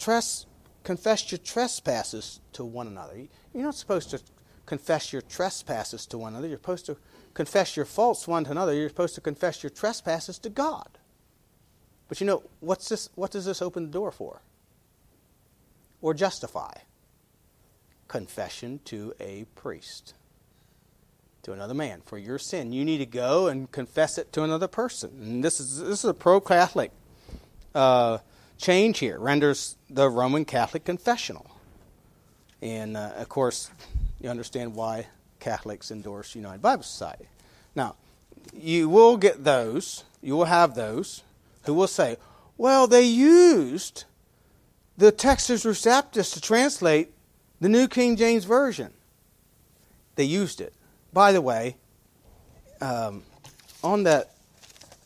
confess 0.83 1.31
your 1.31 1.37
trespasses 1.37 2.41
to 2.51 2.65
one 2.65 2.87
another. 2.87 3.15
You're 3.53 3.63
not 3.63 3.75
supposed 3.75 4.09
to 4.09 4.19
confess 4.65 5.13
your 5.13 5.21
trespasses 5.21 6.05
to 6.07 6.17
one 6.17 6.33
another. 6.33 6.49
You're 6.49 6.57
supposed 6.57 6.87
to 6.87 6.97
confess 7.33 7.77
your 7.77 7.85
faults 7.85 8.27
one 8.27 8.43
to 8.43 8.51
another. 8.51 8.73
You're 8.73 8.89
supposed 8.89 9.15
to 9.15 9.21
confess 9.21 9.63
your 9.63 9.69
trespasses 9.69 10.39
to 10.39 10.49
God. 10.49 10.97
But 12.09 12.19
you 12.19 12.27
know, 12.27 12.43
what's 12.59 12.89
this, 12.89 13.07
what 13.15 13.31
does 13.31 13.45
this 13.45 13.61
open 13.61 13.85
the 13.85 13.91
door 13.93 14.11
for? 14.11 14.41
Or 16.01 16.13
justify? 16.13 16.73
Confession 18.09 18.81
to 18.83 19.13
a 19.21 19.45
priest, 19.55 20.15
to 21.43 21.53
another 21.53 21.73
man. 21.73 22.01
For 22.05 22.17
your 22.17 22.39
sin, 22.39 22.73
you 22.73 22.83
need 22.83 22.97
to 22.97 23.05
go 23.05 23.47
and 23.47 23.71
confess 23.71 24.17
it 24.17 24.33
to 24.33 24.43
another 24.43 24.67
person. 24.67 25.11
And 25.21 25.43
this 25.45 25.61
is, 25.61 25.79
this 25.79 26.03
is 26.03 26.09
a 26.09 26.13
pro 26.13 26.41
Catholic. 26.41 26.91
Uh, 27.73 28.17
change 28.57 28.99
here 28.99 29.19
renders 29.19 29.75
the 29.89 30.09
Roman 30.09 30.45
Catholic 30.45 30.85
confessional. 30.85 31.45
And 32.61 32.97
uh, 32.97 33.11
of 33.17 33.29
course, 33.29 33.69
you 34.19 34.29
understand 34.29 34.75
why 34.75 35.07
Catholics 35.39 35.91
endorse 35.91 36.35
United 36.35 36.61
Bible 36.61 36.83
Society. 36.83 37.25
Now, 37.75 37.95
you 38.53 38.89
will 38.89 39.17
get 39.17 39.43
those, 39.43 40.03
you 40.21 40.35
will 40.35 40.45
have 40.45 40.75
those 40.75 41.23
who 41.63 41.73
will 41.73 41.87
say, 41.87 42.17
well, 42.57 42.87
they 42.87 43.03
used 43.03 44.05
the 44.97 45.11
Textus 45.11 45.65
Receptus 45.65 46.33
to 46.33 46.41
translate 46.41 47.11
the 47.59 47.69
New 47.69 47.87
King 47.87 48.15
James 48.15 48.45
Version. 48.45 48.93
They 50.15 50.23
used 50.23 50.61
it. 50.61 50.73
By 51.11 51.31
the 51.31 51.41
way, 51.41 51.75
um, 52.81 53.23
on 53.83 54.03
that 54.03 54.31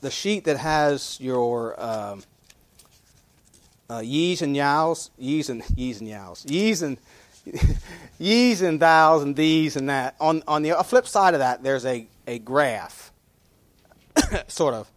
the 0.01 0.11
sheet 0.11 0.45
that 0.45 0.57
has 0.57 1.17
your 1.19 1.81
um, 1.81 2.23
uh, 3.89 3.99
yees 3.99 4.41
and 4.41 4.55
yows, 4.55 5.09
yees 5.17 5.49
and 5.49 5.63
yees 5.75 5.99
and 5.99 6.09
yows, 6.09 6.45
yees 6.45 6.81
and 6.81 6.97
yees 8.19 8.61
and 8.61 8.79
thous 8.79 9.23
and 9.23 9.35
these 9.35 9.75
and 9.75 9.89
that. 9.89 10.15
On 10.19 10.43
on 10.47 10.61
the 10.61 10.71
flip 10.83 11.07
side 11.07 11.33
of 11.33 11.39
that, 11.39 11.63
there's 11.63 11.85
a 11.85 12.07
a 12.27 12.39
graph, 12.39 13.11
sort 14.47 14.73
of, 14.73 14.89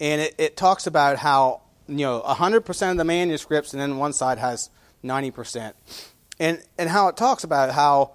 and 0.00 0.20
it, 0.20 0.34
it 0.38 0.56
talks 0.56 0.86
about 0.86 1.18
how 1.18 1.62
you 1.86 1.98
know 1.98 2.20
hundred 2.20 2.62
percent 2.62 2.92
of 2.92 2.98
the 2.98 3.04
manuscripts, 3.04 3.72
and 3.72 3.80
then 3.80 3.98
one 3.98 4.12
side 4.12 4.38
has 4.38 4.70
ninety 5.02 5.30
percent, 5.30 5.76
and 6.40 6.62
and 6.78 6.88
how 6.88 7.08
it 7.08 7.16
talks 7.16 7.44
about 7.44 7.70
how 7.70 8.12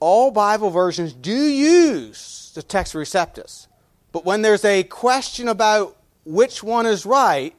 all 0.00 0.30
Bible 0.30 0.70
versions 0.70 1.12
do 1.12 1.32
use 1.32 2.52
the 2.54 2.62
Textus 2.62 2.94
Receptus, 2.94 3.68
but 4.12 4.24
when 4.24 4.42
there's 4.42 4.64
a 4.64 4.82
question 4.84 5.48
about 5.48 5.96
which 6.24 6.62
one 6.62 6.86
is 6.86 7.06
right, 7.06 7.54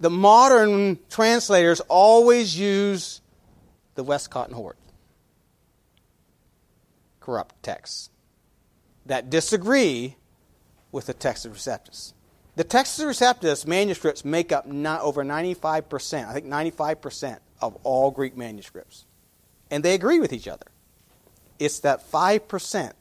the 0.00 0.10
modern 0.10 0.98
translators 1.08 1.80
always 1.80 2.58
use 2.58 3.20
the 3.94 4.02
Westcott 4.02 4.48
and 4.48 4.56
Hort. 4.56 4.76
corrupt 7.24 7.62
texts 7.62 8.10
that 9.06 9.30
disagree 9.30 10.16
with 10.92 11.06
the 11.06 11.14
Textus 11.14 11.50
Receptus. 11.50 12.12
The 12.56 12.64
Textus 12.64 13.04
Receptus 13.04 13.66
manuscripts 13.66 14.24
make 14.24 14.52
up 14.52 14.66
not 14.66 15.00
over 15.00 15.24
95%, 15.24 16.28
I 16.28 16.32
think 16.34 16.46
95% 16.46 17.38
of 17.62 17.76
all 17.82 18.10
Greek 18.10 18.36
manuscripts. 18.36 19.06
And 19.70 19.82
they 19.82 19.94
agree 19.94 20.20
with 20.20 20.34
each 20.34 20.46
other. 20.46 20.66
It's 21.58 21.80
that 21.80 22.10
5% 22.10 22.92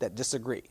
that 0.00 0.14
disagree. 0.14 0.64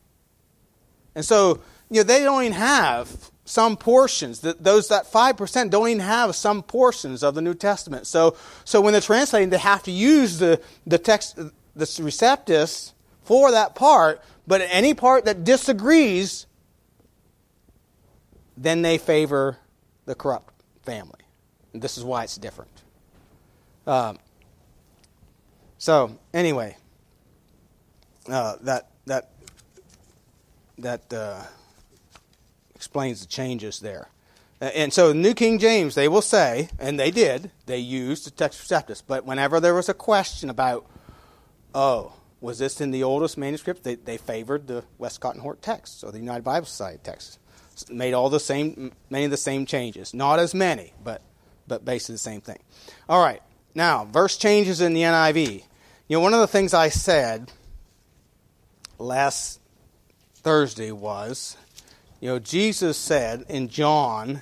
And 1.15 1.25
so, 1.25 1.61
you 1.89 2.01
know, 2.01 2.03
they 2.03 2.23
don't 2.23 2.43
even 2.43 2.53
have 2.53 3.31
some 3.45 3.77
portions. 3.77 4.39
That 4.39 4.63
those 4.63 4.89
that 4.89 5.05
five 5.07 5.37
percent 5.37 5.71
don't 5.71 5.87
even 5.87 6.01
have 6.01 6.35
some 6.35 6.63
portions 6.63 7.23
of 7.23 7.35
the 7.35 7.41
New 7.41 7.53
Testament. 7.53 8.07
So, 8.07 8.35
so 8.65 8.81
when 8.81 8.91
they're 8.91 9.01
translating, 9.01 9.51
they 9.51 9.59
have 9.59 9.83
to 9.83 9.91
use 9.91 10.39
the 10.39 10.59
the 10.85 10.97
text, 10.97 11.35
the 11.37 11.85
receptus 11.85 12.93
for 13.23 13.51
that 13.51 13.75
part. 13.75 14.21
But 14.47 14.61
any 14.69 14.93
part 14.93 15.25
that 15.25 15.43
disagrees, 15.43 16.47
then 18.57 18.81
they 18.81 18.97
favor 18.97 19.57
the 20.05 20.15
corrupt 20.15 20.53
family. 20.83 21.21
And 21.73 21.81
this 21.81 21.97
is 21.97 22.03
why 22.03 22.23
it's 22.23 22.37
different. 22.37 22.71
Um, 23.87 24.19
so 25.77 26.17
anyway, 26.33 26.77
uh, 28.27 28.55
that 28.61 28.89
that 29.05 29.29
that. 30.79 31.13
Uh, 31.13 31.43
explains 32.95 33.19
the 33.19 33.27
changes 33.27 33.81
there. 33.81 34.07
And 34.61 34.93
so, 34.93 35.11
New 35.11 35.33
King 35.33 35.59
James, 35.59 35.95
they 35.95 36.07
will 36.07 36.21
say, 36.21 36.69
and 36.79 36.97
they 36.97 37.11
did, 37.11 37.51
they 37.65 37.77
used 37.77 38.25
the 38.25 38.31
Textus 38.31 38.63
Receptus. 38.63 39.03
But 39.05 39.25
whenever 39.25 39.59
there 39.59 39.73
was 39.75 39.89
a 39.89 39.93
question 39.93 40.49
about, 40.49 40.89
oh, 41.73 42.13
was 42.39 42.57
this 42.57 42.79
in 42.79 42.91
the 42.91 43.03
oldest 43.03 43.37
manuscript, 43.37 43.83
they, 43.83 43.95
they 43.95 44.15
favored 44.15 44.67
the 44.67 44.85
Westcott 44.97 45.33
and 45.33 45.41
Hort 45.41 45.61
text, 45.61 46.05
or 46.05 46.13
the 46.13 46.19
United 46.19 46.45
Bible 46.45 46.67
Society 46.67 47.01
text. 47.03 47.37
Made 47.89 48.13
all 48.13 48.29
the 48.29 48.39
same, 48.39 48.93
many 49.09 49.25
of 49.25 49.31
the 49.31 49.35
same 49.35 49.65
changes. 49.65 50.13
Not 50.13 50.39
as 50.39 50.55
many, 50.55 50.93
but, 51.03 51.21
but 51.67 51.83
basically 51.83 52.15
the 52.15 52.19
same 52.19 52.39
thing. 52.39 52.59
All 53.09 53.21
right, 53.21 53.41
now, 53.75 54.05
verse 54.05 54.37
changes 54.37 54.79
in 54.79 54.93
the 54.93 55.01
NIV. 55.01 55.63
You 56.07 56.15
know, 56.15 56.21
one 56.21 56.33
of 56.33 56.39
the 56.39 56.47
things 56.47 56.73
I 56.73 56.87
said 56.87 57.51
last 58.97 59.59
Thursday 60.35 60.93
was 60.93 61.57
you 62.25 62.31
know, 62.31 62.39
Jesus 62.39 62.97
said 62.97 63.45
in 63.49 63.69
John, 63.69 64.41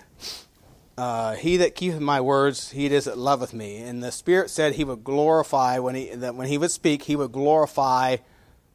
uh, 0.97 1.35
"He 1.35 1.57
that 1.57 1.75
keepeth 1.75 1.99
my 1.99 2.21
words, 2.21 2.71
he 2.71 2.85
it 2.85 2.93
is 2.93 3.03
that 3.03 3.17
loveth 3.17 3.53
me." 3.53 3.79
And 3.79 4.01
the 4.01 4.09
Spirit 4.09 4.49
said 4.49 4.75
He 4.75 4.85
would 4.85 5.03
glorify 5.03 5.79
when 5.79 5.93
he 5.95 6.15
that 6.15 6.33
when 6.33 6.47
He 6.47 6.57
would 6.57 6.71
speak, 6.71 7.03
He 7.03 7.17
would 7.17 7.33
glorify 7.33 8.15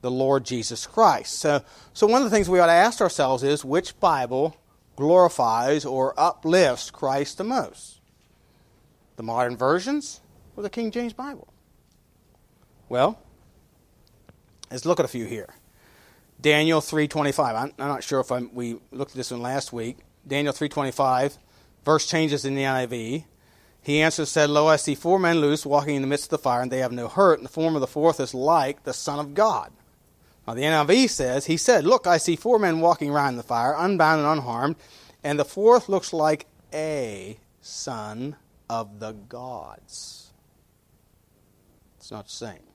the 0.03 0.11
Lord 0.11 0.45
Jesus 0.45 0.87
Christ. 0.87 1.39
So, 1.39 1.63
so 1.95 2.07
one 2.07 2.21
of 2.21 2.31
the 2.31 2.37
things 2.37 2.51
we 2.51 2.59
ought 2.61 2.67
to 2.67 2.73
ask 2.73 3.01
ourselves 3.01 3.43
is 3.43 3.65
which 3.65 3.99
Bible 3.99 4.59
glorifies 4.95 5.87
or 5.87 6.13
uplifts 6.21 6.91
Christ 6.91 7.39
the 7.39 7.45
most? 7.45 8.01
The 9.17 9.23
modern 9.23 9.57
versions 9.57 10.21
or 10.55 10.63
the 10.63 10.69
King 10.69 10.91
James 10.91 11.15
Bible? 11.15 11.49
Well, 12.91 13.19
let's 14.71 14.85
look 14.85 15.01
at 15.01 15.07
a 15.07 15.09
few 15.09 15.25
here. 15.25 15.55
Daniel 16.41 16.80
3:25. 16.80 17.55
I'm, 17.55 17.72
I'm, 17.78 17.89
not 17.89 18.05
sure 18.05 18.20
if 18.20 18.30
I'm, 18.30 18.55
we 18.55 18.78
looked 18.93 19.12
at 19.12 19.16
this 19.16 19.30
one 19.30 19.43
last 19.43 19.72
week. 19.72 19.99
Daniel 20.26 20.53
3:25, 20.53 21.39
verse 21.84 22.07
changes 22.07 22.45
in 22.45 22.55
the 22.55 22.62
NIV. 22.62 23.24
He 23.82 24.03
answered, 24.03 24.26
said, 24.26 24.51
Lo, 24.51 24.66
I 24.66 24.76
see 24.76 24.95
four 24.95 25.18
men 25.18 25.41
loose, 25.41 25.64
walking 25.64 25.97
in 25.97 26.03
the 26.03 26.09
midst 26.09 26.26
of 26.26 26.30
the 26.30 26.39
fire, 26.39 26.61
and 26.61 26.70
they 26.70 26.80
have 26.80 26.93
no 26.93 27.09
hurt, 27.09 27.39
and 27.39 27.45
the 27.45 27.53
form 27.53 27.74
of 27.74 27.80
the 27.80 27.86
fourth 27.86 28.20
is 28.20 28.34
like 28.34 28.84
the 28.84 28.93
Son 28.93 29.18
of 29.18 29.34
God. 29.34 29.72
Now 30.47 30.55
the 30.55 30.62
NIV 30.62 31.11
says, 31.11 31.47
He 31.47 31.57
said, 31.57 31.84
Look, 31.84 32.07
I 32.07 32.18
see 32.18 32.36
four 32.36 32.59
men 32.59 32.80
walking 32.80 33.11
around 33.11 33.30
in 33.30 33.36
the 33.36 33.43
fire, 33.43 33.74
unbound 33.76 34.20
and 34.20 34.28
unharmed, 34.28 34.76
and 35.24 35.39
the 35.39 35.45
fourth 35.45 35.89
looks 35.89 36.12
like 36.12 36.47
a 36.72 37.39
son 37.61 38.36
of 38.68 39.01
the 39.01 39.12
gods. 39.12 40.32
It's 41.99 42.11
not 42.11 42.26
the 42.26 42.32
same. 42.32 42.68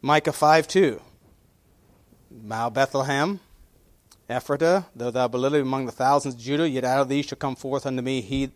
Micah 0.00 0.32
5 0.32 0.68
2. 0.68 1.00
Thou 2.30 2.70
Bethlehem, 2.70 3.40
Ephratah, 4.30 4.86
though 4.94 5.10
thou 5.10 5.26
be 5.26 5.38
little 5.38 5.60
among 5.60 5.86
the 5.86 5.92
thousands 5.92 6.36
of 6.36 6.40
Judah, 6.40 6.68
yet 6.68 6.84
out 6.84 7.00
of 7.00 7.08
thee 7.08 7.22
shall 7.22 7.38
come 7.38 7.56
forth 7.56 7.84
unto 7.84 8.00
me 8.00 8.20
he 8.20 8.52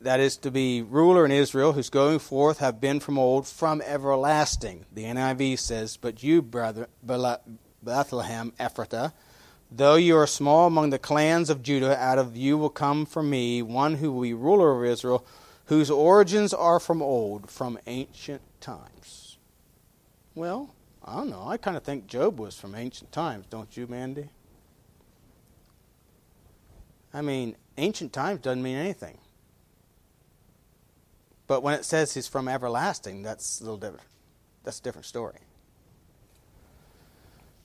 that 0.00 0.20
is 0.20 0.38
to 0.38 0.50
be 0.50 0.80
ruler 0.80 1.26
in 1.26 1.30
Israel, 1.30 1.72
whose 1.72 1.90
going 1.90 2.18
forth 2.18 2.58
have 2.58 2.80
been 2.80 3.00
from 3.00 3.18
old, 3.18 3.46
from 3.46 3.82
everlasting. 3.82 4.86
The 4.92 5.04
NIV 5.04 5.58
says, 5.58 5.98
But 5.98 6.22
you, 6.22 6.40
brother, 6.40 6.88
Bethlehem, 7.82 8.52
Ephratah, 8.58 9.12
though 9.70 9.96
you 9.96 10.16
are 10.16 10.26
small 10.26 10.66
among 10.66 10.90
the 10.90 10.98
clans 10.98 11.50
of 11.50 11.62
Judah, 11.62 11.98
out 12.02 12.18
of 12.18 12.34
you 12.34 12.56
will 12.56 12.70
come 12.70 13.04
from 13.04 13.28
me 13.28 13.60
one 13.60 13.96
who 13.96 14.12
will 14.12 14.22
be 14.22 14.34
ruler 14.34 14.72
of 14.72 14.90
Israel, 14.90 15.26
whose 15.66 15.90
origins 15.90 16.54
are 16.54 16.80
from 16.80 17.02
old, 17.02 17.50
from 17.50 17.78
ancient 17.86 18.42
times. 18.60 18.93
Well, 20.34 20.74
I 21.04 21.16
don't 21.16 21.30
know. 21.30 21.46
I 21.46 21.56
kind 21.56 21.76
of 21.76 21.82
think 21.84 22.06
Job 22.06 22.38
was 22.38 22.58
from 22.58 22.74
ancient 22.74 23.12
times, 23.12 23.46
don't 23.48 23.76
you, 23.76 23.86
Mandy? 23.86 24.30
I 27.12 27.20
mean, 27.22 27.56
ancient 27.76 28.12
times 28.12 28.40
doesn't 28.40 28.62
mean 28.62 28.76
anything. 28.76 29.18
But 31.46 31.62
when 31.62 31.74
it 31.74 31.84
says 31.84 32.14
he's 32.14 32.26
from 32.26 32.48
everlasting, 32.48 33.22
that's 33.22 33.60
a 33.60 33.64
little 33.64 33.78
different. 33.78 34.06
That's 34.64 34.80
a 34.80 34.82
different 34.82 35.06
story. 35.06 35.38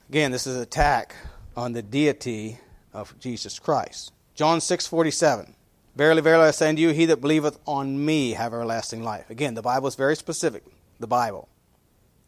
Again, 0.10 0.32
this 0.32 0.46
is 0.46 0.58
an 0.58 0.62
attack 0.62 1.16
on 1.56 1.74
the 1.74 1.82
deity 1.82 2.60
of 2.94 3.18
Jesus 3.20 3.58
Christ. 3.58 4.12
John 4.36 4.60
6:47. 4.60 5.56
Verily, 5.96 6.22
verily, 6.22 6.48
I 6.48 6.52
say 6.52 6.70
unto 6.70 6.82
you, 6.82 6.92
he 6.92 7.06
that 7.06 7.22
believeth 7.22 7.60
on 7.66 8.06
me 8.06 8.32
have 8.32 8.54
everlasting 8.54 9.04
life. 9.04 9.30
Again, 9.30 9.54
the 9.54 9.62
Bible 9.62 9.88
is 9.88 9.96
very 9.96 10.16
specific. 10.16 10.64
The 11.00 11.08
Bible. 11.08 11.48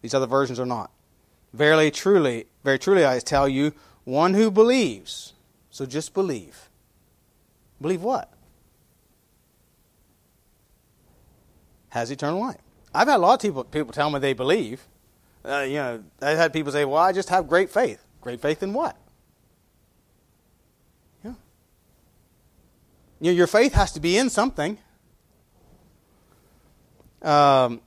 These 0.02 0.14
other 0.14 0.26
versions 0.26 0.60
are 0.60 0.66
not. 0.66 0.92
Verily, 1.54 1.92
truly, 1.92 2.48
very 2.64 2.80
truly, 2.80 3.06
I 3.06 3.20
tell 3.20 3.48
you, 3.48 3.74
one 4.04 4.34
who 4.34 4.50
believes, 4.50 5.34
so 5.70 5.86
just 5.86 6.14
believe. 6.14 6.70
Believe 7.80 8.02
what? 8.02 8.32
Has 11.90 12.10
eternal 12.10 12.40
life. 12.40 12.62
I've 12.94 13.08
had 13.08 13.18
a 13.18 13.20
lot 13.20 13.34
of 13.34 13.42
people, 13.42 13.64
people 13.64 13.94
tell 13.94 14.10
me 14.10 14.20
they 14.20 14.34
believe. 14.34 14.88
Uh, 15.44 15.66
you 15.68 15.76
know, 15.76 16.04
I've 16.22 16.38
had 16.38 16.54
people 16.54 16.72
say, 16.72 16.86
well, 16.86 17.02
I 17.02 17.12
just 17.12 17.30
have 17.30 17.48
great 17.48 17.70
faith. 17.70 18.04
Great 18.22 18.42
faith 18.42 18.62
in 18.64 18.74
what? 18.74 18.96
Yeah. 21.24 21.34
You 23.20 23.32
know, 23.32 23.38
your 23.38 23.48
faith 23.48 23.74
has 23.74 23.92
to 23.94 24.00
be 24.00 24.18
in 24.18 24.30
something. 24.30 24.78
Um, 27.22 27.82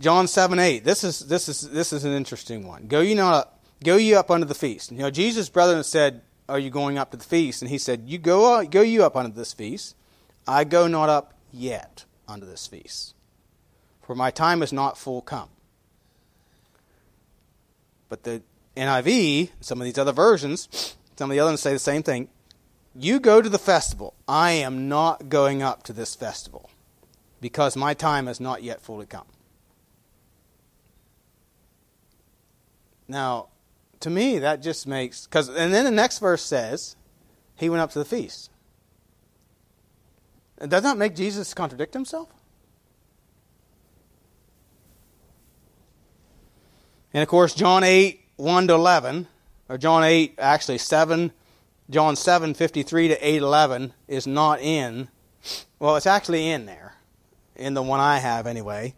John 0.00 0.26
7 0.26 0.58
8. 0.58 0.82
This 0.82 1.04
is, 1.04 1.20
this 1.20 1.48
is, 1.48 1.60
this 1.60 1.92
is 1.92 2.04
an 2.04 2.12
interesting 2.12 2.66
one. 2.66 2.86
Go 2.86 3.00
you 3.00 3.14
not 3.14 3.34
up, 3.34 3.64
go 3.84 3.96
you 3.96 4.16
up 4.16 4.30
unto 4.30 4.46
the 4.46 4.54
feast. 4.54 4.90
You 4.90 4.98
know, 4.98 5.10
Jesus' 5.10 5.50
brethren 5.50 5.84
said, 5.84 6.22
Are 6.48 6.58
you 6.58 6.70
going 6.70 6.96
up 6.96 7.10
to 7.10 7.18
the 7.18 7.24
feast? 7.24 7.60
And 7.60 7.70
he 7.70 7.76
said, 7.76 8.04
You 8.06 8.18
go, 8.18 8.54
uh, 8.54 8.64
go 8.64 8.80
you 8.80 9.04
up 9.04 9.14
unto 9.14 9.30
this 9.30 9.52
feast. 9.52 9.94
I 10.48 10.64
go 10.64 10.88
not 10.88 11.10
up 11.10 11.34
yet 11.52 12.06
unto 12.26 12.46
this 12.46 12.66
feast, 12.66 13.14
for 14.02 14.14
my 14.14 14.30
time 14.30 14.62
is 14.62 14.72
not 14.72 14.96
full 14.96 15.20
come. 15.20 15.50
But 18.08 18.24
the 18.24 18.42
NIV, 18.76 19.50
some 19.60 19.80
of 19.80 19.84
these 19.84 19.98
other 19.98 20.12
versions, 20.12 20.96
some 21.16 21.30
of 21.30 21.34
the 21.34 21.40
others 21.40 21.60
say 21.60 21.74
the 21.74 21.78
same 21.78 22.02
thing. 22.02 22.28
You 22.94 23.20
go 23.20 23.42
to 23.42 23.48
the 23.48 23.58
festival. 23.58 24.14
I 24.26 24.52
am 24.52 24.88
not 24.88 25.28
going 25.28 25.62
up 25.62 25.82
to 25.84 25.92
this 25.92 26.14
festival 26.14 26.70
because 27.40 27.76
my 27.76 27.94
time 27.94 28.26
has 28.26 28.40
not 28.40 28.62
yet 28.62 28.80
fully 28.80 29.06
come. 29.06 29.26
Now, 33.10 33.48
to 33.98 34.08
me, 34.08 34.38
that 34.38 34.62
just 34.62 34.86
makes 34.86 35.26
because 35.26 35.48
and 35.48 35.74
then 35.74 35.84
the 35.84 35.90
next 35.90 36.20
verse 36.20 36.42
says, 36.42 36.94
he 37.56 37.68
went 37.68 37.82
up 37.82 37.90
to 37.90 37.98
the 37.98 38.04
feast. 38.04 38.50
Does 40.60 40.82
that 40.84 40.96
make 40.96 41.16
Jesus 41.16 41.52
contradict 41.52 41.92
himself? 41.92 42.28
And 47.12 47.22
of 47.22 47.28
course, 47.28 47.52
John 47.52 47.82
8, 47.82 48.20
1 48.36 48.68
to 48.68 48.74
11, 48.74 49.26
or 49.68 49.76
John 49.76 50.04
8, 50.04 50.36
actually 50.38 50.78
7, 50.78 51.32
John 51.88 52.14
7, 52.14 52.54
53 52.54 53.08
to 53.08 53.26
8, 53.26 53.36
11 53.38 53.92
is 54.06 54.26
not 54.28 54.60
in. 54.60 55.08
Well, 55.80 55.96
it's 55.96 56.06
actually 56.06 56.48
in 56.48 56.66
there, 56.66 56.94
in 57.56 57.74
the 57.74 57.82
one 57.82 57.98
I 57.98 58.18
have 58.18 58.46
anyway. 58.46 58.94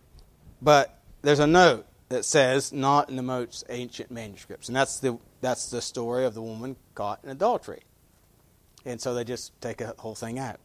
But 0.61 1.01
there's 1.23 1.39
a 1.39 1.47
note 1.47 1.87
that 2.13 2.25
says 2.25 2.73
not 2.73 3.09
in 3.09 3.17
the 3.17 3.23
most 3.23 3.65
ancient 3.69 4.11
manuscripts. 4.11 4.69
And 4.69 4.77
that's 4.77 5.01
the, 5.01 5.19
that's 5.41 5.71
the 5.71 5.81
story 5.81 6.25
of 6.25 6.35
the 6.35 6.43
woman 6.43 6.77
caught 6.95 7.21
in 7.25 7.31
adultery. 7.31 7.83
And 8.85 9.01
so 9.01 9.15
they 9.15 9.25
just 9.25 9.59
take 9.61 9.81
a 9.81 9.95
whole 9.99 10.15
thing 10.15 10.39
out. 10.39 10.61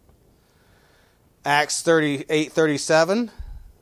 Acts 1.45 1.81
38 1.81 2.51
37, 2.51 3.31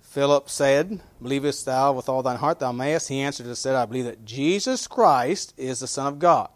Philip 0.01 0.49
said, 0.49 1.01
Believest 1.21 1.65
thou 1.65 1.93
with 1.93 2.07
all 2.07 2.21
thine 2.21 2.37
heart 2.37 2.59
thou 2.59 2.71
mayest? 2.71 3.09
He 3.09 3.21
answered 3.21 3.47
and 3.47 3.57
said, 3.57 3.75
I 3.75 3.85
believe 3.85 4.05
that 4.05 4.25
Jesus 4.25 4.87
Christ 4.87 5.53
is 5.57 5.79
the 5.79 5.87
Son 5.87 6.07
of 6.07 6.19
God. 6.19 6.49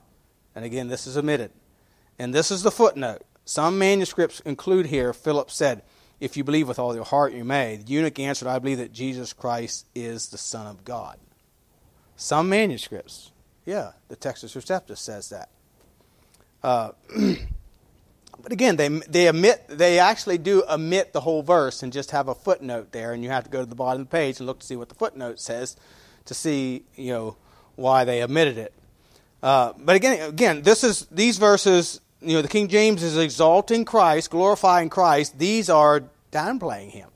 And 0.53 0.63
again, 0.63 0.89
this 0.89 1.07
is 1.07 1.17
omitted. 1.17 1.51
And 2.19 2.33
this 2.33 2.51
is 2.51 2.61
the 2.61 2.71
footnote. 2.71 3.23
Some 3.45 3.79
manuscripts 3.79 4.41
include 4.41 4.87
here, 4.87 5.13
Philip 5.13 5.49
said, 5.49 5.81
If 6.19 6.35
you 6.35 6.43
believe 6.43 6.67
with 6.67 6.79
all 6.79 6.93
your 6.93 7.05
heart, 7.05 7.33
you 7.33 7.43
may. 7.43 7.77
The 7.77 7.91
eunuch 7.91 8.19
answered, 8.19 8.47
I 8.47 8.59
believe 8.59 8.79
that 8.79 8.91
Jesus 8.91 9.31
Christ 9.33 9.85
is 9.95 10.29
the 10.29 10.37
Son 10.37 10.67
of 10.67 10.83
God. 10.83 11.17
Some 12.15 12.49
manuscripts, 12.49 13.31
yeah, 13.65 13.91
the 14.09 14.17
Textus 14.17 14.55
Receptus 14.55 14.97
says 14.97 15.29
that. 15.29 15.49
Uh, 16.61 16.91
but 18.41 18.51
again, 18.51 18.75
they 18.75 18.89
they 18.89 19.29
omit 19.29 19.63
they 19.69 19.99
actually 19.99 20.37
do 20.37 20.63
omit 20.69 21.13
the 21.13 21.21
whole 21.21 21.41
verse 21.41 21.81
and 21.81 21.93
just 21.93 22.11
have 22.11 22.27
a 22.27 22.35
footnote 22.35 22.91
there, 22.91 23.13
and 23.13 23.23
you 23.23 23.29
have 23.29 23.45
to 23.45 23.49
go 23.49 23.61
to 23.61 23.65
the 23.65 23.75
bottom 23.75 24.01
of 24.01 24.09
the 24.09 24.11
page 24.11 24.39
and 24.39 24.47
look 24.47 24.59
to 24.59 24.65
see 24.65 24.75
what 24.75 24.89
the 24.89 24.95
footnote 24.95 25.39
says 25.39 25.77
to 26.25 26.33
see 26.33 26.83
you 26.95 27.13
know 27.13 27.37
why 27.75 28.03
they 28.03 28.21
omitted 28.21 28.57
it. 28.57 28.73
Uh, 29.41 29.71
but 29.77 29.95
again, 29.95 30.27
again, 30.27 30.61
this 30.61 30.83
is 30.83 31.07
these 31.11 31.37
verses. 31.37 32.01
You 32.21 32.35
know, 32.35 32.41
the 32.41 32.47
King 32.47 32.67
James 32.67 33.01
is 33.01 33.17
exalting 33.17 33.85
Christ, 33.85 34.29
glorifying 34.29 34.89
Christ. 34.89 35.39
These 35.39 35.69
are 35.69 36.03
downplaying 36.31 36.89
him. 36.89 37.09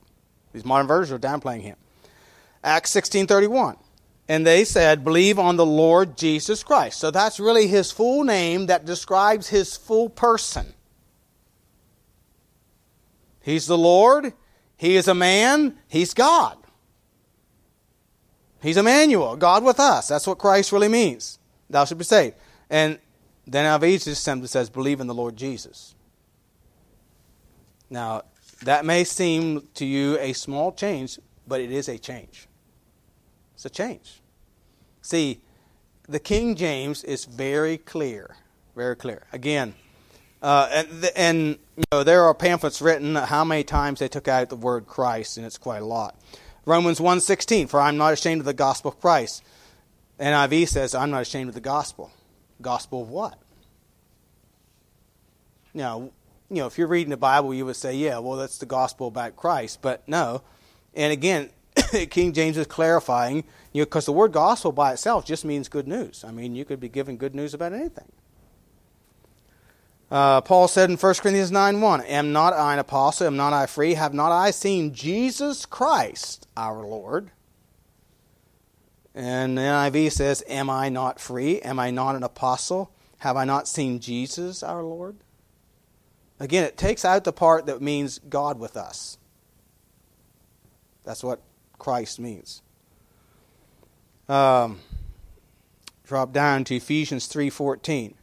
These 0.52 0.64
modern 0.64 0.86
versions 0.86 1.12
are 1.12 1.18
downplaying 1.18 1.62
him. 1.62 1.76
Acts 2.62 2.90
sixteen 2.90 3.26
thirty 3.26 3.46
one. 3.46 3.76
And 4.26 4.46
they 4.46 4.64
said, 4.64 5.04
Believe 5.04 5.38
on 5.38 5.56
the 5.56 5.66
Lord 5.66 6.16
Jesus 6.16 6.62
Christ. 6.62 6.98
So 6.98 7.10
that's 7.10 7.38
really 7.38 7.66
his 7.66 7.92
full 7.92 8.24
name 8.24 8.66
that 8.66 8.86
describes 8.86 9.48
his 9.48 9.76
full 9.76 10.08
person. 10.08 10.72
He's 13.42 13.66
the 13.66 13.76
Lord, 13.76 14.32
he 14.78 14.96
is 14.96 15.06
a 15.06 15.14
man, 15.14 15.76
he's 15.88 16.14
God. 16.14 16.56
He's 18.62 18.78
Emmanuel, 18.78 19.36
God 19.36 19.62
with 19.62 19.78
us. 19.78 20.08
That's 20.08 20.26
what 20.26 20.38
Christ 20.38 20.72
really 20.72 20.88
means. 20.88 21.38
Thou 21.68 21.84
should 21.84 21.98
be 21.98 22.04
saved. 22.04 22.36
And 22.70 22.98
then 23.46 23.64
Alvise 23.64 24.16
simply 24.16 24.48
says, 24.48 24.70
Believe 24.70 25.00
in 25.00 25.06
the 25.06 25.14
Lord 25.14 25.36
Jesus. 25.36 25.94
Now, 27.90 28.22
that 28.62 28.84
may 28.84 29.04
seem 29.04 29.68
to 29.74 29.84
you 29.84 30.18
a 30.18 30.32
small 30.32 30.72
change, 30.72 31.18
but 31.46 31.60
it 31.60 31.70
is 31.70 31.88
a 31.88 31.98
change. 31.98 32.48
It's 33.54 33.64
a 33.64 33.70
change. 33.70 34.22
See, 35.02 35.40
the 36.08 36.18
King 36.18 36.54
James 36.54 37.04
is 37.04 37.24
very 37.24 37.78
clear, 37.78 38.36
very 38.74 38.96
clear. 38.96 39.26
Again, 39.32 39.74
uh, 40.42 40.68
and, 40.72 41.10
and 41.16 41.58
you 41.76 41.84
know 41.92 42.04
there 42.04 42.22
are 42.24 42.34
pamphlets 42.34 42.82
written 42.82 43.14
how 43.14 43.44
many 43.44 43.64
times 43.64 44.00
they 44.00 44.08
took 44.08 44.28
out 44.28 44.48
the 44.48 44.56
word 44.56 44.86
Christ, 44.86 45.36
and 45.36 45.46
it's 45.46 45.58
quite 45.58 45.82
a 45.82 45.86
lot. 45.86 46.18
Romans 46.66 46.98
1.16, 46.98 47.68
for 47.68 47.80
I'm 47.80 47.96
not 47.96 48.14
ashamed 48.14 48.40
of 48.40 48.46
the 48.46 48.54
gospel 48.54 48.90
of 48.90 49.00
Christ. 49.00 49.42
NIV 50.18 50.68
says, 50.68 50.94
I'm 50.94 51.10
not 51.10 51.22
ashamed 51.22 51.48
of 51.48 51.54
the 51.54 51.60
gospel. 51.60 52.10
Gospel 52.60 53.02
of 53.02 53.08
what? 53.08 53.38
Now, 55.72 56.10
you 56.50 56.56
know, 56.56 56.66
if 56.66 56.78
you're 56.78 56.86
reading 56.86 57.10
the 57.10 57.16
Bible, 57.16 57.52
you 57.52 57.66
would 57.66 57.76
say, 57.76 57.94
yeah, 57.96 58.18
well, 58.18 58.36
that's 58.36 58.58
the 58.58 58.66
gospel 58.66 59.08
about 59.08 59.36
Christ. 59.36 59.82
But 59.82 60.06
no. 60.06 60.42
And 60.94 61.12
again, 61.12 61.50
King 62.10 62.32
James 62.32 62.56
is 62.56 62.66
clarifying, 62.66 63.44
you 63.72 63.82
know, 63.82 63.86
because 63.86 64.06
the 64.06 64.12
word 64.12 64.32
gospel 64.32 64.70
by 64.70 64.92
itself 64.92 65.24
just 65.24 65.44
means 65.44 65.68
good 65.68 65.88
news. 65.88 66.24
I 66.24 66.30
mean, 66.30 66.54
you 66.54 66.64
could 66.64 66.80
be 66.80 66.88
given 66.88 67.16
good 67.16 67.34
news 67.34 67.54
about 67.54 67.72
anything. 67.72 68.10
Uh, 70.10 70.40
Paul 70.42 70.68
said 70.68 70.90
in 70.90 70.96
1 70.96 71.14
Corinthians 71.14 71.50
9 71.50 71.80
1, 71.80 72.02
Am 72.02 72.32
not 72.32 72.52
I 72.52 72.74
an 72.74 72.78
apostle? 72.78 73.26
Am 73.26 73.36
not 73.36 73.52
I 73.52 73.66
free? 73.66 73.94
Have 73.94 74.14
not 74.14 74.30
I 74.30 74.52
seen 74.52 74.94
Jesus 74.94 75.66
Christ 75.66 76.46
our 76.56 76.86
Lord? 76.86 77.30
And 79.14 79.56
the 79.56 79.62
NIV 79.62 80.12
says, 80.12 80.42
Am 80.48 80.68
I 80.68 80.88
not 80.88 81.20
free? 81.20 81.60
Am 81.60 81.78
I 81.78 81.90
not 81.90 82.16
an 82.16 82.22
apostle? 82.22 82.90
Have 83.18 83.36
I 83.36 83.44
not 83.44 83.68
seen 83.68 84.00
Jesus 84.00 84.62
our 84.62 84.82
Lord? 84.82 85.16
Again, 86.40 86.64
it 86.64 86.76
takes 86.76 87.04
out 87.04 87.24
the 87.24 87.32
part 87.32 87.66
that 87.66 87.80
means 87.80 88.18
God 88.28 88.58
with 88.58 88.76
us. 88.76 89.18
That's 91.04 91.22
what 91.22 91.40
Christ 91.78 92.18
means. 92.18 92.62
Um, 94.28 94.80
drop 96.04 96.32
down 96.32 96.64
to 96.64 96.76
Ephesians 96.76 97.26
3:14. 97.26 98.14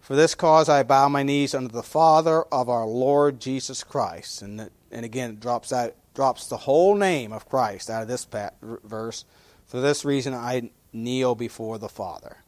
For 0.00 0.16
this 0.16 0.34
cause 0.34 0.68
I 0.68 0.82
bow 0.82 1.08
my 1.08 1.22
knees 1.22 1.54
unto 1.54 1.68
the 1.68 1.82
Father 1.82 2.42
of 2.44 2.68
our 2.68 2.86
Lord 2.86 3.40
Jesus 3.40 3.84
Christ. 3.84 4.42
And 4.42 4.70
and 4.90 5.04
again 5.04 5.30
it 5.30 5.40
drops 5.40 5.72
out 5.72 5.94
drops 6.14 6.46
the 6.46 6.56
whole 6.56 6.94
name 6.94 7.32
of 7.32 7.48
Christ 7.48 7.90
out 7.90 8.02
of 8.02 8.08
this 8.08 8.26
verse. 8.62 9.24
For 9.70 9.80
this 9.80 10.04
reason 10.04 10.34
I 10.34 10.72
kneel 10.92 11.36
before 11.36 11.78
the 11.78 11.88
Father. 11.88 12.38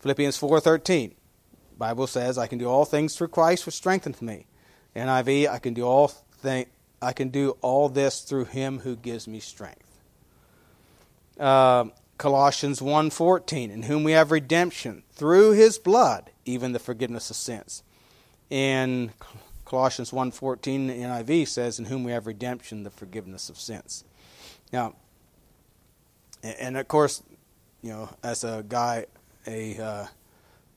Philippians 0.00 0.38
4:13. 0.38 1.14
Bible 1.76 2.06
says 2.06 2.38
I 2.38 2.46
can 2.46 2.56
do 2.56 2.66
all 2.66 2.86
things 2.86 3.14
through 3.14 3.28
Christ 3.28 3.66
which 3.66 3.74
strengthens 3.74 4.22
me. 4.22 4.46
NIV 4.96 5.46
I 5.46 5.58
can 5.58 5.74
do 5.74 5.84
all 5.84 6.08
things 6.08 6.68
I 7.02 7.12
can 7.12 7.28
do 7.28 7.58
all 7.60 7.90
this 7.90 8.22
through 8.22 8.46
him 8.46 8.78
who 8.78 8.96
gives 8.96 9.28
me 9.28 9.40
strength. 9.40 10.00
Uh, 11.38 11.84
Colossians 12.16 12.80
1:14, 12.80 13.70
in 13.70 13.82
whom 13.82 14.02
we 14.02 14.12
have 14.12 14.30
redemption 14.30 15.02
through 15.12 15.50
his 15.50 15.78
blood, 15.78 16.30
even 16.46 16.72
the 16.72 16.78
forgiveness 16.78 17.28
of 17.28 17.36
sins. 17.36 17.82
In 18.48 19.12
Colossians 19.66 20.12
1:14 20.12 20.88
NIV 20.88 21.46
says, 21.46 21.78
in 21.78 21.86
whom 21.86 22.04
we 22.04 22.12
have 22.12 22.26
redemption, 22.26 22.84
the 22.84 22.90
forgiveness 22.90 23.50
of 23.50 23.60
sins. 23.60 24.04
Now, 24.72 24.94
and 26.44 26.76
of 26.76 26.88
course, 26.88 27.22
you 27.82 27.90
know, 27.90 28.08
as 28.22 28.44
a 28.44 28.64
guy, 28.68 29.06
a 29.46 29.78
uh, 29.78 30.06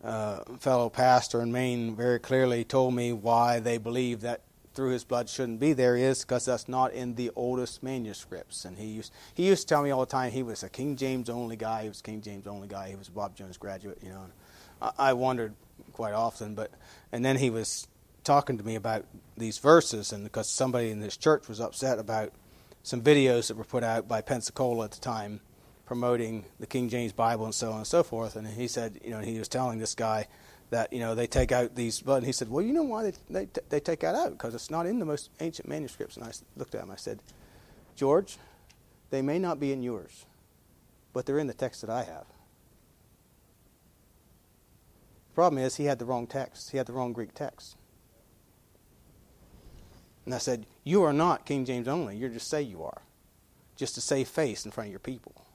uh, 0.03 0.43
fellow 0.59 0.89
pastor 0.89 1.41
in 1.41 1.51
Maine 1.51 1.95
very 1.95 2.20
clearly 2.20 2.63
told 2.63 2.93
me 2.93 3.13
why 3.13 3.59
they 3.59 3.78
believe 3.78 4.22
that 4.22 4.41
through 4.74 4.91
his 4.91 5.03
blood 5.03 5.28
shouldn't 5.28 5.59
be 5.59 5.74
there 5.74 5.97
is 5.97 6.22
because 6.22 6.45
that's 6.45 6.70
not 6.70 6.93
in 6.93 7.15
the 7.15 7.32
oldest 7.36 7.82
manuscripts. 7.82 8.63
And 8.63 8.78
he 8.78 8.86
used 8.86 9.11
he 9.34 9.47
used 9.47 9.63
to 9.63 9.74
tell 9.74 9.84
me 9.84 9.89
all 9.89 10.01
the 10.01 10.05
time 10.05 10.32
he 10.32 10.43
was 10.43 10.63
a 10.63 10.70
King 10.70 10.95
James 10.95 11.30
only 11.30 11.55
guy. 11.55 11.84
He 11.84 11.88
was 11.88 12.01
King 12.01 12.22
James 12.22 12.45
only 12.45 12.68
guy. 12.68 12.89
He 12.89 12.95
was 12.95 13.07
a 13.07 13.11
Bob 13.11 13.36
Jones 13.36 13.57
graduate, 13.57 13.97
you 14.03 14.09
know. 14.09 14.26
I, 14.82 14.91
I 14.99 15.13
wondered 15.13 15.55
quite 15.93 16.13
often, 16.13 16.53
but 16.53 16.72
and 17.11 17.26
then 17.26 17.38
he 17.38 17.49
was 17.49 17.88
talking 18.24 18.57
to 18.57 18.63
me 18.63 18.76
about 18.76 19.05
these 19.36 19.57
verses, 19.57 20.13
and 20.13 20.24
because 20.24 20.47
somebody 20.47 20.91
in 20.91 20.99
this 20.99 21.18
church 21.18 21.47
was 21.47 21.59
upset 21.59 21.97
about 21.97 22.32
some 22.84 23.01
videos 23.01 23.47
that 23.47 23.57
were 23.57 23.63
put 23.63 23.84
out 23.84 24.07
by 24.07 24.22
Pensacola 24.22 24.86
at 24.86 24.91
the 24.91 24.99
time 24.99 25.41
promoting 25.88 26.45
the 26.59 26.67
King 26.67 26.89
James 26.89 27.13
Bible 27.13 27.45
and 27.45 27.55
so 27.55 27.71
on 27.71 27.77
and 27.77 27.88
so 27.88 28.03
forth. 28.03 28.35
And 28.35 28.45
he 28.45 28.67
said, 28.67 28.99
you 29.03 29.09
know, 29.09 29.19
he 29.19 29.39
was 29.39 29.47
telling 29.47 29.79
this 29.79 29.95
guy 29.95 30.27
that 30.69 30.91
you 30.91 30.99
know 30.99 31.15
they 31.15 31.27
take 31.27 31.53
out 31.53 31.75
these 31.75 32.01
but 32.01 32.23
he 32.23 32.33
said 32.33 32.49
well 32.49 32.61
you 32.61 32.73
know 32.73 32.83
why 32.83 33.03
they 33.03 33.13
they, 33.29 33.47
they 33.69 33.79
take 33.79 34.01
that 34.01 34.13
out? 34.15 34.31
Because 34.31 34.53
it's 34.53 34.69
not 34.69 34.85
in 34.85 34.99
the 34.99 35.05
most 35.05 35.29
ancient 35.39 35.67
manuscripts. 35.67 36.17
And 36.17 36.25
i 36.25 36.31
looked 36.57 36.75
at 36.75 36.83
him 36.83 36.91
i 36.91 36.97
said 36.97 37.19
george 37.95 38.38
they 39.09 39.21
may 39.21 39.39
not 39.39 39.61
be 39.61 39.71
in 39.71 39.81
yours 39.81 40.25
but 41.13 41.25
they're 41.25 41.39
in 41.39 41.47
the 41.47 41.53
text 41.53 41.81
that 41.81 41.89
i 41.89 42.03
have. 42.03 42.25
The 45.29 45.35
problem 45.35 45.63
is 45.63 45.77
he 45.77 45.85
had 45.85 45.99
the 45.99 46.05
wrong 46.05 46.27
text. 46.27 46.71
He 46.71 46.77
had 46.77 46.88
the 46.88 46.93
wrong 46.93 47.13
greek 47.13 47.33
text. 47.33 47.77
And 50.25 50.35
i 50.35 50.38
said 50.38 50.65
you 50.83 51.01
are 51.03 51.13
not 51.13 51.45
king 51.45 51.63
james 51.63 51.88
only. 51.88 52.17
You're 52.17 52.29
just 52.29 52.49
say 52.49 52.61
you 52.61 52.83
are. 52.83 53.03
Just 53.77 53.95
to 53.95 54.01
save 54.01 54.27
face 54.27 54.65
in 54.65 54.71
front 54.71 54.88
of 54.88 54.91
your 54.91 54.99
people 54.99 55.46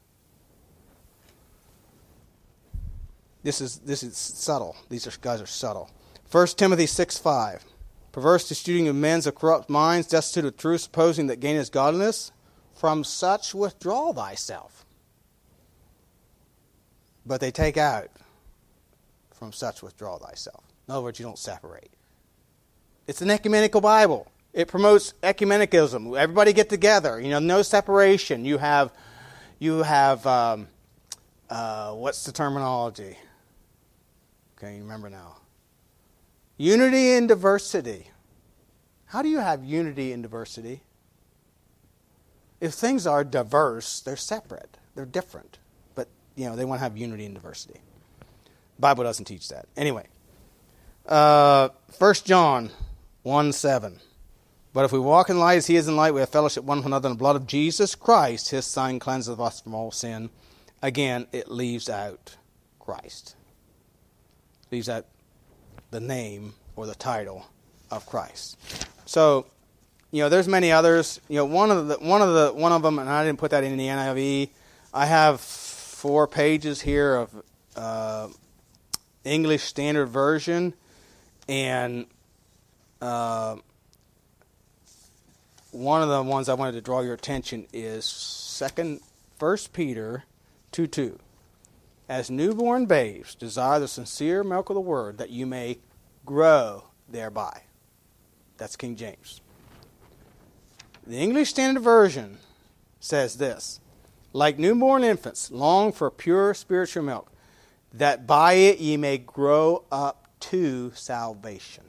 This 3.43 3.61
is 3.61 3.78
this 3.78 4.03
is 4.03 4.16
subtle. 4.16 4.76
These 4.88 5.07
are, 5.07 5.12
guys 5.20 5.40
are 5.40 5.47
subtle. 5.47 5.90
1 6.30 6.47
Timothy 6.49 6.86
6 6.86 7.18
5. 7.18 7.64
Perverse 8.12 8.47
disputing 8.47 8.88
of 8.88 8.97
men's 8.97 9.26
of 9.26 9.34
corrupt 9.34 9.70
minds, 9.70 10.07
destitute 10.07 10.45
of 10.45 10.57
truth, 10.57 10.82
supposing 10.82 11.26
that 11.28 11.40
gain 11.40 11.57
is 11.57 11.70
godliness. 11.70 12.30
From 12.74 13.05
such 13.05 13.55
withdraw 13.55 14.12
thyself. 14.12 14.84
But 17.24 17.40
they 17.40 17.51
take 17.51 17.76
out, 17.76 18.09
from 19.30 19.53
such 19.53 19.82
withdraw 19.82 20.18
thyself. 20.18 20.64
In 20.88 20.93
other 20.93 21.05
words, 21.05 21.18
you 21.18 21.24
don't 21.24 21.38
separate. 21.38 21.90
It's 23.07 23.22
an 23.22 23.30
ecumenical 23.30 23.80
Bible. 23.80 24.26
It 24.53 24.68
promotes 24.68 25.14
ecumenicism. 25.22 26.18
Everybody 26.18 26.53
get 26.53 26.68
together. 26.68 27.20
You 27.20 27.30
know, 27.30 27.38
no 27.38 27.62
separation. 27.62 28.45
You 28.45 28.59
have, 28.59 28.93
you 29.59 29.82
have, 29.82 30.26
um, 30.26 30.68
uh, 31.49 31.93
what's 31.93 32.24
the 32.24 32.32
terminology? 32.32 33.16
Okay, 34.63 34.79
remember 34.79 35.11
now. 35.11 35.39
Unity 36.57 37.13
in 37.13 37.27
diversity. 37.27 38.09
How 39.07 39.21
do 39.21 39.29
you 39.29 39.39
have 39.39 39.65
unity 39.65 40.13
in 40.13 40.23
diversity? 40.23 40.83
If 42.61 42.75
things 42.75 43.05
are 43.05 43.25
diverse, 43.25 43.99
they're 44.01 44.17
separate, 44.17 44.79
they're 44.95 45.05
different. 45.05 45.59
But, 45.97 46.09
you 46.37 46.47
know, 46.47 46.55
they 46.55 46.65
want 46.65 46.79
to 46.79 46.85
have 46.85 46.97
unity 46.97 47.25
in 47.25 47.35
diversity. 47.35 47.81
The 48.77 48.81
Bible 48.81 49.03
doesn't 49.03 49.25
teach 49.25 49.49
that. 49.49 49.67
Anyway, 49.77 50.07
uh, 51.07 51.71
1 51.99 52.15
John 52.25 52.71
1 53.25 53.53
7. 53.53 53.99
But 54.73 54.85
if 54.85 54.93
we 54.93 55.01
walk 55.01 55.29
in 55.29 55.41
light 55.41 55.57
as 55.57 55.67
he 55.67 55.75
is 55.75 55.89
in 55.89 55.97
light, 55.97 56.15
we 56.15 56.21
have 56.21 56.29
fellowship 56.29 56.63
one 56.63 56.79
with 56.79 56.87
another 56.87 57.09
in 57.09 57.15
the 57.15 57.19
blood 57.19 57.35
of 57.35 57.49
Jesus 57.49 57.97
Christ, 57.97 58.51
his 58.51 58.65
son 58.65 59.01
cleanses 59.01 59.41
us 59.41 59.61
from 59.61 59.75
all 59.75 59.91
sin. 59.91 60.31
Again, 60.81 61.27
it 61.33 61.51
leaves 61.51 61.91
out 61.91 62.37
Christ. 62.79 63.35
Leaves 64.73 64.89
out 64.89 65.05
the 65.91 66.01
name 66.01 66.55
or 66.77 66.87
the 66.87 66.95
title 66.95 67.47
of 67.91 68.07
Christ. 68.07 68.57
So, 69.05 69.45
you 70.11 70.23
know, 70.23 70.31
there's 70.31 70.49
many 70.49 70.73
others. 70.73 71.20
You 71.29 71.37
know, 71.37 71.45
one 71.45 71.70
of 71.70 71.89
the 71.89 71.97
one 71.97 72.23
of 72.23 72.33
the 72.33 72.55
one 72.59 72.73
of 72.73 72.81
them, 72.81 72.99
and 72.99 73.07
I 73.07 73.23
didn't 73.23 73.39
put 73.39 73.51
that 73.51 73.64
in 73.64 73.77
the 73.77 73.87
NIV. 73.87 74.49
I 74.95 75.05
have 75.05 75.43
four 75.43 76.27
pages 76.27 76.81
here 76.81 77.16
of 77.16 77.43
uh, 77.77 78.29
English 79.25 79.62
Standard 79.64 80.07
Version, 80.07 80.73
and 81.47 82.07
uh, 83.03 83.57
one 85.70 86.01
of 86.01 86.09
the 86.09 86.23
ones 86.23 86.49
I 86.49 86.55
wanted 86.55 86.73
to 86.73 86.81
draw 86.81 87.03
your 87.03 87.12
attention 87.12 87.66
is 87.75 88.07
Second 88.07 89.01
First 89.39 89.75
Peter 89.75 90.25
two 90.70 90.87
two. 90.87 91.18
As 92.09 92.31
newborn 92.31 92.87
babes, 92.87 93.35
desire 93.35 93.81
the 93.81 93.89
sincere 93.89 94.45
milk 94.45 94.71
of 94.71 94.75
the 94.75 94.81
word, 94.81 95.19
that 95.19 95.31
you 95.31 95.47
may 95.47 95.79
grow 96.27 96.85
thereby. 97.09 97.63
That's 98.57 98.77
King 98.77 98.97
James. 98.97 99.41
The 101.07 101.19
English 101.19 101.51
Standard 101.51 101.83
Version 101.83 102.39
says 103.01 103.37
this 103.37 103.81
Like 104.33 104.59
newborn 104.59 105.05
infants, 105.05 105.51
long 105.51 105.93
for 105.93 106.11
pure 106.11 106.55
spiritual 106.55 107.03
milk, 107.03 107.31
that 107.93 108.27
by 108.27 108.55
it 108.55 108.79
ye 108.79 108.97
may 108.97 109.19
grow 109.19 109.85
up 109.91 110.29
to 110.41 110.93
salvation. 110.95 111.85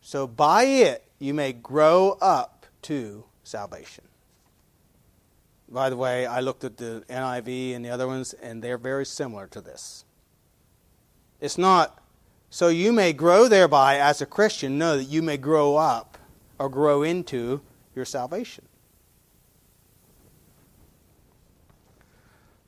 So 0.00 0.26
by 0.26 0.64
it 0.64 1.04
you 1.18 1.34
may 1.34 1.52
grow 1.52 2.16
up 2.20 2.66
to 2.82 3.24
salvation. 3.42 4.05
By 5.68 5.90
the 5.90 5.96
way, 5.96 6.26
I 6.26 6.40
looked 6.40 6.64
at 6.64 6.76
the 6.76 7.04
NIV 7.08 7.74
and 7.74 7.84
the 7.84 7.90
other 7.90 8.06
ones, 8.06 8.34
and 8.34 8.62
they're 8.62 8.78
very 8.78 9.04
similar 9.04 9.46
to 9.48 9.60
this. 9.60 10.04
It's 11.40 11.58
not 11.58 12.02
so 12.50 12.68
you 12.68 12.92
may 12.92 13.12
grow 13.12 13.48
thereby 13.48 13.98
as 13.98 14.22
a 14.22 14.26
Christian, 14.26 14.78
know 14.78 14.96
that 14.96 15.04
you 15.04 15.22
may 15.22 15.36
grow 15.36 15.76
up 15.76 16.16
or 16.58 16.68
grow 16.68 17.02
into 17.02 17.60
your 17.94 18.04
salvation. 18.04 18.66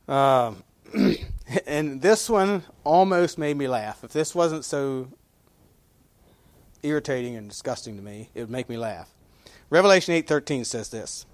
Um, 0.08 0.64
and 1.66 2.02
this 2.02 2.28
one 2.28 2.64
almost 2.84 3.38
made 3.38 3.56
me 3.56 3.68
laugh. 3.68 4.02
If 4.02 4.12
this 4.12 4.34
wasn't 4.34 4.64
so 4.64 5.08
irritating 6.82 7.36
and 7.36 7.48
disgusting 7.48 7.96
to 7.96 8.02
me, 8.02 8.30
it 8.34 8.40
would 8.40 8.50
make 8.50 8.68
me 8.68 8.76
laugh. 8.76 9.10
Revelation 9.70 10.14
8:13 10.14 10.64
says 10.64 10.88
this. 10.88 11.26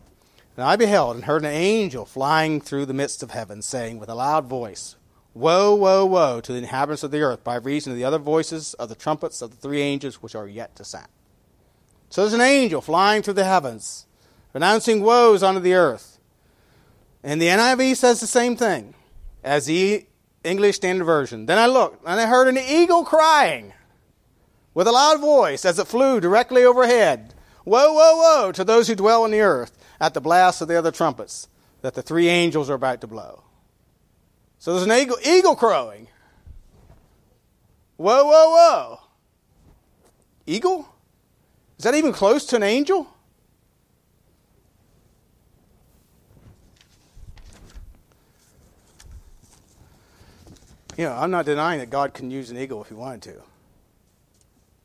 And 0.57 0.65
I 0.65 0.77
beheld 0.77 1.17
and 1.17 1.25
heard 1.25 1.43
an 1.43 1.51
angel 1.51 2.05
flying 2.05 2.61
through 2.61 2.87
the 2.87 2.95
midst 2.95 3.23
of 3.23 3.33
heaven, 3.33 3.61
saying 3.61 3.99
with 3.99 4.09
a 4.09 4.15
loud 4.15 4.47
voice, 4.47 4.97
Woe, 5.35 5.75
woe, 5.75 6.07
woe 6.07 6.41
to 6.41 6.53
the 6.53 6.59
inhabitants 6.59 7.03
of 7.03 7.11
the 7.11 7.23
earth 7.23 7.43
by 7.43 7.57
reason 7.57 7.91
of 7.91 7.99
the 7.99 8.05
other 8.05 8.19
voices 8.19 8.75
of 8.75 8.89
the 8.89 8.95
trumpets 8.95 9.43
of 9.43 9.51
the 9.51 9.57
three 9.57 9.83
angels 9.83 10.23
which 10.23 10.37
are 10.37 10.47
yet 10.47 10.77
to 10.77 10.85
sound. 10.85 11.09
So 12.09 12.21
there's 12.21 12.35
an 12.35 12.41
angel 12.41 12.81
flying 12.81 13.23
through 13.23 13.35
the 13.35 13.45
heavens, 13.45 14.07
announcing 14.53 15.03
woes 15.03 15.43
unto 15.43 15.59
the 15.59 15.75
earth. 15.75 16.21
And 17.25 17.43
the 17.43 17.49
NIV 17.49 17.97
says 17.97 18.21
the 18.21 18.29
same 18.29 18.55
thing 18.55 18.95
as 19.43 19.67
the 19.67 20.07
English 20.45 20.77
Standard 20.77 21.05
Version. 21.05 21.47
Then 21.47 21.59
I 21.59 21.67
looked, 21.67 22.07
and 22.07 22.21
I 22.21 22.27
heard 22.27 22.47
an 22.47 22.59
eagle 22.59 23.05
crying 23.05 23.73
with 24.73 24.87
a 24.87 24.93
loud 24.93 25.21
voice 25.21 25.65
as 25.65 25.81
it 25.81 25.89
flew 25.89 26.21
directly 26.21 26.65
overhead. 26.65 27.35
Woe, 27.65 27.93
woe, 27.93 28.17
woe 28.17 28.53
to 28.53 28.63
those 28.63 28.87
who 28.87 28.95
dwell 28.95 29.25
on 29.25 29.33
the 29.33 29.41
earth 29.41 29.77
at 30.05 30.13
the 30.13 30.21
blast 30.21 30.61
of 30.61 30.69
the 30.69 30.77
other 30.77 30.93
trumpets 30.93 31.49
that 31.81 31.95
the 31.95 32.03
three 32.03 32.29
angels 32.29 32.69
are 32.69 32.75
about 32.75 33.01
to 33.01 33.07
blow. 33.07 33.43
So 34.59 34.75
there's 34.75 34.85
an 34.85 34.93
eagle, 34.93 35.17
eagle 35.25 35.57
crowing. 35.57 36.09
Whoa, 37.97 38.23
whoa, 38.23 38.51
whoa. 38.51 39.01
Eagle? 40.47 40.87
Is 41.79 41.85
that 41.85 41.95
even 41.95 42.13
close 42.13 42.45
to 42.47 42.57
an 42.57 42.63
angel? 42.63 43.09
You 50.99 51.07
know, 51.07 51.15
I'm 51.15 51.31
not 51.31 51.47
denying 51.47 51.79
that 51.79 51.89
God 51.89 52.13
can 52.13 52.31
use 52.31 52.51
an 52.51 52.59
eagle 52.59 52.83
if 52.83 52.89
he 52.89 52.95
wanted 52.95 53.23
to. 53.23 53.43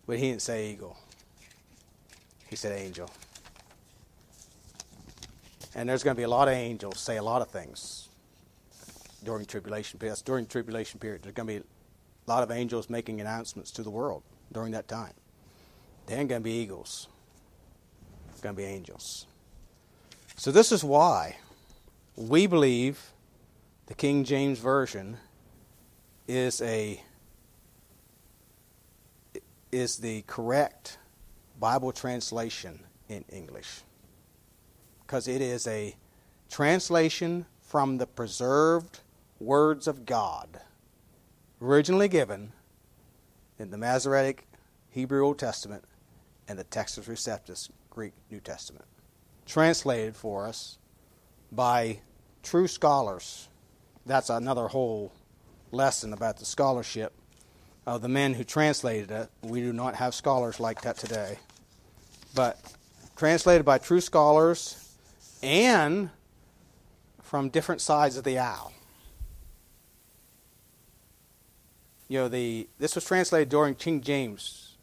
But 0.08 0.18
he 0.18 0.30
didn't 0.30 0.44
say 0.44 0.72
eagle. 0.72 0.96
He 2.48 2.56
said 2.56 2.80
angel. 2.80 3.12
And 5.76 5.88
there's 5.88 6.04
going 6.04 6.16
to 6.16 6.20
be 6.20 6.24
a 6.24 6.30
lot 6.30 6.48
of 6.48 6.54
angels 6.54 7.00
say 7.00 7.18
a 7.18 7.24
lot 7.24 7.42
of 7.42 7.50
things 7.50 8.10
during 9.24 9.46
tribulation 9.46 10.00
period. 10.00 10.18
During 10.26 10.46
tribulation 10.46 11.00
period. 11.00 11.24
There's 11.24 11.36
going 11.36 11.48
to 11.48 11.54
be 11.54 11.60
a 11.60 12.30
lot 12.30 12.44
of 12.44 12.52
angels 12.52 12.90
making 12.90 13.22
announcements 13.22 13.72
to 13.72 13.84
the 13.84 13.90
world 13.90 14.24
during 14.52 14.72
that 14.72 14.88
time. 14.88 15.14
They 16.08 16.16
ain't 16.16 16.30
going 16.30 16.42
to 16.42 16.44
be 16.44 16.54
eagles. 16.54 17.08
It's 18.32 18.42
going 18.42 18.56
to 18.56 18.62
be 18.62 18.66
angels. 18.66 19.28
So 20.36 20.52
this 20.52 20.72
is 20.72 20.84
why 20.84 21.38
we 22.16 22.48
believe 22.48 23.12
the 23.88 23.94
King 23.94 24.24
James 24.24 24.60
version 24.60 25.18
is 26.28 26.62
a 26.62 27.04
is 29.72 29.98
the 29.98 30.24
correct 30.24 30.98
Bible 31.60 31.92
translation 31.92 32.80
in 33.08 33.24
English. 33.30 33.82
Because 35.10 35.28
it 35.28 35.42
is 35.42 35.66
a 35.66 35.96
translation 36.52 37.48
from 37.62 37.98
the 37.98 38.06
preserved 38.06 39.00
words 39.40 39.88
of 39.88 40.06
God, 40.06 40.62
originally 41.60 42.08
given 42.08 42.52
in 43.58 43.72
the 43.72 43.78
Masoretic 43.80 44.46
Hebrew 44.92 45.26
Old 45.26 45.40
Testament 45.40 45.84
and 46.48 46.60
the 46.60 46.64
Textus 46.64 47.06
Receptus 47.06 47.72
Greek 47.90 48.14
New 48.30 48.40
Testament, 48.40 48.86
translated 49.48 50.16
for 50.16 50.46
us 50.46 50.78
by 51.52 52.02
true 52.44 52.68
scholars. 52.68 53.50
That's 54.06 54.30
another 54.30 54.68
whole 54.68 55.12
lesson 55.72 56.14
about 56.14 56.38
the 56.38 56.46
scholarship 56.46 57.14
of 57.88 58.04
the 58.04 58.10
men 58.10 58.36
who 58.36 58.44
translated 58.44 59.10
it. 59.10 59.30
We 59.42 59.62
do 59.62 59.74
not 59.74 59.96
have 59.96 60.14
scholars 60.14 60.60
like 60.60 60.82
that 60.84 60.98
today. 60.98 61.40
But 62.36 62.60
translated 63.16 63.66
by 63.66 63.80
true 63.80 64.02
scholars 64.02 64.79
and 65.42 66.10
from 67.22 67.50
different 67.50 67.82
sides 67.82 68.18
of 68.18 68.24
the 68.24 68.38
aisle. 68.38 68.74
you 72.10 72.18
know, 72.18 72.28
the 72.28 72.68
this 72.80 72.96
was 72.96 73.06
translated 73.06 73.48
during 73.50 73.76
King 73.76 74.02
James 74.02 74.76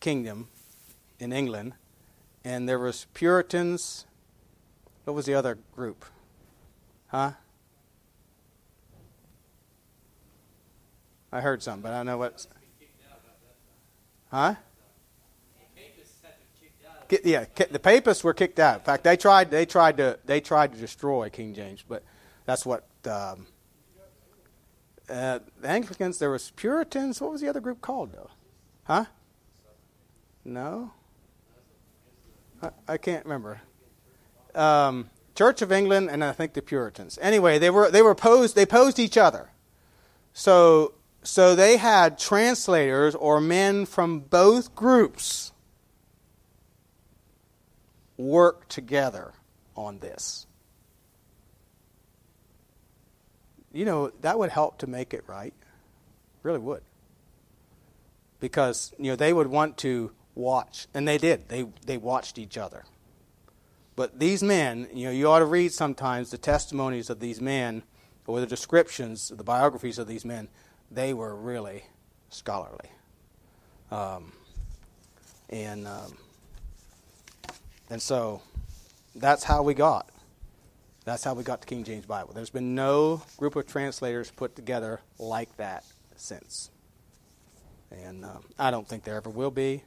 kingdom 0.00 0.48
in 1.18 1.32
England, 1.32 1.74
and 2.44 2.68
there 2.68 2.78
was 2.78 3.06
Puritans. 3.12 4.06
What 5.04 5.14
was 5.14 5.26
the 5.26 5.34
other 5.34 5.58
group? 5.74 6.04
Huh? 7.08 7.32
I 11.32 11.40
heard 11.40 11.62
something, 11.62 11.82
but 11.82 11.92
I 11.92 11.96
don't 11.98 12.06
know 12.06 12.18
what. 12.18 12.46
Huh? 14.30 14.54
Yeah, 17.22 17.44
the 17.70 17.78
papists 17.78 18.24
were 18.24 18.32
kicked 18.32 18.58
out. 18.58 18.80
In 18.80 18.84
fact, 18.84 19.04
they 19.04 19.16
tried. 19.16 19.50
They 19.50 19.66
tried 19.66 19.98
to. 19.98 20.18
They 20.24 20.40
tried 20.40 20.72
to 20.72 20.78
destroy 20.78 21.28
King 21.28 21.54
James, 21.54 21.84
but 21.86 22.02
that's 22.46 22.64
what 22.64 22.86
um, 23.06 23.46
uh, 25.12 25.40
Anglicans, 25.62 26.18
there 26.18 26.30
was 26.30 26.50
Puritans. 26.52 27.20
What 27.20 27.30
was 27.30 27.40
the 27.40 27.48
other 27.48 27.60
group 27.60 27.80
called, 27.80 28.12
though? 28.12 28.30
Huh? 28.84 29.04
No? 30.44 30.92
I, 32.62 32.70
I 32.88 32.96
can't 32.96 33.24
remember. 33.24 33.60
Um, 34.54 35.10
Church 35.34 35.62
of 35.62 35.72
England, 35.72 36.10
and 36.10 36.24
I 36.24 36.32
think 36.32 36.54
the 36.54 36.62
Puritans. 36.62 37.18
Anyway, 37.20 37.58
they 37.58 37.70
were 37.70 37.90
they 37.90 38.02
were 38.02 38.14
posed 38.14 38.54
they 38.54 38.66
posed 38.66 38.98
each 38.98 39.16
other. 39.16 39.50
So 40.32 40.94
so 41.22 41.54
they 41.54 41.76
had 41.76 42.18
translators 42.18 43.14
or 43.14 43.40
men 43.40 43.86
from 43.86 44.20
both 44.20 44.74
groups 44.74 45.51
work 48.22 48.68
together 48.68 49.32
on 49.76 49.98
this. 49.98 50.46
you 53.72 53.84
know, 53.84 54.12
that 54.20 54.38
would 54.38 54.50
help 54.50 54.78
to 54.78 54.86
make 54.86 55.14
it 55.14 55.24
right. 55.26 55.54
Really 56.42 56.58
would. 56.58 56.82
Because, 58.40 58.92
you 58.98 59.10
know, 59.10 59.16
they 59.16 59.32
would 59.32 59.46
want 59.46 59.78
to 59.78 60.12
watch, 60.34 60.86
and 60.92 61.06
they 61.06 61.18
did. 61.18 61.48
They, 61.48 61.66
they 61.86 61.96
watched 61.96 62.38
each 62.38 62.58
other. 62.58 62.84
But 63.94 64.18
these 64.18 64.42
men, 64.42 64.88
you 64.92 65.06
know, 65.06 65.10
you 65.12 65.28
ought 65.28 65.40
to 65.40 65.44
read 65.44 65.72
sometimes 65.72 66.30
the 66.30 66.38
testimonies 66.38 67.10
of 67.10 67.20
these 67.20 67.40
men 67.40 67.82
or 68.26 68.40
the 68.40 68.46
descriptions, 68.46 69.28
the 69.28 69.44
biographies 69.44 69.98
of 69.98 70.06
these 70.06 70.24
men. 70.24 70.48
They 70.90 71.14
were 71.14 71.34
really 71.34 71.84
scholarly. 72.30 72.90
Um, 73.90 74.32
and 75.50 75.86
um, 75.86 76.16
and 77.92 78.00
so 78.00 78.40
that's 79.14 79.44
how 79.44 79.62
we 79.62 79.74
got. 79.74 80.08
That's 81.04 81.22
how 81.22 81.34
we 81.34 81.44
got 81.44 81.60
the 81.60 81.66
King 81.66 81.84
James 81.84 82.06
Bible. 82.06 82.32
There's 82.32 82.48
been 82.48 82.74
no 82.74 83.20
group 83.36 83.54
of 83.54 83.66
translators 83.66 84.30
put 84.30 84.56
together 84.56 85.00
like 85.18 85.54
that 85.58 85.84
since. 86.16 86.70
And 87.90 88.24
uh, 88.24 88.38
I 88.58 88.70
don't 88.70 88.88
think 88.88 89.04
there 89.04 89.16
ever 89.16 89.28
will 89.28 89.50
be. 89.50 89.84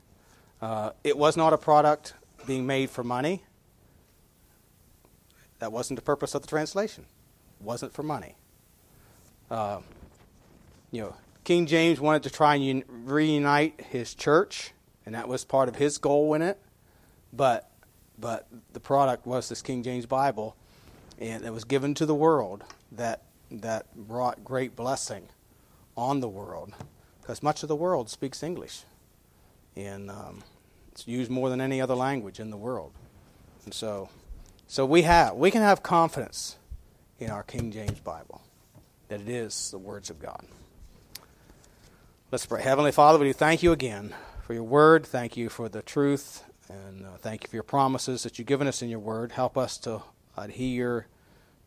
Uh, 0.61 0.91
it 1.03 1.17
was 1.17 1.35
not 1.35 1.51
a 1.51 1.57
product 1.57 2.13
being 2.45 2.67
made 2.67 2.91
for 2.91 3.03
money. 3.03 3.41
That 5.57 5.71
wasn't 5.71 5.97
the 5.97 6.03
purpose 6.03 6.35
of 6.35 6.43
the 6.43 6.47
translation. 6.47 7.05
It 7.59 7.65
wasn't 7.65 7.91
for 7.91 8.03
money. 8.03 8.35
Uh, 9.49 9.79
you 10.91 11.01
know, 11.01 11.15
King 11.43 11.65
James 11.65 11.99
wanted 11.99 12.21
to 12.21 12.29
try 12.29 12.53
and 12.53 12.83
un- 12.83 13.05
reunite 13.05 13.81
his 13.89 14.13
church, 14.13 14.73
and 15.07 15.15
that 15.15 15.27
was 15.27 15.43
part 15.43 15.69
of 15.69 15.77
his 15.77 15.97
goal 15.97 16.35
in 16.35 16.43
it. 16.43 16.59
But, 17.33 17.67
but 18.19 18.47
the 18.73 18.79
product 18.79 19.25
was 19.25 19.49
this 19.49 19.61
King 19.61 19.83
James 19.83 20.05
Bible, 20.05 20.55
and 21.19 21.43
it 21.43 21.51
was 21.51 21.63
given 21.63 21.93
to 21.95 22.05
the 22.05 22.15
world 22.15 22.63
that 22.91 23.21
that 23.51 23.95
brought 23.95 24.43
great 24.43 24.75
blessing 24.75 25.27
on 25.95 26.19
the 26.19 26.27
world, 26.27 26.73
because 27.21 27.43
much 27.43 27.63
of 27.63 27.69
the 27.69 27.75
world 27.75 28.09
speaks 28.09 28.43
English, 28.43 28.83
and 29.75 30.09
um, 30.09 30.43
it's 30.91 31.07
used 31.07 31.29
more 31.29 31.49
than 31.49 31.61
any 31.61 31.81
other 31.81 31.95
language 31.95 32.39
in 32.39 32.49
the 32.49 32.57
world. 32.57 32.91
And 33.65 33.73
so, 33.73 34.09
so 34.67 34.85
we 34.85 35.03
have 35.03 35.35
we 35.35 35.51
can 35.51 35.61
have 35.61 35.83
confidence 35.83 36.57
in 37.19 37.29
our 37.29 37.43
King 37.43 37.71
James 37.71 37.99
Bible 37.99 38.41
that 39.07 39.21
it 39.21 39.29
is 39.29 39.71
the 39.71 39.77
words 39.77 40.09
of 40.09 40.19
God. 40.19 40.45
Let's 42.31 42.45
pray. 42.45 42.61
Heavenly 42.61 42.91
Father, 42.91 43.19
we 43.19 43.25
do 43.25 43.33
thank 43.33 43.61
you 43.63 43.71
again 43.71 44.13
for 44.43 44.53
your 44.53 44.63
word. 44.63 45.05
Thank 45.05 45.37
you 45.37 45.47
for 45.47 45.69
the 45.69 45.81
truth, 45.81 46.43
and 46.69 47.05
uh, 47.05 47.17
thank 47.19 47.43
you 47.43 47.49
for 47.49 47.55
your 47.55 47.63
promises 47.63 48.23
that 48.23 48.37
you've 48.37 48.47
given 48.47 48.67
us 48.67 48.81
in 48.81 48.89
your 48.89 48.99
word. 48.99 49.31
Help 49.31 49.57
us 49.57 49.77
to 49.79 50.01
adhere, 50.37 51.07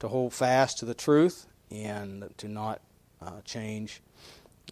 to 0.00 0.08
hold 0.08 0.32
fast 0.32 0.78
to 0.78 0.84
the 0.84 0.94
truth, 0.94 1.46
and 1.70 2.32
to 2.38 2.48
not 2.48 2.80
uh, 3.22 3.40
change 3.44 4.00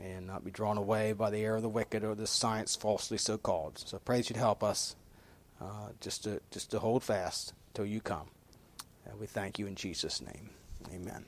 and 0.03 0.27
not 0.27 0.45
be 0.45 0.51
drawn 0.51 0.77
away 0.77 1.13
by 1.13 1.31
the 1.31 1.39
error 1.39 1.57
of 1.57 1.63
the 1.63 1.69
wicked 1.69 2.05
or 2.05 2.15
the 2.15 2.27
science 2.27 2.77
falsely 2.77 3.19
so 3.19 3.39
called. 3.39 3.79
So 3.79 3.99
pray 3.99 4.19
that 4.19 4.29
you'd 4.29 4.37
help 4.37 4.63
us 4.63 4.97
uh, 5.61 5.91
just 6.01 6.25
to 6.25 6.41
just 6.51 6.71
to 6.73 6.79
hold 6.79 7.03
fast 7.03 7.55
till 7.75 7.87
you 7.87 8.01
come. 8.01 8.29
And 9.07 9.19
we 9.19 9.27
thank 9.27 9.59
you 9.59 9.67
in 9.67 9.75
Jesus' 9.75 10.21
name. 10.21 10.51
Amen. 10.93 11.25